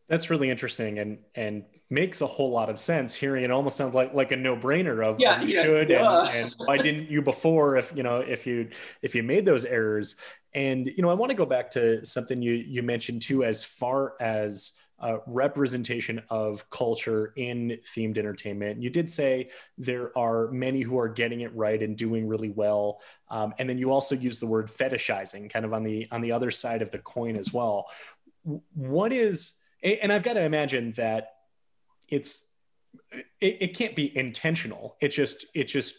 That's 0.08 0.30
really 0.30 0.50
interesting 0.50 1.00
and 1.00 1.18
and 1.34 1.64
makes 1.88 2.20
a 2.20 2.28
whole 2.28 2.52
lot 2.52 2.70
of 2.70 2.78
sense. 2.78 3.12
Hearing 3.12 3.42
it 3.42 3.50
almost 3.50 3.76
sounds 3.76 3.92
like 3.92 4.14
like 4.14 4.30
a 4.30 4.36
no 4.36 4.56
brainer 4.56 5.04
of 5.04 5.18
yeah, 5.18 5.42
you 5.42 5.56
yeah, 5.56 5.62
should 5.64 5.90
yeah. 5.90 6.22
And, 6.28 6.46
and 6.46 6.54
why 6.58 6.78
didn't 6.78 7.10
you 7.10 7.22
before 7.22 7.76
if 7.76 7.92
you 7.96 8.04
know 8.04 8.20
if 8.20 8.46
you 8.46 8.68
if 9.02 9.16
you 9.16 9.24
made 9.24 9.44
those 9.44 9.64
errors. 9.64 10.14
And 10.54 10.86
you 10.86 11.02
know 11.02 11.10
I 11.10 11.14
want 11.14 11.30
to 11.30 11.36
go 11.36 11.46
back 11.46 11.72
to 11.72 12.06
something 12.06 12.40
you 12.40 12.52
you 12.52 12.84
mentioned 12.84 13.22
too 13.22 13.42
as 13.42 13.64
far 13.64 14.14
as 14.20 14.78
uh, 15.00 15.18
representation 15.26 16.22
of 16.30 16.68
culture 16.70 17.32
in 17.36 17.78
themed 17.82 18.18
entertainment. 18.18 18.82
You 18.82 18.90
did 18.90 19.10
say 19.10 19.50
there 19.78 20.16
are 20.16 20.50
many 20.50 20.82
who 20.82 20.98
are 20.98 21.08
getting 21.08 21.40
it 21.40 21.54
right 21.54 21.82
and 21.82 21.96
doing 21.96 22.28
really 22.28 22.50
well, 22.50 23.00
um, 23.28 23.54
and 23.58 23.68
then 23.68 23.78
you 23.78 23.90
also 23.90 24.14
use 24.14 24.38
the 24.38 24.46
word 24.46 24.66
fetishizing, 24.66 25.50
kind 25.50 25.64
of 25.64 25.72
on 25.72 25.82
the 25.82 26.06
on 26.10 26.20
the 26.20 26.32
other 26.32 26.50
side 26.50 26.82
of 26.82 26.90
the 26.90 26.98
coin 26.98 27.36
as 27.36 27.52
well. 27.52 27.86
What 28.74 29.12
is 29.12 29.54
and 29.82 30.12
I've 30.12 30.22
got 30.22 30.34
to 30.34 30.42
imagine 30.42 30.92
that 30.92 31.28
it's 32.08 32.46
it, 33.40 33.56
it 33.60 33.76
can't 33.76 33.96
be 33.96 34.16
intentional. 34.16 34.96
It 35.00 35.08
just 35.08 35.46
it 35.54 35.64
just 35.64 35.96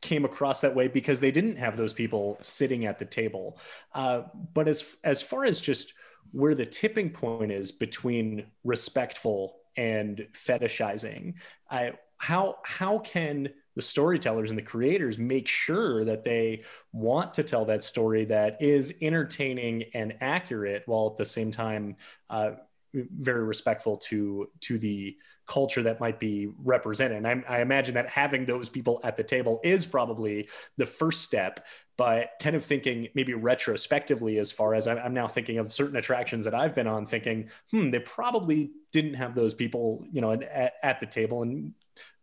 came 0.00 0.24
across 0.24 0.60
that 0.60 0.74
way 0.74 0.88
because 0.88 1.20
they 1.20 1.30
didn't 1.30 1.56
have 1.56 1.76
those 1.76 1.92
people 1.92 2.38
sitting 2.40 2.86
at 2.86 2.98
the 2.98 3.04
table. 3.04 3.58
Uh, 3.94 4.22
but 4.54 4.68
as 4.68 4.96
as 5.04 5.22
far 5.22 5.44
as 5.44 5.60
just 5.60 5.92
where 6.32 6.54
the 6.54 6.66
tipping 6.66 7.10
point 7.10 7.50
is 7.50 7.72
between 7.72 8.46
respectful 8.64 9.56
and 9.76 10.26
fetishizing, 10.32 11.34
I, 11.70 11.92
how 12.18 12.58
how 12.64 12.98
can 12.98 13.50
the 13.74 13.82
storytellers 13.82 14.50
and 14.50 14.58
the 14.58 14.62
creators 14.62 15.18
make 15.18 15.46
sure 15.46 16.04
that 16.04 16.24
they 16.24 16.64
want 16.92 17.34
to 17.34 17.44
tell 17.44 17.64
that 17.64 17.80
story 17.80 18.24
that 18.24 18.60
is 18.60 18.92
entertaining 19.00 19.84
and 19.94 20.16
accurate 20.20 20.82
while 20.86 21.06
at 21.06 21.16
the 21.16 21.24
same 21.24 21.52
time 21.52 21.94
uh, 22.28 22.50
very 22.94 23.44
respectful 23.44 23.96
to 23.96 24.48
to 24.60 24.78
the 24.78 25.16
culture 25.46 25.82
that 25.82 25.98
might 25.98 26.20
be 26.20 26.48
represented. 26.62 27.24
And 27.24 27.26
I, 27.26 27.56
I, 27.56 27.60
imagine 27.62 27.94
that 27.94 28.06
having 28.06 28.44
those 28.44 28.68
people 28.68 29.00
at 29.02 29.16
the 29.16 29.24
table 29.24 29.60
is 29.64 29.86
probably 29.86 30.48
the 30.76 30.84
first 30.86 31.22
step. 31.22 31.66
But 31.96 32.32
kind 32.40 32.54
of 32.54 32.64
thinking 32.64 33.08
maybe 33.14 33.34
retrospectively, 33.34 34.38
as 34.38 34.52
far 34.52 34.74
as 34.74 34.86
I'm, 34.86 35.14
now 35.14 35.26
thinking 35.26 35.58
of 35.58 35.72
certain 35.72 35.96
attractions 35.96 36.44
that 36.44 36.54
I've 36.54 36.74
been 36.74 36.86
on, 36.86 37.06
thinking, 37.06 37.48
hmm, 37.70 37.90
they 37.90 37.98
probably 37.98 38.70
didn't 38.92 39.14
have 39.14 39.34
those 39.34 39.54
people, 39.54 40.04
you 40.12 40.20
know, 40.20 40.32
at, 40.32 40.74
at 40.82 41.00
the 41.00 41.06
table. 41.06 41.42
And 41.42 41.72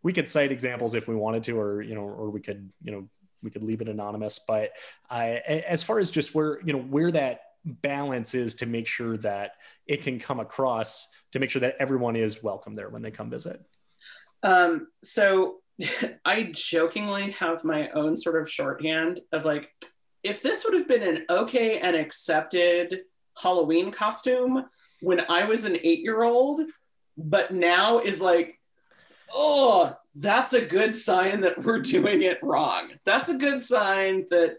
we 0.02 0.14
could 0.14 0.28
cite 0.28 0.52
examples 0.52 0.94
if 0.94 1.08
we 1.08 1.16
wanted 1.16 1.42
to, 1.44 1.58
or 1.58 1.82
you 1.82 1.94
know, 1.94 2.02
or 2.02 2.30
we 2.30 2.40
could, 2.40 2.70
you 2.82 2.92
know, 2.92 3.08
we 3.42 3.50
could 3.50 3.62
leave 3.62 3.80
it 3.80 3.88
anonymous. 3.88 4.38
But 4.38 4.72
I, 5.10 5.42
as 5.66 5.82
far 5.82 5.98
as 5.98 6.10
just 6.10 6.34
where 6.34 6.60
you 6.64 6.72
know 6.72 6.80
where 6.80 7.10
that 7.10 7.40
balance 7.66 8.34
is 8.34 8.54
to 8.56 8.66
make 8.66 8.86
sure 8.86 9.16
that 9.18 9.52
it 9.86 10.02
can 10.02 10.18
come 10.18 10.40
across 10.40 11.08
to 11.32 11.38
make 11.38 11.50
sure 11.50 11.60
that 11.60 11.76
everyone 11.78 12.16
is 12.16 12.42
welcome 12.42 12.74
there 12.74 12.88
when 12.88 13.02
they 13.02 13.10
come 13.10 13.28
visit? 13.28 13.60
Um, 14.42 14.88
so 15.02 15.56
I 16.24 16.50
jokingly 16.54 17.32
have 17.32 17.64
my 17.64 17.88
own 17.90 18.16
sort 18.16 18.40
of 18.40 18.50
shorthand 18.50 19.20
of 19.32 19.44
like, 19.44 19.68
if 20.22 20.42
this 20.42 20.64
would 20.64 20.74
have 20.74 20.88
been 20.88 21.02
an 21.02 21.24
okay 21.28 21.78
and 21.78 21.94
accepted 21.94 23.00
Halloween 23.36 23.90
costume 23.90 24.64
when 25.02 25.20
I 25.28 25.46
was 25.46 25.64
an 25.64 25.76
eight 25.82 26.00
year 26.00 26.22
old, 26.22 26.60
but 27.18 27.52
now 27.52 27.98
is 27.98 28.20
like, 28.20 28.58
oh, 29.32 29.94
that's 30.14 30.52
a 30.52 30.64
good 30.64 30.94
sign 30.94 31.42
that 31.42 31.62
we're 31.62 31.80
doing 31.80 32.22
it 32.22 32.42
wrong. 32.42 32.90
That's 33.04 33.28
a 33.28 33.38
good 33.38 33.62
sign 33.62 34.26
that 34.30 34.58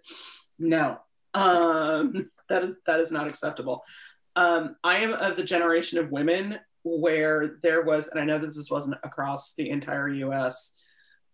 no. 0.60 1.00
Um, 1.34 2.30
that 2.50 2.64
is 2.64 2.82
that 2.86 3.00
is 3.00 3.12
not 3.12 3.28
acceptable. 3.28 3.84
Um, 4.36 4.76
I 4.84 4.98
am 4.98 5.14
of 5.14 5.36
the 5.36 5.44
generation 5.44 5.98
of 5.98 6.12
women 6.12 6.60
where 6.84 7.58
there 7.64 7.82
was, 7.82 8.08
and 8.08 8.20
I 8.20 8.24
know 8.24 8.40
that 8.40 8.54
this 8.54 8.70
wasn't 8.70 8.98
across 9.04 9.56
the 9.56 9.70
entire 9.70 10.08
U.S., 10.08 10.76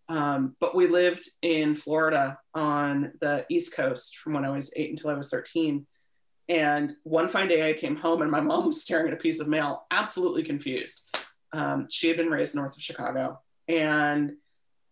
um, 0.10 0.56
but 0.60 0.76
we 0.76 0.88
lived 0.88 1.30
in 1.42 1.76
Florida 1.76 2.38
on 2.54 3.14
the 3.20 3.46
East 3.50 3.76
Coast 3.76 4.18
from 4.18 4.34
when 4.34 4.46
I 4.46 4.50
was 4.50 4.74
eight 4.76 4.90
until 4.90 5.10
I 5.10 5.16
was 5.16 5.30
thirteen. 5.30 5.86
And 6.50 6.94
one 7.04 7.30
fine 7.30 7.48
day, 7.48 7.70
I 7.70 7.74
came 7.74 7.96
home 7.96 8.22
and 8.22 8.30
my 8.30 8.42
mom 8.42 8.66
was 8.66 8.82
staring 8.82 9.08
at 9.08 9.14
a 9.14 9.18
piece 9.18 9.40
of 9.40 9.48
mail, 9.48 9.86
absolutely 9.92 10.44
confused. 10.44 11.08
Um, 11.54 11.88
she 11.90 12.10
had 12.10 12.18
been 12.18 12.30
raised 12.30 12.54
north 12.54 12.76
of 12.76 12.82
Chicago, 12.82 13.40
and 13.68 14.34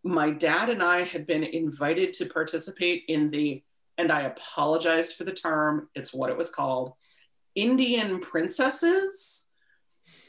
my 0.04 0.32
dad 0.32 0.70
and 0.70 0.82
I 0.82 1.04
had 1.04 1.28
been 1.28 1.44
invited 1.44 2.14
to 2.14 2.26
participate 2.26 3.04
in 3.08 3.30
the 3.30 3.64
and 4.02 4.12
I 4.12 4.22
apologize 4.22 5.14
for 5.14 5.24
the 5.24 5.32
term, 5.32 5.88
it's 5.96 6.14
what 6.14 6.32
it 6.32 6.38
was 6.38 6.50
called 6.50 6.94
Indian 7.56 8.20
Princesses, 8.20 9.50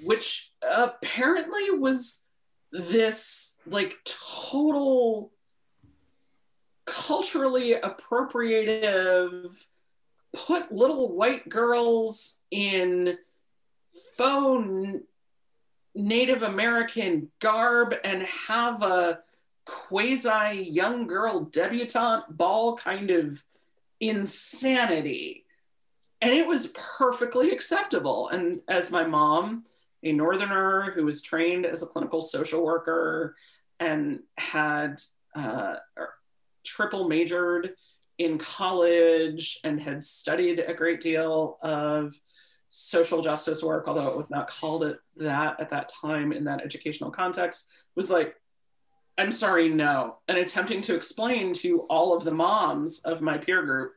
which 0.04 0.52
apparently 0.62 1.70
was 1.70 2.28
this 2.70 3.56
like 3.66 3.96
total 4.50 5.32
culturally 6.84 7.74
appropriative 7.74 9.66
put 10.34 10.72
little 10.72 11.14
white 11.14 11.48
girls 11.48 12.40
in 12.50 13.16
phone 14.16 15.02
Native 15.94 16.42
American 16.42 17.30
garb 17.40 17.94
and 18.04 18.22
have 18.22 18.82
a 18.82 19.20
quasi 19.64 20.68
young 20.70 21.06
girl 21.06 21.44
debutante 21.44 22.36
ball 22.36 22.76
kind 22.76 23.10
of 23.10 23.42
insanity. 24.02 25.46
And 26.20 26.32
it 26.32 26.46
was 26.46 26.74
perfectly 26.98 27.50
acceptable. 27.50 28.28
And 28.28 28.60
as 28.68 28.90
my 28.90 29.04
mom, 29.04 29.64
a 30.02 30.12
northerner 30.12 30.92
who 30.94 31.04
was 31.04 31.22
trained 31.22 31.64
as 31.64 31.82
a 31.82 31.86
clinical 31.86 32.20
social 32.20 32.64
worker 32.64 33.36
and 33.80 34.20
had 34.36 35.00
uh, 35.34 35.76
triple 36.64 37.08
majored 37.08 37.74
in 38.18 38.38
college 38.38 39.58
and 39.64 39.80
had 39.80 40.04
studied 40.04 40.58
a 40.58 40.74
great 40.74 41.00
deal 41.00 41.58
of 41.62 42.14
social 42.70 43.20
justice 43.20 43.62
work, 43.62 43.86
although 43.86 44.08
it 44.08 44.16
was 44.16 44.30
not 44.30 44.48
called 44.48 44.84
it 44.84 44.98
that 45.16 45.60
at 45.60 45.68
that 45.68 45.88
time 45.88 46.32
in 46.32 46.44
that 46.44 46.62
educational 46.62 47.10
context, 47.10 47.68
was 47.94 48.10
like, 48.10 48.34
I'm 49.22 49.30
sorry, 49.30 49.68
no. 49.68 50.16
And 50.26 50.36
attempting 50.36 50.80
to 50.80 50.96
explain 50.96 51.52
to 51.54 51.82
all 51.82 52.12
of 52.12 52.24
the 52.24 52.32
moms 52.32 53.04
of 53.04 53.22
my 53.22 53.38
peer 53.38 53.62
group, 53.62 53.92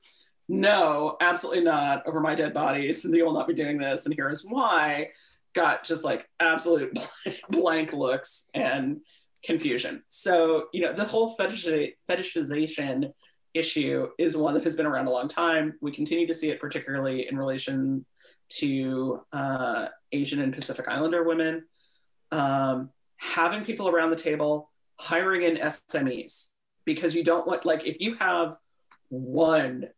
no, 0.48 1.18
absolutely 1.20 1.64
not 1.64 2.06
over 2.06 2.20
my 2.20 2.36
dead. 2.36 2.56
And 2.56 3.12
they 3.12 3.24
will 3.24 3.34
not 3.34 3.48
be 3.48 3.56
doing 3.56 3.80
this. 3.80 4.06
And 4.06 4.14
here 4.14 4.30
is 4.30 4.46
why. 4.48 5.10
Got 5.56 5.84
just 5.84 6.04
like 6.04 6.30
absolute 6.40 6.96
blank 7.50 7.92
looks 7.92 8.52
and 8.54 9.02
confusion. 9.44 10.04
So, 10.10 10.68
you 10.74 10.84
know, 10.84 10.94
the 10.94 11.06
whole 11.06 11.30
fetish- 11.30 11.96
fetishization 12.08 13.12
issue 13.56 14.10
is 14.20 14.38
one 14.38 14.54
that 14.54 14.64
has 14.64 14.76
been 14.76 14.86
around 14.86 15.08
a 15.08 15.12
long 15.12 15.28
time. 15.28 15.74
We 15.82 15.92
continue 15.92 16.28
to 16.28 16.36
see 16.36 16.52
it, 16.52 16.60
particularly 16.60 17.28
in 17.28 17.36
relation 17.36 18.06
to 18.58 19.22
uh, 19.34 19.88
Asian 20.12 20.40
and 20.40 20.54
Pacific 20.54 20.88
Islander 20.88 21.24
women. 21.24 21.66
Um, 22.32 22.92
having 23.18 23.66
people 23.66 23.90
around 23.90 24.12
the 24.12 24.18
table, 24.18 24.70
hiring 24.99 25.43
in 25.43 25.58
SMEs, 25.58 26.51
because 26.86 27.15
you 27.15 27.23
don't 27.23 27.47
want, 27.47 27.65
like, 27.65 27.86
if 27.86 27.99
you 27.99 28.15
have 28.15 28.55
one 29.10 29.89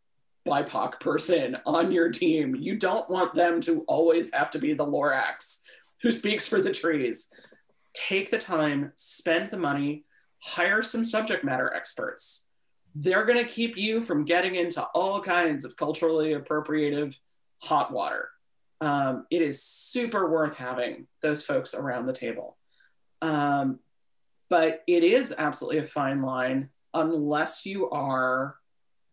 BIPOC 0.46 1.00
person 1.00 1.56
on 1.66 1.92
your 1.92 2.10
team, 2.10 2.56
you 2.56 2.76
don't 2.76 3.08
want 3.10 3.34
them 3.34 3.60
to 3.62 3.82
always 3.82 4.32
have 4.32 4.50
to 4.52 4.58
be 4.58 4.72
the 4.72 4.86
Lorax 4.86 5.62
who 6.02 6.12
speaks 6.12 6.46
for 6.46 6.60
the 6.60 6.72
trees. 6.72 7.30
Take 7.94 8.30
the 8.30 8.38
time, 8.38 8.92
spend 8.96 9.50
the 9.50 9.56
money, 9.56 10.04
hire 10.42 10.82
some 10.82 11.04
subject 11.04 11.44
matter 11.44 11.72
experts. 11.74 12.48
They're 12.94 13.26
going 13.26 13.44
to 13.44 13.50
keep 13.50 13.76
you 13.76 14.00
from 14.00 14.24
getting 14.24 14.54
into 14.54 14.82
all 14.94 15.20
kinds 15.20 15.64
of 15.64 15.76
culturally 15.76 16.34
appropriative 16.34 17.16
hot 17.60 17.92
water. 17.92 18.30
Um, 18.80 19.26
it 19.30 19.42
is 19.42 19.62
super 19.62 20.30
worth 20.30 20.56
having 20.56 21.08
those 21.20 21.42
folks 21.44 21.74
around 21.74 22.04
the 22.04 22.12
table. 22.12 22.56
Um, 23.20 23.80
but 24.48 24.82
it 24.86 25.04
is 25.04 25.34
absolutely 25.36 25.78
a 25.78 25.84
fine 25.84 26.22
line 26.22 26.70
unless 26.94 27.66
you 27.66 27.90
are 27.90 28.56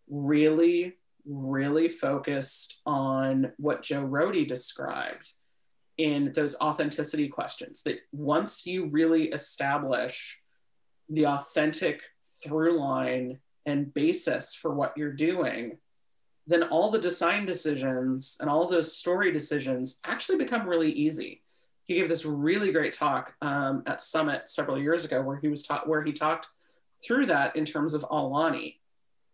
really, 0.09 0.93
really 1.25 1.89
focused 1.89 2.79
on 2.85 3.51
what 3.57 3.83
Joe 3.83 4.05
Rohde 4.05 4.47
described 4.47 5.31
in 5.97 6.31
those 6.33 6.55
authenticity 6.59 7.27
questions. 7.27 7.83
That 7.83 7.99
once 8.11 8.65
you 8.65 8.85
really 8.87 9.29
establish 9.29 10.41
the 11.09 11.27
authentic 11.27 12.01
through 12.43 12.79
line 12.79 13.39
and 13.65 13.93
basis 13.93 14.53
for 14.53 14.73
what 14.73 14.93
you're 14.97 15.13
doing, 15.13 15.77
then 16.47 16.63
all 16.63 16.91
the 16.91 16.99
design 16.99 17.45
decisions 17.45 18.37
and 18.39 18.49
all 18.49 18.67
those 18.67 18.95
story 18.95 19.31
decisions 19.31 19.99
actually 20.05 20.37
become 20.37 20.67
really 20.67 20.91
easy. 20.91 21.41
He 21.85 21.95
gave 21.95 22.09
this 22.09 22.25
really 22.25 22.71
great 22.71 22.93
talk 22.93 23.33
um, 23.41 23.83
at 23.85 24.01
Summit 24.01 24.49
several 24.49 24.79
years 24.79 25.05
ago, 25.05 25.21
where 25.21 25.37
he 25.37 25.47
was 25.47 25.63
taught 25.63 25.87
where 25.87 26.03
he 26.03 26.13
talked 26.13 26.47
through 27.05 27.27
that 27.27 27.55
in 27.55 27.65
terms 27.65 27.93
of 27.93 28.01
Aulani 28.03 28.77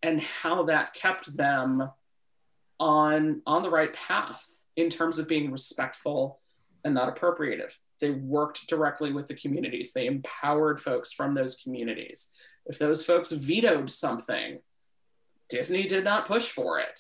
and 0.03 0.21
how 0.21 0.63
that 0.63 0.93
kept 0.93 1.35
them 1.35 1.89
on 2.79 3.41
on 3.45 3.63
the 3.63 3.69
right 3.69 3.93
path 3.93 4.45
in 4.75 4.89
terms 4.89 5.17
of 5.17 5.27
being 5.27 5.51
respectful 5.51 6.39
and 6.83 6.93
not 6.93 7.13
appropriative. 7.15 7.77
They 7.99 8.11
worked 8.11 8.67
directly 8.67 9.13
with 9.13 9.27
the 9.27 9.35
communities. 9.35 9.93
They 9.93 10.07
empowered 10.07 10.81
folks 10.81 11.13
from 11.13 11.33
those 11.33 11.55
communities. 11.55 12.33
If 12.65 12.79
those 12.79 13.05
folks 13.05 13.31
vetoed 13.31 13.89
something, 13.89 14.59
Disney 15.49 15.83
did 15.83 16.03
not 16.03 16.25
push 16.25 16.49
for 16.49 16.79
it. 16.79 16.99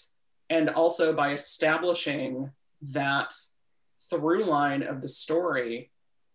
And 0.49 0.69
also 0.69 1.13
by 1.13 1.33
establishing 1.33 2.51
that 2.93 3.33
through 4.09 4.45
line 4.45 4.83
of 4.83 5.01
the 5.01 5.07
story, 5.07 5.91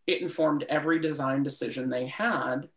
it 0.07 0.23
informed 0.23 0.65
every 0.69 1.01
design 1.01 1.43
decision 1.43 1.89
they 1.89 2.07
had. 2.07 2.69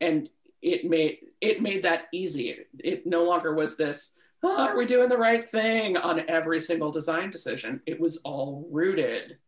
And 0.00 0.28
it 0.60 0.84
made 0.88 1.18
it 1.40 1.62
made 1.62 1.84
that 1.84 2.06
easy. 2.12 2.58
It 2.78 3.06
no 3.06 3.24
longer 3.24 3.54
was 3.54 3.76
this, 3.76 4.16
oh, 4.42 4.56
are 4.56 4.76
we 4.76 4.86
doing 4.86 5.08
the 5.08 5.16
right 5.16 5.46
thing 5.46 5.96
on 5.96 6.28
every 6.28 6.60
single 6.60 6.90
design 6.90 7.30
decision? 7.30 7.80
It 7.86 8.00
was 8.00 8.18
all 8.18 8.66
rooted 8.70 9.38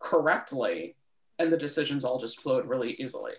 correctly, 0.00 0.96
and 1.38 1.50
the 1.50 1.56
decisions 1.56 2.04
all 2.04 2.18
just 2.18 2.40
flowed 2.40 2.66
really 2.66 2.92
easily. 2.98 3.32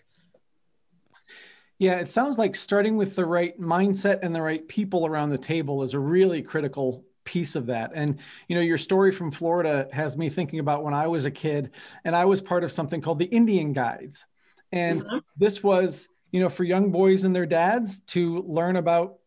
Yeah, 1.77 1.95
it 1.95 2.09
sounds 2.09 2.37
like 2.37 2.55
starting 2.55 2.95
with 2.95 3.15
the 3.15 3.25
right 3.25 3.59
mindset 3.59 4.19
and 4.23 4.33
the 4.33 4.41
right 4.41 4.65
people 4.67 5.05
around 5.05 5.29
the 5.29 5.37
table 5.37 5.83
is 5.83 5.93
a 5.93 5.99
really 5.99 6.41
critical 6.41 7.03
piece 7.25 7.55
of 7.55 7.65
that. 7.67 7.91
And 7.93 8.19
you 8.47 8.55
know, 8.55 8.61
your 8.61 8.77
story 8.77 9.11
from 9.11 9.31
Florida 9.31 9.87
has 9.91 10.17
me 10.17 10.29
thinking 10.29 10.59
about 10.59 10.83
when 10.83 10.93
I 10.93 11.07
was 11.07 11.25
a 11.25 11.31
kid 11.31 11.71
and 12.03 12.15
I 12.15 12.25
was 12.25 12.41
part 12.41 12.63
of 12.63 12.71
something 12.71 13.01
called 13.01 13.19
the 13.19 13.25
Indian 13.25 13.73
Guides. 13.73 14.25
And 14.71 15.03
mm-hmm. 15.03 15.17
this 15.37 15.63
was, 15.63 16.07
you 16.31 16.39
know, 16.39 16.49
for 16.49 16.63
young 16.63 16.91
boys 16.91 17.23
and 17.23 17.35
their 17.35 17.45
dads 17.45 17.99
to 18.01 18.41
learn 18.43 18.75
about 18.75 19.17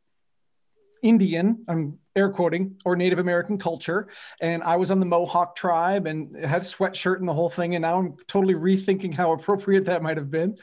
Indian, 1.03 1.65
I'm 1.69 1.99
air 2.17 2.31
quoting, 2.31 2.77
or 2.85 2.97
Native 2.97 3.19
American 3.19 3.59
culture. 3.59 4.09
And 4.41 4.63
I 4.63 4.77
was 4.77 4.91
on 4.91 5.01
the 5.01 5.07
Mohawk 5.07 5.55
tribe 5.55 6.07
and 6.07 6.37
had 6.37 6.63
a 6.63 6.65
sweatshirt 6.65 7.19
and 7.19 7.29
the 7.29 7.33
whole 7.33 7.51
thing. 7.51 7.75
And 7.75 7.83
now 7.83 7.99
I'm 7.99 8.17
totally 8.27 8.55
rethinking 8.55 9.15
how 9.15 9.33
appropriate 9.33 9.85
that 9.87 10.03
might 10.03 10.17
have 10.17 10.31
been. 10.31 10.57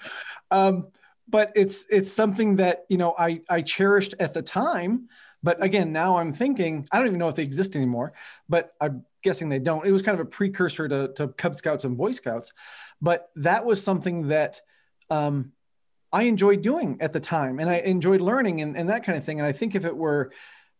Um, 0.52 0.88
but 1.28 1.52
it's 1.56 1.86
it's 1.89 2.12
something 2.12 2.58
that 2.58 2.86
you 2.89 2.98
know 2.98 3.15
I 3.17 3.41
I 3.50 3.62
cherished 3.62 4.13
at 4.19 4.34
the 4.34 4.41
time. 4.41 5.10
But 5.43 5.62
again, 5.63 5.91
now 5.91 6.17
I'm 6.17 6.34
thinking 6.34 6.88
I 6.91 6.98
don't 6.98 7.08
even 7.08 7.19
know 7.19 7.30
if 7.30 7.36
they 7.36 7.43
exist 7.43 7.76
anymore. 7.76 8.13
But 8.50 8.74
I'm 8.80 9.06
guessing 9.24 9.50
they 9.50 9.60
don't. 9.60 9.86
It 9.86 9.91
was 9.91 10.02
kind 10.02 10.19
of 10.19 10.26
a 10.26 10.30
precursor 10.30 10.88
to, 10.88 11.13
to 11.15 11.28
Cub 11.30 11.56
Scouts 11.56 11.84
and 11.84 11.98
Boy 11.98 12.12
Scouts. 12.13 12.54
But 13.02 13.30
that 13.38 13.65
was 13.65 13.84
something 13.84 14.30
that 14.30 14.62
um, 15.10 15.52
I 16.12 16.24
enjoyed 16.24 16.62
doing 16.62 16.98
at 17.02 17.13
the 17.13 17.19
time, 17.19 17.60
and 17.60 17.69
I 17.69 17.78
enjoyed 17.78 18.21
learning 18.21 18.62
and, 18.62 18.78
and 18.78 18.89
that 18.89 19.04
kind 19.04 19.17
of 19.17 19.24
thing. 19.24 19.39
And 19.39 19.48
I 19.48 19.52
think 19.52 19.76
if 19.76 19.86
it 19.86 19.95
were 19.95 20.32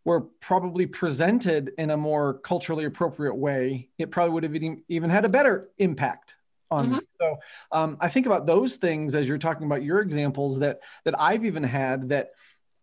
were 0.04 0.20
probably 0.20 0.86
presented 0.86 1.72
in 1.78 1.90
a 1.90 1.96
more 1.96 2.34
culturally 2.34 2.84
appropriate 2.84 3.34
way, 3.34 3.88
it 3.98 4.12
probably 4.12 4.32
would 4.32 4.44
have 4.44 4.54
even 4.88 5.10
had 5.10 5.24
a 5.24 5.28
better 5.28 5.68
impact 5.78 6.36
on 6.70 6.86
mm-hmm. 6.86 6.94
me. 6.94 7.00
So 7.20 7.36
um, 7.72 7.96
I 8.00 8.08
think 8.08 8.26
about 8.26 8.46
those 8.46 8.76
things 8.76 9.16
as 9.16 9.28
you're 9.28 9.36
talking 9.36 9.66
about 9.66 9.82
your 9.82 10.00
examples 10.00 10.60
that 10.60 10.80
that 11.04 11.20
I've 11.20 11.44
even 11.44 11.64
had 11.64 12.10
that 12.10 12.30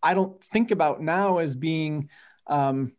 I 0.03 0.13
don't 0.13 0.43
think 0.43 0.71
about 0.71 1.01
now 1.01 1.37
as 1.39 1.55
being 1.55 2.09
um, 2.47 2.91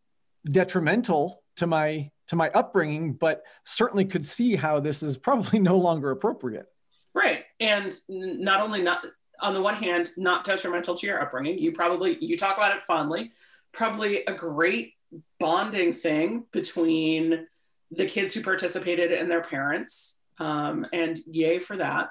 detrimental 0.44 1.42
to 1.56 1.66
my 1.66 2.10
to 2.28 2.36
my 2.36 2.48
upbringing, 2.50 3.12
but 3.12 3.42
certainly 3.66 4.06
could 4.06 4.24
see 4.24 4.56
how 4.56 4.80
this 4.80 5.02
is 5.02 5.16
probably 5.16 5.58
no 5.60 5.76
longer 5.76 6.10
appropriate. 6.10 6.66
Right, 7.12 7.44
and 7.60 7.92
not 8.08 8.60
only 8.60 8.82
not 8.82 9.04
on 9.40 9.54
the 9.54 9.60
one 9.60 9.74
hand, 9.74 10.10
not 10.16 10.44
detrimental 10.44 10.96
to 10.96 11.06
your 11.06 11.20
upbringing. 11.20 11.58
You 11.58 11.72
probably 11.72 12.16
you 12.20 12.36
talk 12.36 12.56
about 12.56 12.76
it 12.76 12.82
fondly. 12.82 13.32
Probably 13.72 14.24
a 14.24 14.32
great 14.32 14.94
bonding 15.38 15.92
thing 15.92 16.44
between 16.52 17.46
the 17.90 18.06
kids 18.06 18.34
who 18.34 18.42
participated 18.42 19.12
and 19.12 19.30
their 19.30 19.42
parents, 19.42 20.20
um, 20.38 20.86
and 20.92 21.20
yay 21.26 21.58
for 21.58 21.76
that. 21.76 22.10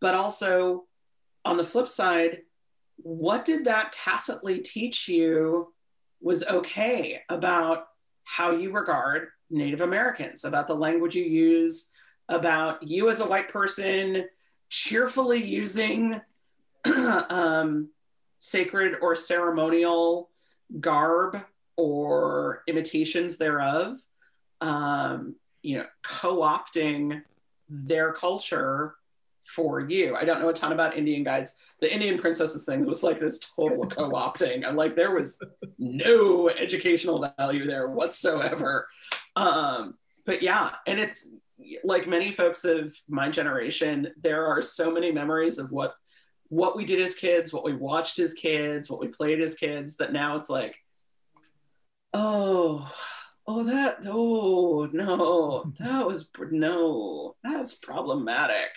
But 0.00 0.14
also, 0.14 0.84
on 1.44 1.56
the 1.56 1.64
flip 1.64 1.88
side, 1.88 2.42
what 3.02 3.44
did 3.44 3.64
that 3.64 3.92
tacitly 3.92 4.58
teach 4.58 5.08
you 5.08 5.72
was 6.20 6.44
okay 6.46 7.22
about 7.28 7.88
how 8.24 8.50
you 8.50 8.72
regard 8.72 9.28
Native 9.50 9.80
Americans, 9.80 10.44
about 10.44 10.66
the 10.66 10.74
language 10.74 11.14
you 11.14 11.24
use, 11.24 11.92
about 12.28 12.82
you 12.82 13.08
as 13.08 13.20
a 13.20 13.26
white 13.26 13.48
person 13.48 14.26
cheerfully 14.68 15.42
using 15.42 16.20
um, 16.84 17.88
sacred 18.38 18.96
or 19.00 19.14
ceremonial 19.14 20.28
garb 20.80 21.38
or 21.76 22.62
imitations 22.66 23.38
thereof, 23.38 23.98
um, 24.60 25.34
you 25.62 25.78
know, 25.78 25.86
co-opting 26.02 27.22
their 27.68 28.12
culture 28.12 28.96
for 29.48 29.80
you. 29.80 30.14
I 30.14 30.24
don't 30.24 30.40
know 30.40 30.50
a 30.50 30.52
ton 30.52 30.72
about 30.72 30.96
Indian 30.96 31.24
guides. 31.24 31.56
The 31.80 31.92
Indian 31.92 32.18
princesses 32.18 32.66
thing 32.66 32.84
was 32.84 33.02
like 33.02 33.18
this 33.18 33.38
total 33.38 33.86
co-opting. 33.88 34.66
I'm 34.66 34.76
like, 34.76 34.94
there 34.94 35.14
was 35.14 35.42
no 35.78 36.50
educational 36.50 37.32
value 37.38 37.66
there 37.66 37.88
whatsoever. 37.88 38.88
Um, 39.36 39.94
but 40.26 40.42
yeah, 40.42 40.74
and 40.86 41.00
it's 41.00 41.32
like 41.82 42.06
many 42.06 42.30
folks 42.30 42.64
of 42.64 42.94
my 43.08 43.30
generation, 43.30 44.12
there 44.20 44.46
are 44.46 44.60
so 44.60 44.90
many 44.90 45.10
memories 45.10 45.58
of 45.58 45.72
what 45.72 45.94
what 46.50 46.76
we 46.76 46.84
did 46.84 47.00
as 47.00 47.14
kids, 47.14 47.52
what 47.52 47.64
we 47.64 47.74
watched 47.74 48.18
as 48.18 48.32
kids, 48.32 48.90
what 48.90 49.00
we 49.00 49.08
played 49.08 49.40
as 49.40 49.54
kids, 49.54 49.96
that 49.96 50.14
now 50.14 50.36
it's 50.36 50.48
like, 50.48 50.76
oh, 52.14 52.90
oh, 53.46 53.64
that, 53.64 53.98
oh, 54.06 54.88
no, 54.90 55.70
that 55.78 56.06
was, 56.06 56.30
no, 56.50 57.36
that's 57.42 57.74
problematic. 57.74 58.70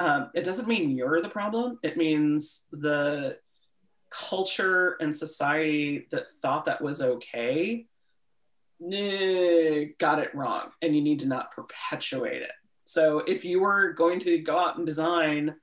Um, 0.00 0.30
it 0.34 0.44
doesn't 0.44 0.66
mean 0.66 0.96
you're 0.96 1.20
the 1.20 1.28
problem. 1.28 1.78
It 1.82 1.96
means 1.96 2.66
the 2.72 3.38
culture 4.10 4.96
and 5.00 5.14
society 5.14 6.08
that 6.10 6.34
thought 6.42 6.64
that 6.64 6.82
was 6.82 7.00
okay 7.00 7.86
got 9.98 10.18
it 10.18 10.34
wrong 10.34 10.70
and 10.80 10.96
you 10.96 11.02
need 11.02 11.20
to 11.20 11.28
not 11.28 11.52
perpetuate 11.52 12.42
it. 12.42 12.50
So 12.84 13.18
if 13.18 13.44
you 13.44 13.60
were 13.60 13.92
going 13.92 14.18
to 14.20 14.38
go 14.38 14.58
out 14.58 14.78
and 14.78 14.86
design 14.86 15.54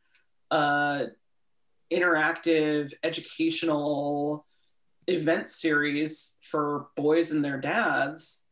interactive 1.92 2.94
educational 3.04 4.46
event 5.08 5.50
series 5.50 6.38
for 6.42 6.88
boys 6.96 7.32
and 7.32 7.44
their 7.44 7.60
dads 7.60 8.46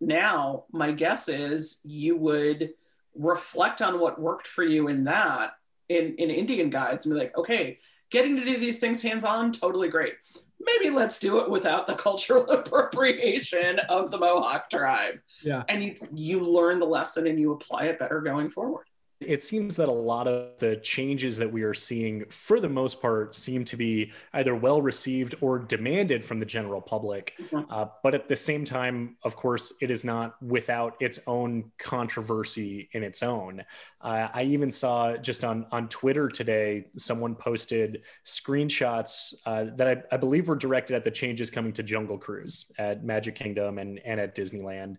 now 0.00 0.64
my 0.72 0.92
guess 0.92 1.28
is 1.28 1.80
you 1.84 2.16
would 2.16 2.70
reflect 3.18 3.82
on 3.82 3.98
what 3.98 4.20
worked 4.20 4.46
for 4.46 4.64
you 4.64 4.88
in 4.88 5.04
that 5.04 5.52
in, 5.88 6.14
in 6.16 6.30
indian 6.30 6.70
guides 6.70 7.06
and 7.06 7.14
be 7.14 7.20
like 7.20 7.36
okay 7.36 7.78
getting 8.10 8.36
to 8.36 8.44
do 8.44 8.58
these 8.58 8.78
things 8.78 9.02
hands 9.02 9.24
on 9.24 9.52
totally 9.52 9.88
great 9.88 10.14
maybe 10.60 10.94
let's 10.94 11.18
do 11.18 11.38
it 11.38 11.50
without 11.50 11.86
the 11.86 11.94
cultural 12.06 12.48
appropriation 12.50 13.78
of 13.88 14.10
the 14.10 14.18
Mohawk 14.18 14.68
tribe. 14.70 15.16
Yeah. 15.42 15.64
And 15.68 15.84
you 15.84 15.94
you 16.12 16.40
learn 16.40 16.78
the 16.78 16.86
lesson 16.86 17.26
and 17.26 17.38
you 17.38 17.52
apply 17.52 17.84
it 17.84 17.98
better 17.98 18.20
going 18.20 18.50
forward 18.50 18.86
it 19.20 19.42
seems 19.42 19.76
that 19.76 19.88
a 19.88 19.92
lot 19.92 20.28
of 20.28 20.58
the 20.58 20.76
changes 20.76 21.38
that 21.38 21.50
we 21.50 21.62
are 21.62 21.72
seeing, 21.72 22.26
for 22.26 22.60
the 22.60 22.68
most 22.68 23.00
part, 23.00 23.34
seem 23.34 23.64
to 23.64 23.76
be 23.76 24.12
either 24.34 24.54
well 24.54 24.82
received 24.82 25.34
or 25.40 25.58
demanded 25.58 26.22
from 26.22 26.38
the 26.38 26.44
general 26.44 26.82
public. 26.82 27.34
Mm-hmm. 27.40 27.70
Uh, 27.70 27.86
but 28.02 28.14
at 28.14 28.28
the 28.28 28.36
same 28.36 28.64
time, 28.64 29.16
of 29.22 29.34
course, 29.34 29.72
it 29.80 29.90
is 29.90 30.04
not 30.04 30.40
without 30.42 30.96
its 31.00 31.18
own 31.26 31.72
controversy 31.78 32.90
in 32.92 33.02
its 33.02 33.22
own. 33.22 33.62
Uh, 34.02 34.28
I 34.32 34.42
even 34.42 34.70
saw 34.70 35.16
just 35.16 35.44
on, 35.44 35.66
on 35.72 35.88
Twitter 35.88 36.28
today, 36.28 36.86
someone 36.96 37.34
posted 37.34 38.02
screenshots 38.24 39.34
uh, 39.46 39.66
that 39.76 39.88
I, 39.88 40.14
I 40.14 40.18
believe 40.18 40.48
were 40.48 40.56
directed 40.56 40.94
at 40.94 41.04
the 41.04 41.10
changes 41.10 41.48
coming 41.48 41.72
to 41.74 41.82
Jungle 41.82 42.18
Cruise 42.18 42.70
at 42.78 43.02
Magic 43.02 43.34
Kingdom 43.34 43.78
and, 43.78 43.98
and 44.00 44.20
at 44.20 44.34
Disneyland 44.34 44.96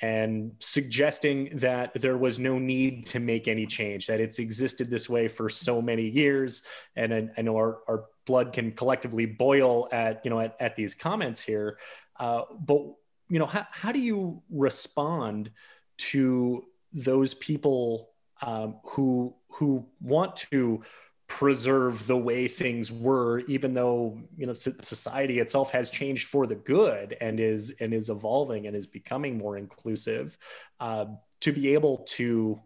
and 0.00 0.52
suggesting 0.58 1.58
that 1.58 1.94
there 1.94 2.18
was 2.18 2.38
no 2.38 2.58
need 2.58 3.06
to 3.06 3.20
make 3.20 3.48
any 3.48 3.66
change, 3.66 4.06
that 4.06 4.20
it's 4.20 4.38
existed 4.38 4.90
this 4.90 5.08
way 5.08 5.28
for 5.28 5.48
so 5.48 5.80
many 5.80 6.08
years. 6.08 6.62
And 6.94 7.14
I, 7.14 7.28
I 7.38 7.42
know 7.42 7.56
our, 7.56 7.78
our 7.88 8.04
blood 8.26 8.52
can 8.52 8.72
collectively 8.72 9.26
boil 9.26 9.88
at, 9.92 10.20
you 10.24 10.30
know, 10.30 10.40
at, 10.40 10.56
at 10.60 10.76
these 10.76 10.94
comments 10.94 11.40
here. 11.40 11.78
Uh, 12.18 12.42
but, 12.60 12.82
you 13.28 13.38
know, 13.38 13.46
how, 13.46 13.66
how 13.70 13.92
do 13.92 14.00
you 14.00 14.42
respond 14.50 15.50
to 15.98 16.64
those 16.92 17.34
people 17.34 18.10
um, 18.42 18.76
who, 18.84 19.34
who 19.48 19.86
want 20.00 20.36
to 20.36 20.82
preserve 21.28 22.06
the 22.06 22.16
way 22.16 22.46
things 22.46 22.92
were 22.92 23.40
even 23.40 23.74
though 23.74 24.18
you 24.36 24.46
know 24.46 24.54
society 24.54 25.40
itself 25.40 25.72
has 25.72 25.90
changed 25.90 26.28
for 26.28 26.46
the 26.46 26.54
good 26.54 27.16
and 27.20 27.40
is 27.40 27.74
and 27.80 27.92
is 27.92 28.08
evolving 28.08 28.66
and 28.66 28.76
is 28.76 28.86
becoming 28.86 29.36
more 29.36 29.58
inclusive 29.58 30.38
uh, 30.78 31.04
to 31.40 31.52
be 31.52 31.74
able 31.74 31.98
to 32.08 32.60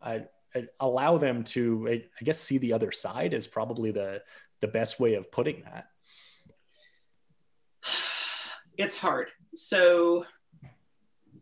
uh, 0.00 0.20
uh 0.54 0.62
allow 0.80 1.18
them 1.18 1.44
to 1.44 1.88
i 1.90 2.24
guess 2.24 2.40
see 2.40 2.56
the 2.58 2.72
other 2.72 2.90
side 2.90 3.34
is 3.34 3.46
probably 3.46 3.90
the 3.90 4.22
the 4.60 4.68
best 4.68 4.98
way 4.98 5.14
of 5.14 5.30
putting 5.30 5.62
that. 5.62 5.86
It's 8.78 9.00
hard. 9.00 9.28
So 9.54 10.26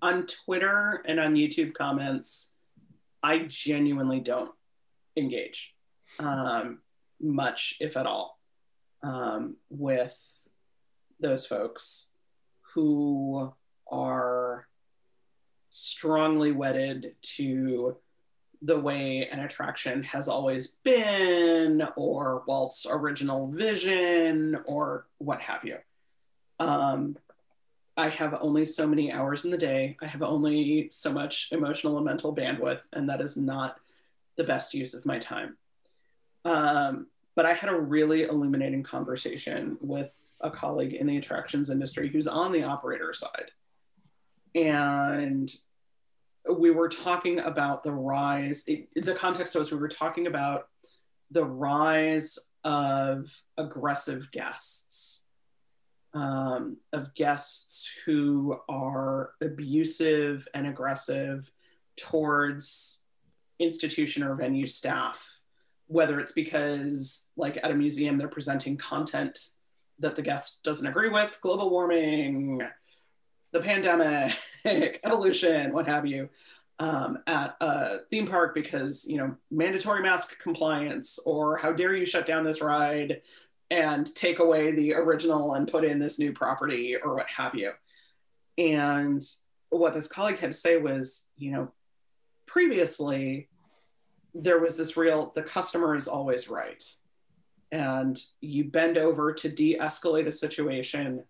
on 0.03 0.27
twitter 0.27 1.03
and 1.07 1.18
on 1.18 1.35
youtube 1.35 1.72
comments 1.72 2.55
i 3.22 3.39
genuinely 3.49 4.20
don't 4.20 4.51
engage 5.16 5.74
um, 6.19 6.79
much, 7.21 7.77
if 7.81 7.97
at 7.97 8.07
all, 8.07 8.39
um, 9.03 9.57
with 9.71 10.17
those 11.21 11.47
folks 11.47 12.12
who 12.75 13.53
are 13.91 14.67
strongly 15.71 16.53
wedded 16.53 17.15
to 17.23 17.97
the 18.62 18.79
way 18.79 19.29
an 19.31 19.41
attraction 19.41 20.03
has 20.05 20.29
always 20.29 20.69
been, 20.85 21.87
or 21.97 22.43
Walt's 22.47 22.87
original 22.89 23.49
vision, 23.49 24.57
or 24.65 25.07
what 25.19 25.41
have 25.43 25.65
you. 25.65 25.77
Um, 26.59 27.19
I 27.97 28.09
have 28.09 28.39
only 28.41 28.65
so 28.65 28.87
many 28.87 29.12
hours 29.12 29.45
in 29.45 29.51
the 29.51 29.59
day. 29.59 29.97
I 30.01 30.07
have 30.07 30.23
only 30.23 30.89
so 30.91 31.12
much 31.12 31.51
emotional 31.53 31.97
and 31.97 32.07
mental 32.07 32.35
bandwidth, 32.35 32.83
and 32.93 33.09
that 33.09 33.21
is 33.21 33.37
not 33.37 33.77
the 34.37 34.45
best 34.45 34.75
use 34.75 34.95
of 34.95 35.07
my 35.07 35.19
time. 35.19 35.57
Um, 36.45 37.07
but 37.36 37.47
I 37.47 37.53
had 37.53 37.70
a 37.70 37.78
really 37.78 38.22
illuminating 38.22 38.82
conversation 38.82 39.76
with 39.80 40.14
a 40.40 40.51
colleague 40.51 40.95
in 40.95 41.07
the 41.07 41.16
attractions 41.16 41.70
industry 41.70 42.09
who's 42.09 42.26
on 42.26 42.53
the 42.53 42.64
operator 42.64 43.12
side. 43.12 43.51
And 44.55 45.51
we 46.59 46.70
were 46.70 46.88
talking 46.88 47.40
about 47.40 47.82
the 47.82 47.92
rise, 47.92 48.64
it, 48.66 48.88
the 48.95 49.14
context 49.14 49.55
was 49.55 49.72
we 49.72 49.78
were 49.78 49.88
talking 49.88 50.26
about 50.26 50.68
the 51.30 51.45
rise 51.45 52.38
of 52.62 53.30
aggressive 53.57 54.30
guests, 54.30 55.24
um, 56.12 56.76
of 56.92 57.14
guests 57.14 57.92
who 58.05 58.57
are 58.68 59.30
abusive 59.40 60.47
and 60.55 60.66
aggressive 60.66 61.51
towards 61.97 63.03
institution 63.59 64.22
or 64.22 64.34
venue 64.34 64.66
staff 64.66 65.40
whether 65.87 66.20
it's 66.20 66.32
because 66.32 67.28
like 67.37 67.59
at 67.62 67.70
a 67.70 67.74
museum 67.74 68.16
they're 68.16 68.28
presenting 68.28 68.76
content 68.76 69.39
that 69.99 70.16
the 70.16 70.22
guest 70.22 70.62
doesn't 70.62 70.87
agree 70.87 71.09
with 71.09 71.39
global 71.41 71.70
warming 71.70 72.62
the 73.53 73.61
pandemic 73.61 74.35
evolution 75.05 75.72
what 75.72 75.87
have 75.87 76.07
you 76.07 76.28
um, 76.80 77.18
at 77.26 77.57
a 77.61 77.99
theme 78.11 78.26
park 78.26 78.55
because 78.55 79.07
you 79.09 79.18
know 79.18 79.37
mandatory 79.51 80.03
mask 80.03 80.39
compliance 80.41 81.18
or 81.24 81.57
how 81.57 81.72
dare 81.72 81.95
you 81.95 82.05
shut 82.05 82.26
down 82.26 82.45
this 82.45 82.61
ride 82.61 83.20
and 83.70 84.12
take 84.14 84.39
away 84.39 84.72
the 84.72 84.95
original 84.95 85.55
and 85.55 85.68
put 85.68 85.85
in 85.85 85.99
this 85.99 86.18
new 86.18 86.32
property 86.32 86.97
or 86.97 87.16
what 87.16 87.28
have 87.28 87.55
you. 87.55 87.72
And 88.59 89.22
what 89.70 89.95
this 89.95 90.07
colleague 90.07 90.39
had 90.39 90.53
to 90.53 90.57
say 90.57 90.76
was 90.76 91.28
you 91.37 91.53
know 91.53 91.72
previously 92.47 93.49
there 94.35 94.59
was 94.59 94.76
this 94.76 94.97
real 94.97 95.32
the 95.35 95.43
customer 95.43 95.95
is 95.95 96.09
always 96.09 96.49
right. 96.49 96.82
And 97.72 98.20
you 98.41 98.64
bend 98.64 98.99
over 98.99 99.32
to 99.32 99.49
de-escalate 99.49 100.26
a 100.26 100.32
situation 100.32 101.24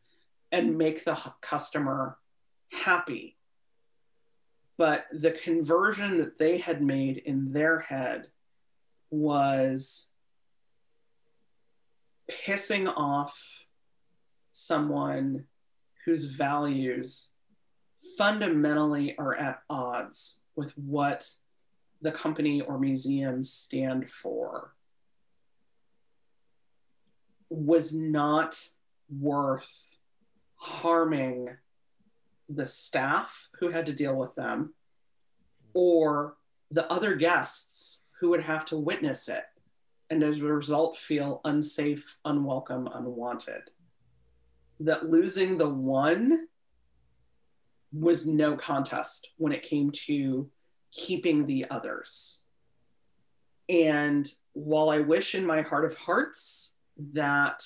and 0.52 0.76
make 0.76 1.04
the 1.04 1.18
customer 1.40 2.18
happy. 2.70 3.36
But 4.76 5.06
the 5.12 5.30
conversion 5.30 6.18
that 6.18 6.38
they 6.38 6.58
had 6.58 6.82
made 6.82 7.18
in 7.18 7.52
their 7.52 7.80
head 7.80 8.28
was 9.10 10.10
pissing 12.30 12.92
off 12.96 13.64
someone 14.50 15.44
whose 16.04 16.24
values 16.24 17.30
fundamentally 18.18 19.16
are 19.18 19.34
at 19.34 19.60
odds 19.70 20.42
with 20.56 20.76
what 20.76 21.28
the 22.04 22.12
company 22.12 22.60
or 22.60 22.78
museums 22.78 23.50
stand 23.50 24.10
for 24.10 24.74
was 27.48 27.94
not 27.94 28.68
worth 29.08 29.98
harming 30.56 31.48
the 32.50 32.66
staff 32.66 33.48
who 33.58 33.70
had 33.70 33.86
to 33.86 33.94
deal 33.94 34.14
with 34.14 34.34
them 34.34 34.74
or 35.72 36.36
the 36.70 36.90
other 36.92 37.14
guests 37.14 38.02
who 38.20 38.28
would 38.28 38.42
have 38.42 38.66
to 38.66 38.76
witness 38.76 39.30
it 39.30 39.44
and 40.10 40.22
as 40.22 40.38
a 40.38 40.44
result 40.44 40.98
feel 40.98 41.40
unsafe, 41.46 42.18
unwelcome, 42.26 42.86
unwanted. 42.92 43.62
That 44.80 45.08
losing 45.08 45.56
the 45.56 45.70
one 45.70 46.48
was 47.94 48.26
no 48.26 48.56
contest 48.56 49.30
when 49.38 49.54
it 49.54 49.62
came 49.62 49.90
to 49.90 50.50
keeping 50.94 51.46
the 51.46 51.66
others. 51.70 52.42
And 53.68 54.30
while 54.52 54.90
I 54.90 55.00
wish 55.00 55.34
in 55.34 55.44
my 55.44 55.62
heart 55.62 55.84
of 55.84 55.96
hearts 55.96 56.76
that 57.12 57.62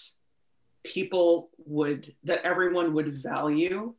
people 0.85 1.51
would, 1.67 2.15
that 2.25 2.43
everyone 2.45 2.95
would 2.95 3.13
value 3.13 3.95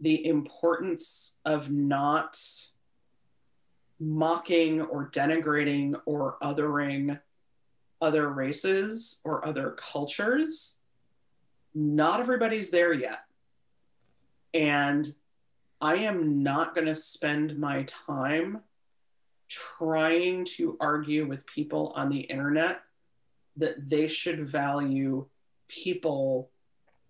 the 0.00 0.26
importance 0.26 1.38
of 1.44 1.70
not 1.70 2.38
mocking 4.00 4.80
or 4.80 5.10
denigrating 5.10 5.94
or 6.06 6.36
othering 6.42 7.20
other 8.00 8.28
races 8.28 9.20
or 9.24 9.46
other 9.46 9.76
cultures, 9.78 10.80
not 11.74 12.18
everybody's 12.18 12.70
there 12.70 12.92
yet. 12.92 13.20
And 14.52 15.06
I 15.82 15.96
am 15.96 16.44
not 16.44 16.76
going 16.76 16.86
to 16.86 16.94
spend 16.94 17.58
my 17.58 17.82
time 18.06 18.60
trying 19.48 20.44
to 20.44 20.76
argue 20.80 21.26
with 21.26 21.44
people 21.44 21.92
on 21.96 22.08
the 22.08 22.20
internet 22.20 22.82
that 23.56 23.88
they 23.88 24.06
should 24.06 24.46
value 24.46 25.26
people 25.66 26.50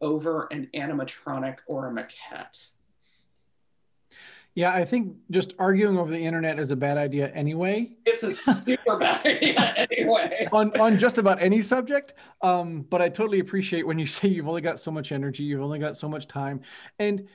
over 0.01 0.49
an 0.51 0.71
animatronic 0.75 1.59
or 1.67 1.89
a 1.89 1.93
maquette. 1.93 2.71
Yeah, 4.55 4.73
I 4.73 4.87
think 4.87 5.17
just 5.31 5.53
arguing 5.59 5.99
over 5.99 6.11
the 6.11 6.25
internet 6.25 6.59
is 6.59 6.71
a 6.71 6.77
bad 6.77 6.97
idea 6.97 7.29
anyway. 7.29 7.93
It's 8.07 8.23
a 8.23 8.33
super 8.33 8.97
bad 8.99 9.25
idea 9.27 9.87
anyway. 9.91 10.49
on 10.51 10.79
on 10.81 10.99
just 10.99 11.19
about 11.19 11.43
any 11.43 11.61
subject. 11.61 12.15
Um, 12.41 12.87
but 12.89 13.03
I 13.03 13.11
totally 13.11 13.41
appreciate 13.41 13.87
when 13.87 13.99
you 13.99 14.07
say 14.07 14.29
you've 14.29 14.49
only 14.49 14.63
got 14.63 14.81
so 14.81 14.91
much 14.91 15.13
energy, 15.13 15.43
you've 15.43 15.63
only 15.63 15.79
got 15.79 15.97
so 15.97 16.09
much 16.09 16.27
time, 16.27 16.63
and 16.99 17.29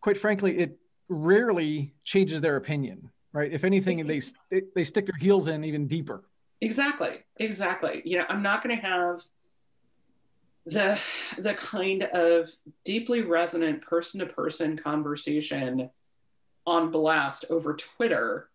quite 0.00 0.18
frankly, 0.18 0.58
it 0.58 0.78
rarely 1.08 1.94
changes 2.04 2.40
their 2.40 2.56
opinion, 2.56 3.10
right? 3.32 3.52
If 3.52 3.64
anything, 3.64 4.06
they 4.06 4.20
they 4.74 4.84
stick 4.84 5.06
their 5.06 5.18
heels 5.18 5.48
in 5.48 5.64
even 5.64 5.86
deeper. 5.86 6.24
Exactly, 6.60 7.24
exactly. 7.36 8.02
You 8.04 8.18
know, 8.18 8.24
I'm 8.28 8.42
not 8.42 8.62
going 8.62 8.76
to 8.76 8.82
have 8.82 9.20
the 10.66 11.00
the 11.38 11.54
kind 11.54 12.02
of 12.02 12.48
deeply 12.84 13.22
resonant 13.22 13.82
person 13.82 14.20
to 14.20 14.26
person 14.26 14.76
conversation 14.76 15.90
on 16.66 16.90
blast 16.90 17.46
over 17.48 17.74
Twitter 17.74 18.50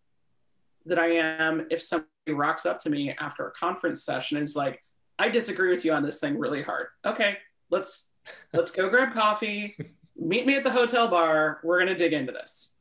that 0.85 0.99
I 0.99 1.07
am 1.13 1.65
if 1.71 1.81
somebody 1.81 2.09
rocks 2.27 2.65
up 2.65 2.79
to 2.79 2.89
me 2.89 3.15
after 3.19 3.47
a 3.47 3.51
conference 3.51 4.03
session 4.03 4.37
and 4.37 4.43
is 4.43 4.55
like, 4.55 4.83
I 5.17 5.29
disagree 5.29 5.69
with 5.69 5.85
you 5.85 5.93
on 5.93 6.03
this 6.03 6.19
thing 6.19 6.37
really 6.37 6.61
hard. 6.61 6.87
Okay, 7.05 7.37
let's 7.69 8.11
let's 8.53 8.73
go 8.73 8.89
grab 8.89 9.13
coffee. 9.13 9.75
Meet 10.15 10.45
me 10.45 10.55
at 10.55 10.63
the 10.63 10.71
hotel 10.71 11.07
bar. 11.07 11.59
We're 11.63 11.79
gonna 11.79 11.97
dig 11.97 12.13
into 12.13 12.31
this. 12.31 12.73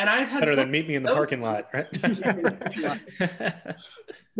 And 0.00 0.08
I've 0.08 0.28
had 0.28 0.40
better 0.40 0.56
than 0.56 0.70
meet 0.70 0.88
me 0.88 0.94
in 0.94 1.02
the 1.02 1.12
parking 1.12 1.42
lot, 1.42 1.68
right? 1.74 1.90
the 1.92 3.74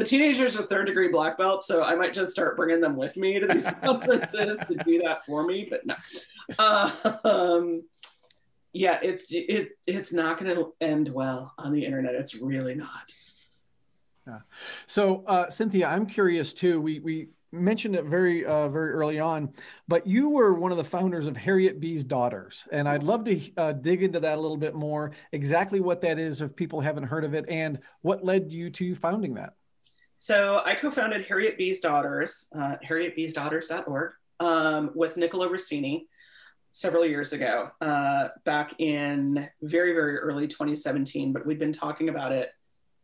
teenagers 0.05 0.57
are 0.57 0.63
third 0.63 0.87
degree 0.87 1.09
black 1.09 1.37
belts, 1.37 1.67
so 1.67 1.83
I 1.83 1.95
might 1.97 2.15
just 2.15 2.33
start 2.33 2.57
bringing 2.57 2.81
them 2.81 2.97
with 2.97 3.19
me 3.19 3.39
to 3.39 3.47
these 3.47 3.69
conferences 3.83 4.65
to 4.71 4.77
do 4.85 5.03
that 5.03 5.23
for 5.23 5.45
me. 5.45 5.69
But 5.69 5.85
no, 5.85 5.97
uh, 6.59 6.91
um, 7.25 7.83
yeah, 8.73 9.01
it's 9.03 9.27
it 9.29 9.75
it's 9.87 10.15
not 10.15 10.39
going 10.39 10.57
to 10.57 10.73
end 10.81 11.11
well 11.11 11.53
on 11.59 11.73
the 11.73 11.85
internet. 11.85 12.15
It's 12.15 12.37
really 12.37 12.75
not. 12.75 13.13
Yeah. 14.27 14.39
So, 14.87 15.25
uh, 15.27 15.51
Cynthia, 15.51 15.89
I'm 15.89 16.07
curious 16.07 16.55
too. 16.55 16.81
We 16.81 17.01
we 17.01 17.29
mentioned 17.53 17.97
it 17.97 18.05
very 18.05 18.45
uh, 18.45 18.69
very 18.69 18.93
early 18.93 19.19
on, 19.19 19.53
but 19.89 20.07
you 20.07 20.29
were 20.29 20.55
one 20.55 20.71
of 20.71 20.79
the 20.79 20.85
founders 20.85 21.27
of 21.27 21.37
Harriet 21.37 21.81
Bee's 21.81 22.05
Daughters, 22.05 22.65
and 22.71 22.89
I'd 22.89 23.03
love 23.03 23.25
to 23.25 23.41
uh, 23.57 23.73
dig 23.73 24.03
into 24.03 24.21
that 24.21 24.39
a 24.39 24.41
little 24.41 24.57
bit 24.57 24.75
more. 24.75 25.13
Exactly 25.33 25.81
what 25.81 26.01
that 26.03 26.19
is, 26.19 26.41
if 26.41 26.55
people 26.55 26.81
haven't 26.81 27.05
heard 27.05 27.25
of 27.25 27.35
it, 27.35 27.47
and 27.49 27.81
what 28.03 28.25
led 28.25 28.53
you 28.53 28.71
to 28.71 28.95
founding 28.95 29.35
that. 29.35 29.55
So 30.19 30.63
I 30.65 30.75
co-founded 30.75 31.25
Harriet 31.27 31.57
Bee's 31.57 31.81
Daughters, 31.81 32.49
uh, 32.55 32.77
harrietbeesdaughters.org, 32.87 34.13
um, 34.41 34.91
with 34.95 35.17
Nicola 35.17 35.49
Rossini 35.49 36.07
several 36.73 37.05
years 37.05 37.33
ago, 37.33 37.71
uh, 37.81 38.29
back 38.45 38.75
in 38.79 39.49
very 39.63 39.93
very 39.93 40.19
early 40.19 40.47
2017. 40.47 41.33
But 41.33 41.47
we'd 41.47 41.59
been 41.59 41.73
talking 41.73 42.11
about 42.11 42.33
it 42.33 42.51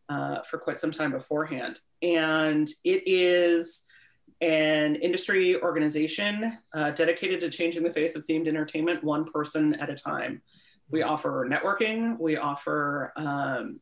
uh, 0.09 0.43
for 0.43 0.59
quite 0.59 0.79
some 0.79 0.93
time 0.93 1.11
beforehand, 1.11 1.81
and 2.03 2.69
it 2.85 3.03
is 3.07 3.87
an 4.41 4.97
industry 4.97 5.61
organization 5.61 6.59
uh, 6.75 6.91
dedicated 6.91 7.41
to 7.41 7.51
changing 7.51 7.83
the 7.83 7.91
face 7.91 8.17
of 8.17 8.27
themed 8.27 8.49
entertainment 8.49 9.03
one 9.03 9.25
person 9.25 9.75
at 9.75 9.89
a 9.89 9.95
time. 9.95 10.43
We 10.91 11.03
offer 11.03 11.49
networking, 11.49 12.19
we 12.19 12.37
offer 12.37 13.13
um, 13.17 13.81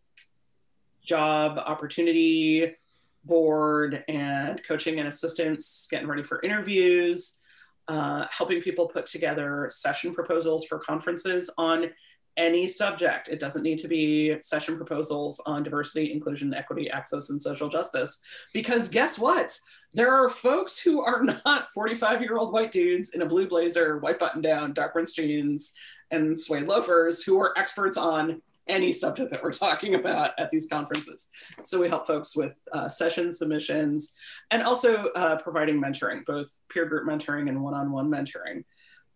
job 1.05 1.59
opportunity 1.59 2.77
board 3.25 4.05
and 4.09 4.63
coaching 4.65 4.99
and 4.99 5.09
assistance, 5.09 5.89
getting 5.91 6.07
ready 6.07 6.23
for 6.23 6.41
interviews, 6.43 7.41
uh, 7.89 8.27
helping 8.31 8.61
people 8.61 8.87
put 8.87 9.07
together 9.07 9.69
session 9.73 10.15
proposals 10.15 10.65
for 10.65 10.79
conferences 10.79 11.51
on 11.59 11.91
any 12.37 12.67
subject. 12.67 13.29
It 13.29 13.39
doesn't 13.39 13.63
need 13.63 13.79
to 13.79 13.89
be 13.89 14.37
session 14.41 14.77
proposals 14.77 15.41
on 15.47 15.63
diversity, 15.63 16.13
inclusion, 16.13 16.53
equity, 16.53 16.91
access, 16.91 17.31
and 17.31 17.41
social 17.41 17.69
justice. 17.69 18.23
Because 18.53 18.89
guess 18.89 19.19
what? 19.19 19.57
There 19.95 20.13
are 20.13 20.29
folks 20.29 20.79
who 20.79 21.01
are 21.01 21.23
not 21.47 21.71
45 21.71 22.21
year 22.21 22.37
old 22.37 22.53
white 22.53 22.73
dudes 22.73 23.15
in 23.15 23.23
a 23.23 23.27
blue 23.27 23.49
blazer, 23.49 23.99
white 23.99 24.19
button 24.19 24.43
down, 24.43 24.75
dark 24.75 24.95
rinse 24.95 25.13
jeans, 25.13 25.75
and 26.11 26.39
suede 26.39 26.67
loafers 26.67 27.23
who 27.23 27.41
are 27.41 27.57
experts 27.57 27.97
on 27.97 28.43
any 28.67 28.93
subject 28.93 29.31
that 29.31 29.43
we're 29.43 29.53
talking 29.53 29.95
about 29.95 30.33
at 30.39 30.49
these 30.51 30.67
conferences. 30.67 31.31
So 31.63 31.81
we 31.81 31.89
help 31.89 32.07
folks 32.07 32.37
with 32.37 32.59
uh, 32.73 32.89
session 32.89 33.31
submissions 33.31 34.15
and 34.51 34.63
also 34.63 35.05
uh, 35.13 35.37
providing 35.37 35.81
mentoring, 35.81 36.25
both 36.25 36.51
peer 36.71 36.87
group 36.87 37.07
mentoring 37.07 37.49
and 37.49 37.63
one 37.63 37.75
on 37.75 37.93
one 37.93 38.09
mentoring, 38.09 38.65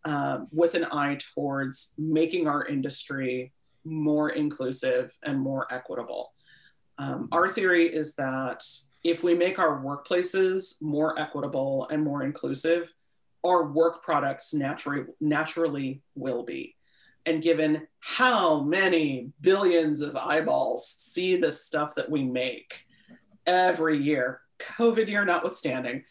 uh, 0.05 0.41
with 0.53 0.75
an 0.75 0.85
eye 0.93 1.19
towards 1.35 1.95
making 1.97 2.47
our 2.47 2.65
industry 2.67 3.53
more 3.85 4.31
inclusive 4.31 5.17
and 5.23 5.41
more 5.41 5.67
equitable. 5.73 6.33
Um, 6.99 7.29
our 7.33 7.49
theory 7.49 7.87
is 7.87 8.15
that 8.17 8.65
if 9.05 9.23
we 9.23 9.35
make 9.35 9.59
our 9.59 9.81
workplaces 9.81 10.81
more 10.83 11.19
equitable 11.19 11.89
and 11.91 12.03
more 12.03 12.23
inclusive, 12.23 12.93
our 13.45 13.65
work 13.65 14.03
products 14.03 14.53
naturally 14.53 15.05
naturally 15.21 16.03
will 16.15 16.43
be. 16.43 16.75
And 17.27 17.43
given 17.43 17.87
how 18.01 18.61
many 18.61 19.33
billions 19.41 20.01
of 20.01 20.17
eyeballs 20.17 20.87
see 20.87 21.37
the 21.37 21.53
stuff 21.53 21.95
that 21.95 22.11
we 22.11 22.25
make 22.25 22.87
every 23.47 23.99
year, 23.99 24.41
COVID 24.59 25.09
year 25.09 25.25
notwithstanding, 25.25 26.05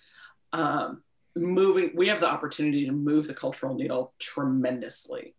um, 0.54 1.02
moving, 1.36 1.92
we 1.96 2.08
have 2.08 2.20
the 2.20 2.30
opportunity 2.30 2.86
to 2.86 2.92
move 2.92 3.28
the 3.28 3.34
cultural 3.34 3.76
needle 3.76 4.14
tremendously. 4.20 5.34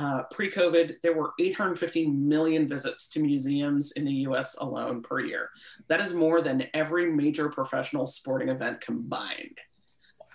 Uh, 0.00 0.22
Pre 0.30 0.50
COVID, 0.50 0.94
there 1.02 1.12
were 1.12 1.32
850 1.38 2.06
million 2.06 2.66
visits 2.66 3.06
to 3.10 3.20
museums 3.20 3.92
in 3.92 4.04
the 4.06 4.14
US 4.28 4.56
alone 4.56 5.02
per 5.02 5.20
year. 5.20 5.50
That 5.88 6.00
is 6.00 6.14
more 6.14 6.40
than 6.40 6.66
every 6.72 7.12
major 7.12 7.50
professional 7.50 8.06
sporting 8.06 8.48
event 8.48 8.80
combined. 8.80 9.58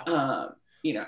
Wow. 0.05 0.15
Uh, 0.15 0.51
you 0.83 0.93
know, 0.93 1.05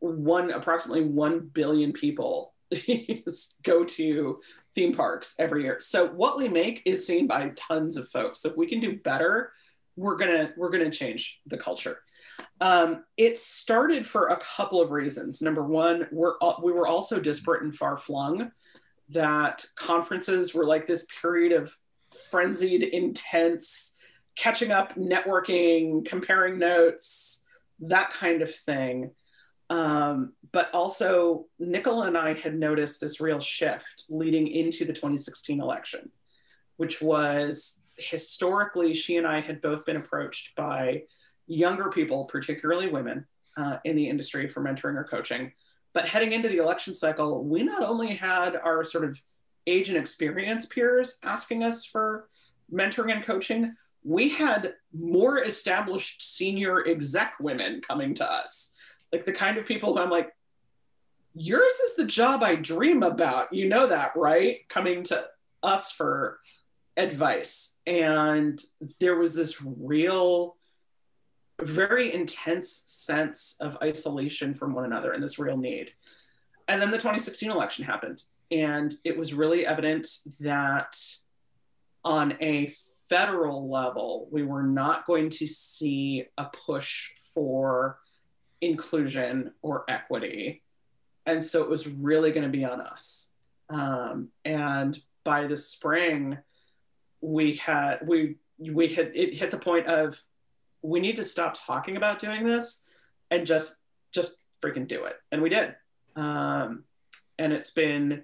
one 0.00 0.50
approximately 0.50 1.04
1 1.04 1.50
billion 1.52 1.92
people 1.92 2.54
go 3.62 3.84
to 3.84 4.40
theme 4.74 4.92
parks 4.92 5.36
every 5.38 5.62
year. 5.62 5.76
So 5.78 6.08
what 6.08 6.36
we 6.36 6.48
make 6.48 6.82
is 6.84 7.06
seen 7.06 7.28
by 7.28 7.52
tons 7.54 7.96
of 7.96 8.08
folks. 8.08 8.40
So 8.40 8.50
if 8.50 8.56
we 8.56 8.66
can 8.66 8.80
do 8.80 8.98
better, 8.98 9.52
we're 9.94 10.16
gonna 10.16 10.52
we're 10.56 10.70
gonna 10.70 10.90
change 10.90 11.40
the 11.46 11.56
culture. 11.56 12.00
Um, 12.60 13.04
it 13.16 13.38
started 13.38 14.06
for 14.06 14.28
a 14.28 14.38
couple 14.38 14.80
of 14.80 14.90
reasons. 14.90 15.42
Number 15.42 15.62
one, 15.62 16.06
we're 16.12 16.34
we 16.62 16.72
were 16.72 16.86
also 16.86 17.20
disparate 17.20 17.62
and 17.62 17.74
far 17.74 17.96
flung. 17.96 18.50
That 19.10 19.64
conferences 19.76 20.54
were 20.54 20.64
like 20.64 20.86
this 20.86 21.06
period 21.20 21.52
of 21.52 21.74
frenzied, 22.30 22.82
intense 22.82 23.96
catching 24.36 24.72
up, 24.72 24.94
networking, 24.94 26.04
comparing 26.06 26.58
notes, 26.58 27.44
that 27.80 28.10
kind 28.10 28.42
of 28.42 28.54
thing. 28.54 29.10
Um, 29.70 30.32
but 30.52 30.70
also, 30.72 31.46
Nicola 31.58 32.06
and 32.06 32.18
I 32.18 32.34
had 32.34 32.54
noticed 32.54 33.00
this 33.00 33.20
real 33.20 33.40
shift 33.40 34.04
leading 34.08 34.46
into 34.46 34.84
the 34.84 34.92
2016 34.92 35.60
election, 35.60 36.10
which 36.76 37.00
was 37.00 37.82
historically, 37.96 38.94
she 38.94 39.16
and 39.16 39.26
I 39.26 39.40
had 39.40 39.60
both 39.60 39.84
been 39.84 39.96
approached 39.96 40.54
by 40.54 41.02
younger 41.46 41.90
people, 41.90 42.24
particularly 42.24 42.88
women, 42.88 43.26
uh, 43.56 43.78
in 43.84 43.96
the 43.96 44.08
industry 44.08 44.48
for 44.48 44.62
mentoring 44.62 44.96
or 44.96 45.04
coaching. 45.04 45.52
But 45.92 46.06
heading 46.06 46.32
into 46.32 46.48
the 46.48 46.58
election 46.58 46.94
cycle, 46.94 47.44
we 47.44 47.62
not 47.62 47.82
only 47.82 48.14
had 48.14 48.56
our 48.56 48.84
sort 48.84 49.04
of 49.04 49.20
age 49.66 49.88
and 49.88 49.96
experience 49.96 50.66
peers 50.66 51.18
asking 51.22 51.62
us 51.62 51.84
for 51.84 52.28
mentoring 52.72 53.12
and 53.12 53.24
coaching, 53.24 53.74
we 54.02 54.28
had 54.28 54.74
more 54.92 55.38
established 55.38 56.22
senior 56.36 56.86
exec 56.86 57.36
women 57.40 57.80
coming 57.80 58.14
to 58.14 58.30
us. 58.30 58.74
Like 59.12 59.24
the 59.24 59.32
kind 59.32 59.56
of 59.56 59.66
people 59.66 59.94
who 59.94 60.02
I'm 60.02 60.10
like, 60.10 60.34
yours 61.34 61.72
is 61.72 61.96
the 61.96 62.04
job 62.04 62.42
I 62.42 62.56
dream 62.56 63.02
about. 63.02 63.52
You 63.52 63.68
know 63.68 63.86
that, 63.86 64.12
right? 64.16 64.68
Coming 64.68 65.04
to 65.04 65.26
us 65.62 65.90
for 65.90 66.38
advice. 66.96 67.78
And 67.86 68.60
there 69.00 69.16
was 69.16 69.34
this 69.34 69.62
real 69.62 70.56
very 71.64 72.12
intense 72.12 72.70
sense 72.70 73.56
of 73.60 73.76
isolation 73.82 74.54
from 74.54 74.74
one 74.74 74.84
another 74.84 75.12
and 75.12 75.22
this 75.22 75.38
real 75.38 75.56
need. 75.56 75.92
And 76.68 76.80
then 76.80 76.90
the 76.90 76.98
2016 76.98 77.50
election 77.50 77.84
happened. 77.84 78.22
And 78.50 78.94
it 79.04 79.16
was 79.18 79.34
really 79.34 79.66
evident 79.66 80.06
that 80.40 80.96
on 82.04 82.36
a 82.40 82.70
federal 83.08 83.70
level, 83.70 84.28
we 84.30 84.42
were 84.42 84.62
not 84.62 85.06
going 85.06 85.30
to 85.30 85.46
see 85.46 86.26
a 86.38 86.44
push 86.44 87.10
for 87.34 87.98
inclusion 88.60 89.52
or 89.62 89.84
equity. 89.88 90.62
And 91.26 91.44
so 91.44 91.62
it 91.62 91.68
was 91.68 91.88
really 91.88 92.32
going 92.32 92.44
to 92.44 92.56
be 92.56 92.64
on 92.64 92.80
us. 92.80 93.32
Um, 93.70 94.28
and 94.44 94.98
by 95.24 95.46
the 95.46 95.56
spring, 95.56 96.38
we 97.20 97.56
had 97.56 98.06
we 98.06 98.36
we 98.58 98.88
had 98.88 99.12
it 99.14 99.34
hit 99.34 99.50
the 99.50 99.58
point 99.58 99.86
of 99.86 100.20
we 100.84 101.00
need 101.00 101.16
to 101.16 101.24
stop 101.24 101.54
talking 101.54 101.96
about 101.96 102.18
doing 102.18 102.44
this 102.44 102.84
and 103.30 103.46
just 103.46 103.78
just 104.12 104.36
freaking 104.62 104.86
do 104.86 105.04
it. 105.04 105.16
And 105.32 105.42
we 105.42 105.48
did. 105.48 105.74
Um, 106.14 106.84
and 107.38 107.52
it's 107.52 107.70
been 107.70 108.22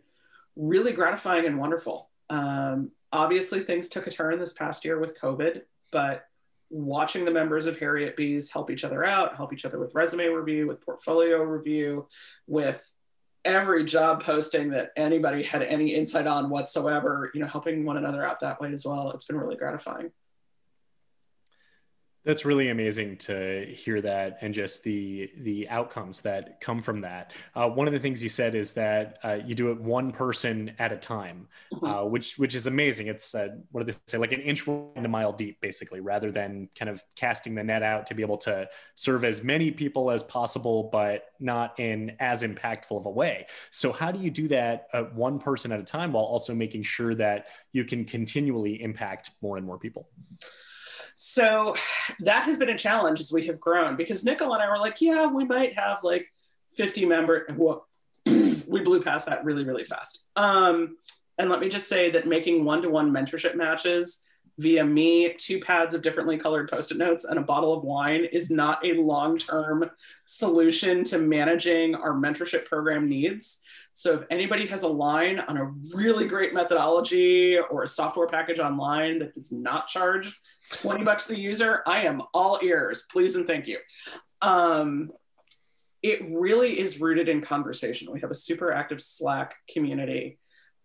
really 0.55 0.93
gratifying 0.93 1.47
and 1.47 1.59
wonderful. 1.59 2.09
Um, 2.29 2.93
obviously 3.13 3.61
things 3.61 3.89
took 3.89 4.07
a 4.07 4.11
turn 4.11 4.39
this 4.39 4.53
past 4.53 4.85
year 4.85 4.99
with 4.99 5.19
covid 5.19 5.63
but 5.91 6.27
watching 6.71 7.25
the 7.25 7.31
members 7.31 7.67
of 7.67 7.77
harriet 7.77 8.17
bees 8.17 8.51
help 8.51 8.71
each 8.71 8.85
other 8.85 9.05
out 9.05 9.35
help 9.35 9.53
each 9.53 9.65
other 9.65 9.81
with 9.81 9.95
resume 9.95 10.27
review 10.29 10.69
with 10.69 10.81
portfolio 10.81 11.43
review 11.43 12.07
with 12.47 12.93
every 13.45 13.85
job 13.85 14.23
posting 14.23 14.71
that 14.71 14.93
anybody 14.97 15.43
had 15.43 15.63
any 15.63 15.95
insight 15.95 16.27
on 16.27 16.51
whatsoever 16.51 17.31
you 17.35 17.41
know 17.41 17.47
helping 17.47 17.85
one 17.85 17.97
another 17.97 18.25
out 18.25 18.41
that 18.41 18.61
way 18.61 18.73
as 18.73 18.85
well. 18.85 19.11
It's 19.13 19.25
been 19.25 19.39
really 19.39 19.57
gratifying 19.57 20.11
That's 22.23 22.45
really 22.45 22.69
amazing 22.69 23.17
to 23.19 23.65
hear 23.65 24.03
that, 24.03 24.39
and 24.43 24.53
just 24.53 24.85
the 24.85 25.31
the 25.39 25.67
outcomes 25.71 26.21
that 26.21 26.61
come 26.61 26.83
from 26.83 27.01
that. 27.01 27.33
Uh, 27.55 27.67
one 27.71 27.87
of 27.87 27.95
the 27.95 27.99
things 27.99 28.23
you 28.23 28.29
said 28.29 28.55
is 28.55 28.75
that 28.75 29.19
uh, 29.25 29.39
you 29.43 29.55
do 29.55 29.71
it 29.71 29.81
one 29.81 30.13
person 30.13 30.73
at 30.79 30.93
a 30.93 30.99
time, 30.99 31.49
mm-hmm. 31.73 31.87
uh, 31.87 32.05
which 32.05 32.37
which 32.37 32.55
is 32.55 32.67
amazing. 32.67 33.07
It's 33.07 33.35
uh, 33.35 33.49
what 33.73 33.87
do 33.87 33.91
they 33.91 33.99
say, 34.07 34.19
like 34.19 34.33
an 34.33 34.43
inch 34.43 34.67
and 34.67 35.07
a 35.07 35.09
mile 35.09 35.33
deep, 35.33 35.63
basically, 35.63 36.01
rather 36.01 36.31
than 36.31 36.69
kind 36.79 36.91
of 36.91 37.03
casting 37.17 37.55
the 37.55 37.65
net 37.65 37.83
out 37.83 38.07
to 38.09 38.15
be 38.15 38.23
able 38.23 38.39
to 38.39 38.69
serve 38.97 39.25
as 39.25 39.43
many 39.43 39.71
people 39.71 40.11
as 40.11 40.23
possible, 40.23 40.91
but 40.93 41.25
not 41.41 41.81
in 41.81 42.17
as 42.21 42.43
impactful 42.43 42.99
of 42.99 43.07
a 43.07 43.11
way. 43.11 43.47
So, 43.71 43.93
how 43.93 44.13
do 44.13 44.21
you 44.21 44.31
do 44.31 44.47
that 44.49 44.89
one 45.15 45.39
person 45.39 45.73
at 45.73 45.81
a 45.81 45.85
time 45.85 46.13
while 46.13 46.25
also 46.25 46.55
making 46.55 46.83
sure 46.83 47.15
that 47.15 47.47
you 47.73 47.85
can 47.85 48.05
continually 48.05 48.83
impact 48.83 49.31
more 49.41 49.57
and 49.57 49.65
more 49.65 49.79
people? 49.79 50.11
So 51.23 51.77
that 52.21 52.45
has 52.45 52.57
been 52.57 52.71
a 52.71 52.79
challenge 52.79 53.21
as 53.21 53.31
we 53.31 53.47
have 53.47 53.61
grown 53.61 53.97
because 53.97 54.25
Nicole 54.25 54.55
and 54.55 54.63
I 54.63 54.69
were 54.69 54.79
like, 54.79 55.01
yeah, 55.01 55.27
we 55.27 55.45
might 55.45 55.79
have 55.79 56.03
like 56.03 56.27
50 56.75 57.05
member. 57.05 57.47
Well, 57.55 57.87
we 58.27 58.81
blew 58.81 59.03
past 59.03 59.27
that 59.27 59.45
really, 59.45 59.65
really 59.65 59.85
fast. 59.85 60.25
Um, 60.37 60.97
and 61.39 61.51
let 61.51 61.61
me 61.61 61.69
just 61.69 61.89
say 61.89 62.11
that 62.11 62.27
making 62.27 62.65
one 62.65 62.83
to 62.83 62.91
one 62.91 63.13
mentorship 63.13 63.55
matches 63.55 64.25
via 64.59 64.85
me, 64.85 65.35
two 65.35 65.61
pads 65.61 65.95
of 65.95 66.03
differently 66.03 66.37
colored 66.39 66.71
post 66.71 66.91
it 66.91 66.99
notes, 66.99 67.25
and 67.25 67.39
a 67.39 67.43
bottle 67.43 67.75
of 67.75 67.85
wine 67.85 68.27
is 68.31 68.51
not 68.51 68.85
a 68.85 68.93
long 68.95 69.39
term 69.39 69.91
solution 70.25 71.05
to 71.05 71.19
managing 71.19 71.95
our 71.95 72.13
mentorship 72.13 72.65
program 72.67 73.09
needs. 73.09 73.63
So 73.95 74.15
if 74.15 74.27
anybody 74.31 74.67
has 74.67 74.83
a 74.83 74.89
line 74.89 75.41
on 75.41 75.57
a 75.57 75.73
really 75.95 76.27
great 76.27 76.55
methodology 76.55 77.59
or 77.59 77.83
a 77.83 77.89
software 77.89 78.29
package 78.29 78.59
online 78.59 79.19
that 79.19 79.35
does 79.35 79.53
not 79.53 79.89
charge 79.89 80.41
20 80.73 81.05
bucks 81.05 81.27
the 81.27 81.39
user, 81.39 81.83
I 81.87 82.03
am 82.03 82.21
all 82.33 82.59
ears. 82.63 83.05
Please 83.11 83.37
and 83.37 83.47
thank 83.47 83.67
you. 83.67 83.79
Um, 84.41 85.11
it 86.03 86.21
really 86.31 86.79
is 86.79 87.01
rooted 87.01 87.29
in 87.29 87.41
conversation. 87.41 88.11
We 88.11 88.21
have 88.21 88.31
a 88.31 88.35
super 88.35 88.73
active 88.73 89.03
Slack 89.03 89.55
community. 89.71 90.39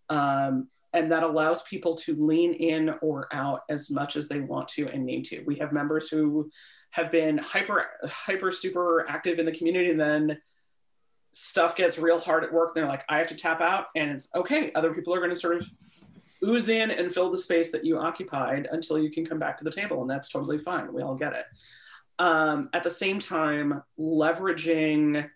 Um, 0.09 0.67
and 0.95 1.11
that 1.11 1.23
allows 1.23 1.61
people 1.63 1.95
to 1.95 2.15
lean 2.15 2.53
in 2.53 2.89
or 3.01 3.27
out 3.33 3.61
as 3.69 3.91
much 3.91 4.15
as 4.15 4.29
they 4.29 4.39
want 4.39 4.67
to 4.69 4.87
and 4.87 5.05
need 5.05 5.25
to. 5.25 5.43
We 5.45 5.55
have 5.57 5.73
members 5.73 6.09
who 6.09 6.49
have 6.91 7.11
been 7.11 7.37
hyper, 7.37 7.85
hyper, 8.05 8.51
super 8.51 9.05
active 9.09 9.37
in 9.37 9.45
the 9.45 9.51
community, 9.51 9.91
and 9.91 9.99
then 9.99 10.37
stuff 11.37 11.75
gets 11.75 11.99
real 11.99 12.17
hard 12.17 12.45
at 12.45 12.53
work. 12.53 12.73
They're 12.73 12.87
like, 12.87 13.03
I 13.09 13.17
have 13.17 13.27
to 13.27 13.35
tap 13.35 13.59
out, 13.59 13.87
and 13.95 14.09
it's 14.09 14.29
okay. 14.33 14.71
Other 14.73 14.93
people 14.93 15.13
are 15.13 15.19
going 15.19 15.31
to 15.31 15.35
sort 15.35 15.57
of 15.57 15.69
ooze 16.41 16.69
in 16.69 16.91
and 16.91 17.13
fill 17.13 17.29
the 17.29 17.37
space 17.37 17.71
that 17.73 17.83
you 17.83 17.97
occupied 17.97 18.69
until 18.71 18.97
you 18.97 19.11
can 19.11 19.25
come 19.25 19.37
back 19.37 19.57
to 19.57 19.65
the 19.65 19.71
table. 19.71 20.01
And 20.01 20.09
that's 20.09 20.29
totally 20.29 20.57
fine. 20.57 20.93
We 20.93 21.01
all 21.01 21.15
get 21.15 21.33
it. 21.33 21.45
Um, 22.19 22.69
at 22.71 22.83
the 22.83 22.89
same 22.89 23.19
time, 23.19 23.83
leveraging 23.99 25.29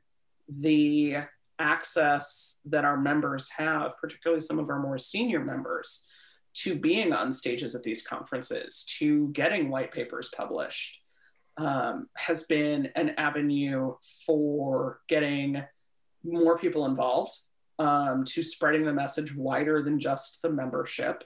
the 0.48 1.18
access 1.60 2.62
that 2.66 2.86
our 2.86 2.98
members 2.98 3.50
have, 3.50 3.98
particularly 3.98 4.40
some 4.40 4.58
of 4.58 4.70
our 4.70 4.80
more 4.80 4.98
senior 4.98 5.44
members, 5.44 6.08
to 6.54 6.76
being 6.76 7.12
on 7.12 7.34
stages 7.34 7.76
at 7.76 7.84
these 7.84 8.04
conferences, 8.04 8.86
to 9.00 9.28
getting 9.34 9.70
white 9.70 9.92
papers 9.92 10.32
published, 10.36 11.02
um, 11.58 12.08
has 12.16 12.44
been 12.44 12.90
an 12.96 13.10
avenue 13.18 13.96
for 14.26 15.02
getting 15.10 15.62
more 16.24 16.58
people 16.58 16.86
involved 16.86 17.38
um, 17.80 18.26
to 18.26 18.44
spreading 18.44 18.82
the 18.82 18.94
message 18.94 19.36
wider 19.36 19.82
than 19.82 20.00
just 20.00 20.42
the 20.42 20.50
membership, 20.50 21.24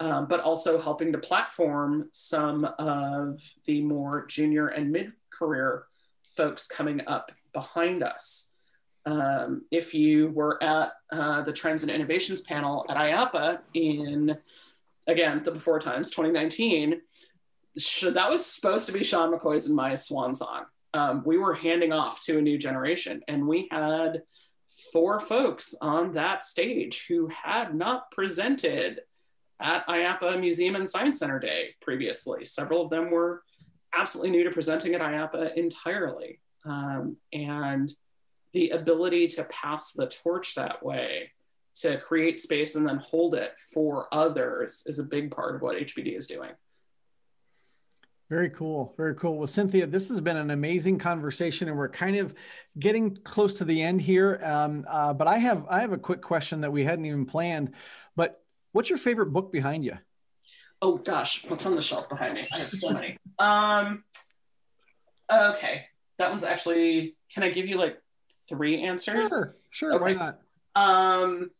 um, 0.00 0.26
but 0.26 0.40
also 0.40 0.80
helping 0.80 1.12
to 1.12 1.18
platform 1.18 2.08
some 2.12 2.64
of 2.78 3.40
the 3.64 3.80
more 3.82 4.26
junior 4.26 4.68
and 4.68 4.90
mid 4.90 5.12
career 5.30 5.84
folks 6.30 6.66
coming 6.66 7.06
up 7.06 7.32
behind 7.52 8.02
us. 8.02 8.52
Um, 9.06 9.62
if 9.70 9.94
you 9.94 10.30
were 10.34 10.62
at 10.62 10.92
uh, 11.12 11.42
the 11.42 11.52
Trends 11.52 11.82
and 11.82 11.90
Innovations 11.90 12.42
panel 12.42 12.84
at 12.88 12.96
IAAPA 12.96 13.60
in, 13.74 14.36
again, 15.06 15.42
the 15.44 15.52
before 15.52 15.78
times, 15.78 16.10
2019, 16.10 17.00
that 18.12 18.28
was 18.28 18.44
supposed 18.44 18.86
to 18.86 18.92
be 18.92 19.04
Sean 19.04 19.32
McCoy's 19.32 19.66
and 19.66 19.76
my 19.76 19.94
swan 19.94 20.34
song. 20.34 20.64
Um, 20.96 21.22
we 21.26 21.36
were 21.36 21.54
handing 21.54 21.92
off 21.92 22.22
to 22.22 22.38
a 22.38 22.42
new 22.42 22.56
generation, 22.56 23.22
and 23.28 23.46
we 23.46 23.68
had 23.70 24.22
four 24.92 25.20
folks 25.20 25.74
on 25.82 26.12
that 26.12 26.42
stage 26.42 27.06
who 27.06 27.28
had 27.28 27.74
not 27.74 28.10
presented 28.10 29.00
at 29.60 29.86
IAAPA 29.86 30.40
Museum 30.40 30.74
and 30.74 30.88
Science 30.88 31.18
Center 31.18 31.38
Day 31.38 31.74
previously. 31.82 32.46
Several 32.46 32.82
of 32.82 32.88
them 32.88 33.10
were 33.10 33.42
absolutely 33.94 34.30
new 34.30 34.44
to 34.44 34.50
presenting 34.50 34.94
at 34.94 35.02
IAAPA 35.02 35.54
entirely. 35.54 36.40
Um, 36.64 37.16
and 37.32 37.92
the 38.52 38.70
ability 38.70 39.28
to 39.28 39.44
pass 39.44 39.92
the 39.92 40.06
torch 40.06 40.54
that 40.54 40.82
way, 40.82 41.30
to 41.76 41.98
create 41.98 42.40
space 42.40 42.74
and 42.74 42.88
then 42.88 42.96
hold 42.96 43.34
it 43.34 43.58
for 43.58 44.08
others, 44.12 44.84
is 44.86 44.98
a 44.98 45.04
big 45.04 45.30
part 45.30 45.54
of 45.56 45.62
what 45.62 45.76
HBD 45.76 46.16
is 46.16 46.26
doing. 46.26 46.52
Very 48.28 48.50
cool. 48.50 48.92
Very 48.96 49.14
cool. 49.14 49.38
Well, 49.38 49.46
Cynthia, 49.46 49.86
this 49.86 50.08
has 50.08 50.20
been 50.20 50.36
an 50.36 50.50
amazing 50.50 50.98
conversation, 50.98 51.68
and 51.68 51.78
we're 51.78 51.88
kind 51.88 52.16
of 52.16 52.34
getting 52.76 53.16
close 53.16 53.54
to 53.54 53.64
the 53.64 53.80
end 53.80 54.00
here. 54.00 54.40
Um, 54.42 54.84
uh, 54.88 55.12
but 55.12 55.28
I 55.28 55.38
have 55.38 55.64
I 55.70 55.80
have 55.80 55.92
a 55.92 55.98
quick 55.98 56.22
question 56.22 56.62
that 56.62 56.72
we 56.72 56.82
hadn't 56.82 57.04
even 57.04 57.26
planned. 57.26 57.74
But 58.16 58.42
what's 58.72 58.90
your 58.90 58.98
favorite 58.98 59.26
book 59.26 59.52
behind 59.52 59.84
you? 59.84 59.96
Oh 60.82 60.96
gosh, 60.96 61.44
what's 61.46 61.66
on 61.66 61.76
the 61.76 61.82
shelf 61.82 62.08
behind 62.08 62.34
me? 62.34 62.40
I 62.40 62.58
have 62.58 62.66
so 62.66 62.90
many. 62.90 63.16
Um, 63.38 64.02
okay, 65.32 65.84
that 66.18 66.28
one's 66.28 66.44
actually. 66.44 67.14
Can 67.32 67.44
I 67.44 67.50
give 67.50 67.66
you 67.66 67.78
like 67.78 68.02
three 68.48 68.82
answers? 68.82 69.28
Sure, 69.28 69.56
sure. 69.70 69.94
Okay. 69.94 70.16
Why 70.16 70.34
not? 70.34 70.40
Um, 70.74 71.50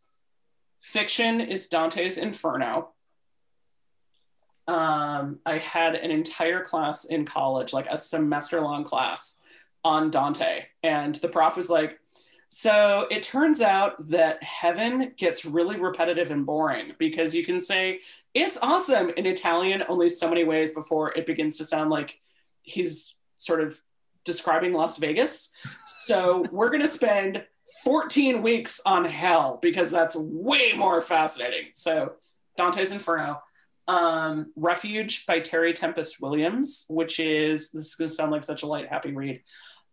fiction 0.80 1.40
is 1.40 1.68
Dante's 1.68 2.18
Inferno 2.18 2.92
um, 4.68 5.38
I 5.46 5.58
had 5.58 5.94
an 5.94 6.10
entire 6.10 6.62
class 6.62 7.04
in 7.04 7.24
college, 7.24 7.72
like 7.72 7.86
a 7.88 7.98
semester 7.98 8.60
long 8.60 8.84
class 8.84 9.42
on 9.84 10.10
Dante. 10.10 10.64
And 10.82 11.14
the 11.16 11.28
prof 11.28 11.56
was 11.56 11.70
like, 11.70 12.00
so 12.48 13.06
it 13.10 13.22
turns 13.22 13.60
out 13.60 14.10
that 14.10 14.42
heaven 14.42 15.12
gets 15.16 15.44
really 15.44 15.78
repetitive 15.78 16.30
and 16.30 16.46
boring 16.46 16.92
because 16.98 17.34
you 17.34 17.44
can 17.44 17.60
say 17.60 18.00
it's 18.34 18.58
awesome 18.62 19.10
in 19.10 19.26
Italian 19.26 19.82
only 19.88 20.08
so 20.08 20.28
many 20.28 20.44
ways 20.44 20.72
before 20.72 21.12
it 21.14 21.26
begins 21.26 21.56
to 21.58 21.64
sound 21.64 21.90
like 21.90 22.20
he's 22.62 23.16
sort 23.38 23.60
of 23.60 23.80
describing 24.24 24.72
Las 24.72 24.98
Vegas. 24.98 25.52
So 26.06 26.44
we're 26.52 26.68
going 26.68 26.80
to 26.80 26.88
spend 26.88 27.44
14 27.84 28.42
weeks 28.42 28.80
on 28.86 29.04
hell 29.04 29.58
because 29.60 29.90
that's 29.90 30.16
way 30.16 30.72
more 30.72 31.00
fascinating. 31.00 31.70
So 31.72 32.12
Dante's 32.56 32.92
Inferno 32.92 33.40
um, 33.88 34.52
Refuge 34.56 35.26
by 35.26 35.40
Terry 35.40 35.72
Tempest 35.72 36.20
Williams, 36.20 36.86
which 36.88 37.20
is 37.20 37.70
this 37.70 37.86
is 37.86 37.94
going 37.94 38.08
to 38.08 38.14
sound 38.14 38.32
like 38.32 38.44
such 38.44 38.62
a 38.62 38.66
light, 38.66 38.88
happy 38.88 39.12
read. 39.12 39.42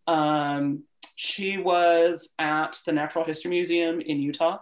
Um, 0.07 0.83
she 1.15 1.57
was 1.57 2.33
at 2.39 2.79
the 2.85 2.91
Natural 2.91 3.23
History 3.23 3.51
Museum 3.51 4.01
in 4.01 4.19
Utah. 4.19 4.59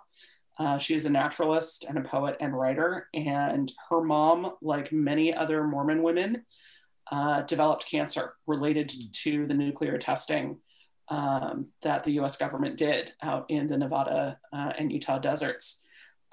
Uh, 0.59 0.77
she 0.77 0.95
is 0.95 1.05
a 1.05 1.09
naturalist 1.09 1.86
and 1.88 1.97
a 1.97 2.01
poet 2.01 2.38
and 2.39 2.55
writer, 2.55 3.07
and 3.13 3.71
her 3.89 4.01
mom, 4.01 4.53
like 4.61 4.91
many 4.91 5.34
other 5.34 5.63
Mormon 5.63 6.03
women, 6.03 6.45
uh, 7.11 7.41
developed 7.43 7.89
cancer 7.89 8.36
related 8.45 8.91
to 9.11 9.45
the 9.47 9.53
nuclear 9.53 9.97
testing 9.97 10.57
um, 11.07 11.67
that 11.82 12.03
the 12.03 12.11
US 12.19 12.38
government 12.38 12.77
did 12.77 13.11
out 13.21 13.45
in 13.49 13.67
the 13.67 13.77
Nevada 13.77 14.39
uh, 14.53 14.73
and 14.77 14.91
Utah 14.91 15.19
deserts. 15.19 15.84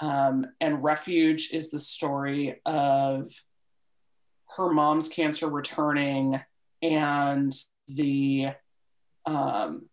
Um, 0.01 0.47
and 0.61 0.83
Refuge 0.83 1.51
is 1.53 1.71
the 1.71 1.79
story 1.79 2.61
of 2.65 3.31
her 4.57 4.71
mom's 4.71 5.09
cancer 5.09 5.49
returning 5.49 6.41
and 6.83 7.55
the 7.89 8.49
um, 9.27 9.87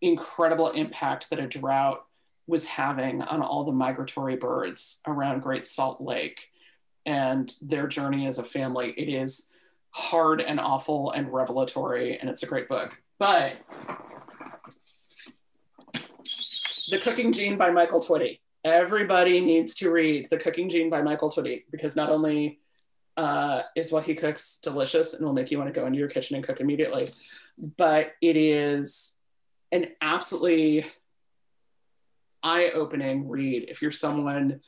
incredible 0.00 0.70
impact 0.70 1.30
that 1.30 1.38
a 1.38 1.46
drought 1.46 2.04
was 2.46 2.66
having 2.66 3.22
on 3.22 3.42
all 3.42 3.64
the 3.64 3.72
migratory 3.72 4.36
birds 4.36 5.00
around 5.06 5.40
Great 5.40 5.66
Salt 5.66 6.00
Lake 6.00 6.48
and 7.06 7.52
their 7.62 7.86
journey 7.86 8.26
as 8.26 8.38
a 8.38 8.44
family. 8.44 8.92
It 8.96 9.08
is 9.08 9.50
hard 9.90 10.40
and 10.40 10.58
awful 10.58 11.12
and 11.12 11.32
revelatory, 11.32 12.18
and 12.18 12.28
it's 12.28 12.42
a 12.42 12.46
great 12.46 12.68
book. 12.68 12.96
But 13.18 13.54
The 16.90 17.00
Cooking 17.02 17.32
Gene 17.32 17.56
by 17.56 17.70
Michael 17.70 18.00
Twitty 18.00 18.40
everybody 18.64 19.40
needs 19.40 19.74
to 19.76 19.90
read 19.90 20.28
The 20.28 20.36
Cooking 20.36 20.68
Gene 20.68 20.90
by 20.90 21.02
Michael 21.02 21.30
Twitty 21.30 21.64
because 21.70 21.96
not 21.96 22.10
only 22.10 22.60
uh, 23.16 23.62
is 23.76 23.92
what 23.92 24.04
he 24.04 24.14
cooks 24.14 24.60
delicious 24.62 25.14
and 25.14 25.24
will 25.24 25.32
make 25.32 25.50
you 25.50 25.58
want 25.58 25.72
to 25.72 25.78
go 25.78 25.86
into 25.86 25.98
your 25.98 26.08
kitchen 26.08 26.36
and 26.36 26.44
cook 26.44 26.60
immediately, 26.60 27.10
but 27.76 28.12
it 28.22 28.36
is 28.36 29.18
an 29.72 29.88
absolutely 30.00 30.86
eye 32.42 32.70
opening 32.74 33.28
read 33.28 33.66
if 33.68 33.82
you're 33.82 33.92
someone 33.92 34.60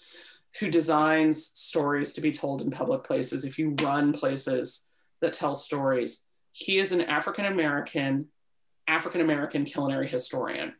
who 0.61 0.69
designs 0.69 1.47
stories 1.47 2.13
to 2.13 2.21
be 2.21 2.31
told 2.31 2.61
in 2.61 2.71
public 2.71 3.05
places, 3.05 3.45
if 3.45 3.59
you 3.59 3.75
run 3.83 4.13
places 4.13 4.91
that 5.21 5.33
tell 5.33 5.55
stories. 5.55 6.29
He 6.53 6.79
is 6.79 6.93
an 6.93 7.01
African 7.01 7.47
American, 7.47 8.29
African 8.87 9.23
American 9.23 9.65
culinary 9.65 10.09
historian. 10.09 10.75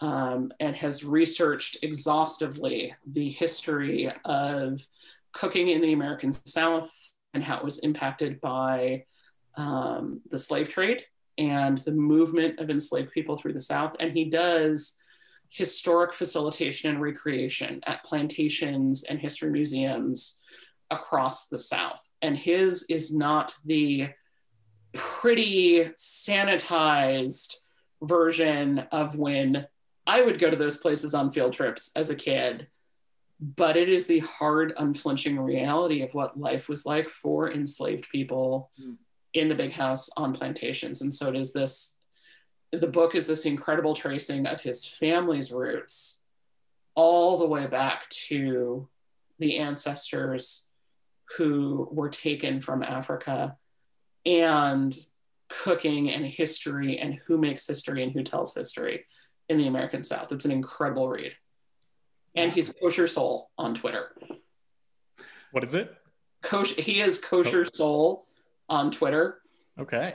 Um, 0.00 0.52
and 0.60 0.76
has 0.76 1.04
researched 1.04 1.78
exhaustively 1.82 2.94
the 3.04 3.30
history 3.30 4.12
of 4.24 4.86
cooking 5.32 5.68
in 5.68 5.80
the 5.80 5.92
American 5.92 6.32
South 6.32 6.88
and 7.34 7.42
how 7.42 7.58
it 7.58 7.64
was 7.64 7.80
impacted 7.80 8.40
by 8.40 9.04
um, 9.56 10.20
the 10.30 10.38
slave 10.38 10.68
trade 10.68 11.04
and 11.36 11.78
the 11.78 11.92
movement 11.92 12.58
of 12.58 12.70
enslaved 12.70 13.12
people 13.12 13.36
through 13.36 13.54
the 13.54 13.60
South. 13.60 13.96
And 14.00 14.12
he 14.12 14.24
does 14.26 14.98
historic 15.50 16.12
facilitation 16.12 16.90
and 16.90 17.00
recreation 17.00 17.80
at 17.86 18.04
plantations 18.04 19.04
and 19.04 19.18
history 19.18 19.50
museums 19.50 20.40
across 20.90 21.48
the 21.48 21.58
South. 21.58 22.12
And 22.22 22.36
his 22.36 22.86
is 22.88 23.14
not 23.14 23.54
the 23.64 24.10
pretty 24.94 25.90
sanitized 25.96 27.56
version 28.02 28.80
of 28.92 29.16
when 29.16 29.66
I 30.08 30.22
would 30.22 30.38
go 30.40 30.48
to 30.48 30.56
those 30.56 30.78
places 30.78 31.12
on 31.12 31.30
field 31.30 31.52
trips 31.52 31.92
as 31.94 32.08
a 32.08 32.16
kid. 32.16 32.66
But 33.40 33.76
it 33.76 33.88
is 33.88 34.08
the 34.08 34.18
hard, 34.20 34.72
unflinching 34.76 35.38
reality 35.38 36.02
of 36.02 36.12
what 36.14 36.40
life 36.40 36.68
was 36.68 36.84
like 36.84 37.08
for 37.08 37.52
enslaved 37.52 38.08
people 38.10 38.70
mm. 38.82 38.96
in 39.34 39.46
the 39.46 39.54
big 39.54 39.70
house 39.70 40.10
on 40.16 40.32
plantations. 40.32 41.02
And 41.02 41.14
so 41.14 41.28
it 41.28 41.36
is 41.36 41.52
this 41.52 41.98
the 42.72 42.88
book 42.88 43.14
is 43.14 43.26
this 43.26 43.46
incredible 43.46 43.94
tracing 43.94 44.44
of 44.46 44.60
his 44.60 44.84
family's 44.84 45.52
roots 45.52 46.22
all 46.94 47.38
the 47.38 47.46
way 47.46 47.66
back 47.66 48.08
to 48.10 48.88
the 49.38 49.58
ancestors 49.58 50.68
who 51.36 51.88
were 51.90 52.10
taken 52.10 52.60
from 52.60 52.82
Africa 52.82 53.56
and 54.26 54.94
cooking 55.48 56.10
and 56.10 56.26
history 56.26 56.98
and 56.98 57.18
who 57.26 57.38
makes 57.38 57.66
history 57.66 58.02
and 58.02 58.12
who 58.12 58.22
tells 58.22 58.54
history 58.54 59.06
in 59.48 59.58
the 59.58 59.66
American 59.66 60.02
South. 60.02 60.32
It's 60.32 60.44
an 60.44 60.52
incredible 60.52 61.08
read. 61.08 61.32
And 62.34 62.52
he's 62.52 62.72
kosher 62.80 63.06
soul 63.06 63.50
on 63.58 63.74
Twitter. 63.74 64.14
What 65.52 65.64
is 65.64 65.74
it? 65.74 65.94
Kosher, 66.42 66.80
he 66.80 67.00
is 67.00 67.18
kosher 67.18 67.64
oh. 67.66 67.70
soul 67.72 68.26
on 68.68 68.90
Twitter. 68.90 69.40
Okay. 69.78 70.14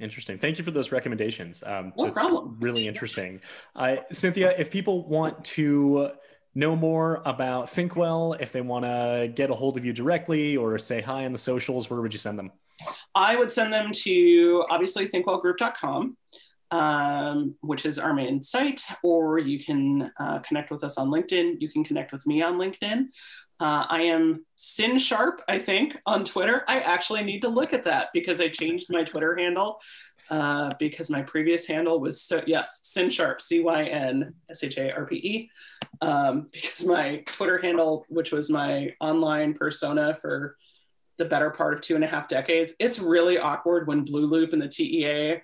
Interesting. 0.00 0.38
Thank 0.38 0.58
you 0.58 0.64
for 0.64 0.70
those 0.70 0.92
recommendations. 0.92 1.62
Um, 1.64 1.92
no 1.96 2.04
that's 2.04 2.18
problem. 2.18 2.56
Really 2.60 2.86
interesting. 2.86 3.40
Uh, 3.74 3.96
Cynthia, 4.12 4.54
if 4.56 4.70
people 4.70 5.06
want 5.08 5.44
to 5.44 6.12
know 6.54 6.76
more 6.76 7.20
about 7.24 7.68
Thinkwell, 7.68 8.34
if 8.34 8.52
they 8.52 8.60
want 8.60 8.84
to 8.84 9.30
get 9.34 9.50
a 9.50 9.54
hold 9.54 9.76
of 9.76 9.84
you 9.84 9.92
directly 9.92 10.56
or 10.56 10.78
say 10.78 11.00
hi 11.00 11.24
on 11.24 11.32
the 11.32 11.38
socials, 11.38 11.90
where 11.90 12.00
would 12.00 12.12
you 12.12 12.18
send 12.18 12.38
them? 12.38 12.52
I 13.14 13.36
would 13.36 13.52
send 13.52 13.72
them 13.72 13.90
to 13.92 14.64
obviously 14.70 15.08
thinkwellgroup.com, 15.08 16.16
um, 16.70 17.54
which 17.60 17.86
is 17.86 17.98
our 17.98 18.12
main 18.12 18.42
site, 18.42 18.82
or 19.02 19.38
you 19.38 19.62
can 19.64 20.10
uh, 20.18 20.38
connect 20.40 20.70
with 20.70 20.84
us 20.84 20.98
on 20.98 21.08
LinkedIn. 21.08 21.60
You 21.60 21.68
can 21.68 21.84
connect 21.84 22.12
with 22.12 22.26
me 22.26 22.42
on 22.42 22.54
LinkedIn. 22.54 23.06
Uh, 23.60 23.84
I 23.88 24.02
am 24.02 24.44
CynSharpe, 24.56 25.40
I 25.48 25.58
think, 25.58 25.96
on 26.06 26.24
Twitter. 26.24 26.64
I 26.68 26.80
actually 26.80 27.24
need 27.24 27.42
to 27.42 27.48
look 27.48 27.72
at 27.72 27.84
that 27.84 28.08
because 28.12 28.40
I 28.40 28.48
changed 28.48 28.86
my 28.88 29.02
Twitter 29.02 29.36
handle 29.36 29.80
uh, 30.30 30.72
because 30.78 31.10
my 31.10 31.22
previous 31.22 31.66
handle 31.66 32.00
was 32.00 32.20
so 32.20 32.42
yes, 32.46 32.80
CynSharpe, 32.96 33.40
C 33.40 33.60
Y 33.60 33.84
N 33.84 34.34
S 34.50 34.62
H 34.62 34.78
A 34.78 34.92
R 34.92 35.06
P 35.06 35.16
E, 35.16 35.50
um, 36.00 36.48
because 36.52 36.84
my 36.84 37.22
Twitter 37.26 37.58
handle, 37.58 38.04
which 38.08 38.30
was 38.30 38.50
my 38.50 38.94
online 39.00 39.54
persona 39.54 40.14
for 40.14 40.56
the 41.16 41.24
better 41.24 41.50
part 41.50 41.74
of 41.74 41.80
two 41.80 41.94
and 41.94 42.04
a 42.04 42.06
half 42.06 42.28
decades, 42.28 42.74
it's 42.78 43.00
really 43.00 43.38
awkward 43.38 43.88
when 43.88 44.04
Blooloop 44.04 44.52
and 44.52 44.62
the 44.62 44.68
TEA 44.68 45.40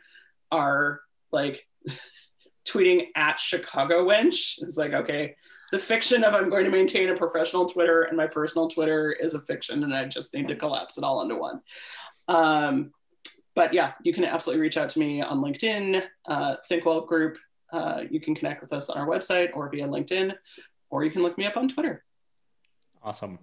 are 0.53 1.01
like 1.35 1.67
tweeting 2.67 3.09
at 3.15 3.39
Chicago 3.39 4.07
Wench. 4.07 4.63
It's 4.63 4.79
like 4.79 4.95
okay 4.95 5.35
the 5.75 5.79
fiction 5.81 6.23
of 6.23 6.35
I'm 6.35 6.51
going 6.51 6.65
to 6.65 6.71
maintain 6.71 7.09
a 7.09 7.17
professional 7.17 7.67
Twitter 7.67 8.03
and 8.03 8.17
my 8.17 8.29
personal 8.29 8.69
Twitter 8.69 9.11
is 9.11 9.35
a 9.35 9.41
fiction, 9.41 9.83
and 9.83 9.93
I 9.93 10.05
just 10.05 10.33
need 10.33 10.47
to 10.47 10.55
collapse 10.55 10.99
it 10.99 11.03
all 11.03 11.21
into 11.21 11.35
one. 11.35 11.61
Um, 12.29 12.93
but 13.57 13.75
yeah, 13.75 13.95
you 14.05 14.13
can 14.13 14.25
absolutely 14.25 14.63
reach 14.63 14.77
out 14.77 14.91
to 14.91 15.01
me 15.01 15.21
on 15.21 15.41
LinkedIn, 15.41 16.05
uh, 16.29 16.57
Thinkwell 16.69 17.01
Group. 17.01 17.39
Uh, 17.73 18.05
you 18.09 18.21
can 18.21 18.37
connect 18.37 18.63
with 18.63 18.73
us 18.73 18.89
on 18.89 18.99
our 18.99 19.07
website 19.09 19.49
or 19.55 19.69
via 19.69 19.89
LinkedIn, 19.89 20.35
or 20.91 21.05
you 21.05 21.11
can 21.11 21.23
look 21.23 21.37
me 21.37 21.45
up 21.45 21.57
on 21.57 21.69
Twitter. 21.69 22.05
Awesome. 23.03 23.41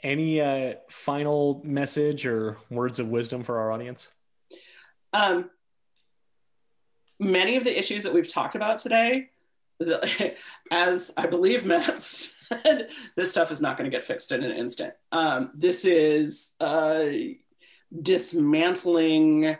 Any 0.00 0.40
uh, 0.40 0.74
final 0.90 1.60
message 1.64 2.24
or 2.24 2.58
words 2.70 3.00
of 3.00 3.08
wisdom 3.08 3.42
for 3.42 3.58
our 3.58 3.72
audience? 3.72 4.08
Um, 5.12 5.50
many 7.18 7.56
of 7.56 7.64
the 7.64 7.78
issues 7.78 8.04
that 8.04 8.14
we've 8.14 8.32
talked 8.32 8.54
about 8.54 8.78
today 8.78 9.30
as 10.70 11.12
I 11.16 11.26
believe 11.26 11.64
Matt 11.64 12.02
said, 12.02 12.90
this 13.16 13.30
stuff 13.30 13.50
is 13.50 13.60
not 13.60 13.76
going 13.76 13.90
to 13.90 13.96
get 13.96 14.06
fixed 14.06 14.32
in 14.32 14.42
an 14.42 14.52
instant. 14.52 14.94
Um, 15.12 15.50
this 15.54 15.84
is 15.84 16.54
uh, 16.60 17.04
dismantling, 18.02 19.56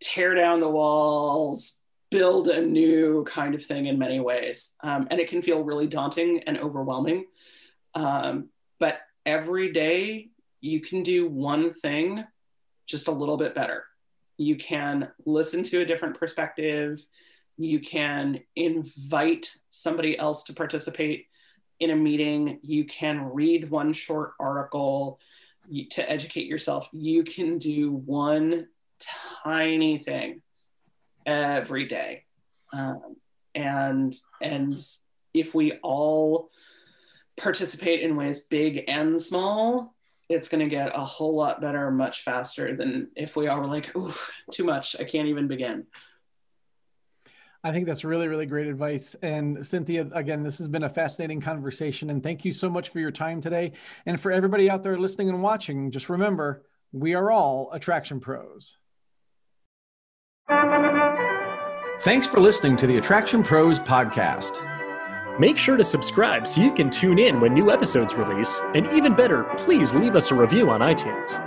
tear 0.00 0.34
down 0.34 0.60
the 0.60 0.68
walls, 0.68 1.80
build 2.10 2.48
a 2.48 2.60
new 2.60 3.24
kind 3.24 3.54
of 3.54 3.64
thing 3.64 3.86
in 3.86 3.98
many 3.98 4.20
ways. 4.20 4.76
Um, 4.82 5.08
and 5.10 5.20
it 5.20 5.28
can 5.28 5.42
feel 5.42 5.64
really 5.64 5.86
daunting 5.86 6.42
and 6.46 6.58
overwhelming. 6.58 7.26
Um, 7.94 8.50
but 8.78 9.00
every 9.24 9.72
day 9.72 10.28
you 10.60 10.80
can 10.80 11.02
do 11.02 11.28
one 11.28 11.70
thing 11.70 12.24
just 12.86 13.08
a 13.08 13.12
little 13.12 13.36
bit 13.36 13.54
better. 13.54 13.84
You 14.36 14.56
can 14.56 15.08
listen 15.24 15.62
to 15.64 15.80
a 15.80 15.84
different 15.84 16.18
perspective 16.18 17.04
you 17.56 17.80
can 17.80 18.40
invite 18.54 19.54
somebody 19.68 20.18
else 20.18 20.44
to 20.44 20.52
participate 20.52 21.26
in 21.80 21.90
a 21.90 21.96
meeting. 21.96 22.60
You 22.62 22.84
can 22.84 23.32
read 23.32 23.70
one 23.70 23.92
short 23.92 24.32
article 24.38 25.18
to 25.90 26.10
educate 26.10 26.46
yourself. 26.46 26.88
You 26.92 27.24
can 27.24 27.58
do 27.58 27.92
one 27.92 28.68
tiny 29.42 29.98
thing 29.98 30.42
every 31.24 31.86
day. 31.86 32.24
Um, 32.72 33.16
and 33.54 34.14
and 34.42 34.78
if 35.32 35.54
we 35.54 35.72
all 35.82 36.50
participate 37.38 38.00
in 38.00 38.16
ways 38.16 38.46
big 38.46 38.84
and 38.86 39.20
small, 39.20 39.94
it's 40.28 40.48
going 40.48 40.60
to 40.60 40.68
get 40.68 40.96
a 40.96 41.04
whole 41.04 41.34
lot 41.34 41.60
better 41.60 41.90
much 41.90 42.22
faster 42.22 42.76
than 42.76 43.08
if 43.16 43.36
we 43.36 43.48
all 43.48 43.60
were 43.60 43.66
like, 43.66 43.96
"Ooh, 43.96 44.12
too 44.52 44.64
much. 44.64 44.96
I 44.98 45.04
can't 45.04 45.28
even 45.28 45.48
begin." 45.48 45.86
I 47.64 47.72
think 47.72 47.86
that's 47.86 48.04
really, 48.04 48.28
really 48.28 48.46
great 48.46 48.68
advice. 48.68 49.16
And 49.22 49.66
Cynthia, 49.66 50.06
again, 50.12 50.44
this 50.44 50.58
has 50.58 50.68
been 50.68 50.84
a 50.84 50.88
fascinating 50.88 51.40
conversation. 51.40 52.10
And 52.10 52.22
thank 52.22 52.44
you 52.44 52.52
so 52.52 52.70
much 52.70 52.90
for 52.90 53.00
your 53.00 53.10
time 53.10 53.40
today. 53.40 53.72
And 54.04 54.20
for 54.20 54.30
everybody 54.30 54.70
out 54.70 54.84
there 54.84 54.96
listening 54.96 55.30
and 55.30 55.42
watching, 55.42 55.90
just 55.90 56.08
remember 56.08 56.62
we 56.92 57.14
are 57.14 57.30
all 57.32 57.70
attraction 57.72 58.20
pros. 58.20 58.76
Thanks 62.00 62.26
for 62.26 62.38
listening 62.38 62.76
to 62.76 62.86
the 62.86 62.98
Attraction 62.98 63.42
Pros 63.42 63.80
podcast. 63.80 64.75
Make 65.38 65.58
sure 65.58 65.76
to 65.76 65.84
subscribe 65.84 66.46
so 66.46 66.62
you 66.62 66.72
can 66.72 66.88
tune 66.88 67.18
in 67.18 67.40
when 67.40 67.52
new 67.52 67.70
episodes 67.70 68.14
release. 68.14 68.62
And 68.74 68.86
even 68.86 69.14
better, 69.14 69.44
please 69.58 69.94
leave 69.94 70.16
us 70.16 70.30
a 70.30 70.34
review 70.34 70.70
on 70.70 70.80
iTunes. 70.80 71.42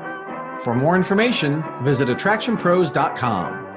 For 0.61 0.75
more 0.75 0.95
information, 0.95 1.63
visit 1.83 2.09
attractionpros.com. 2.09 3.68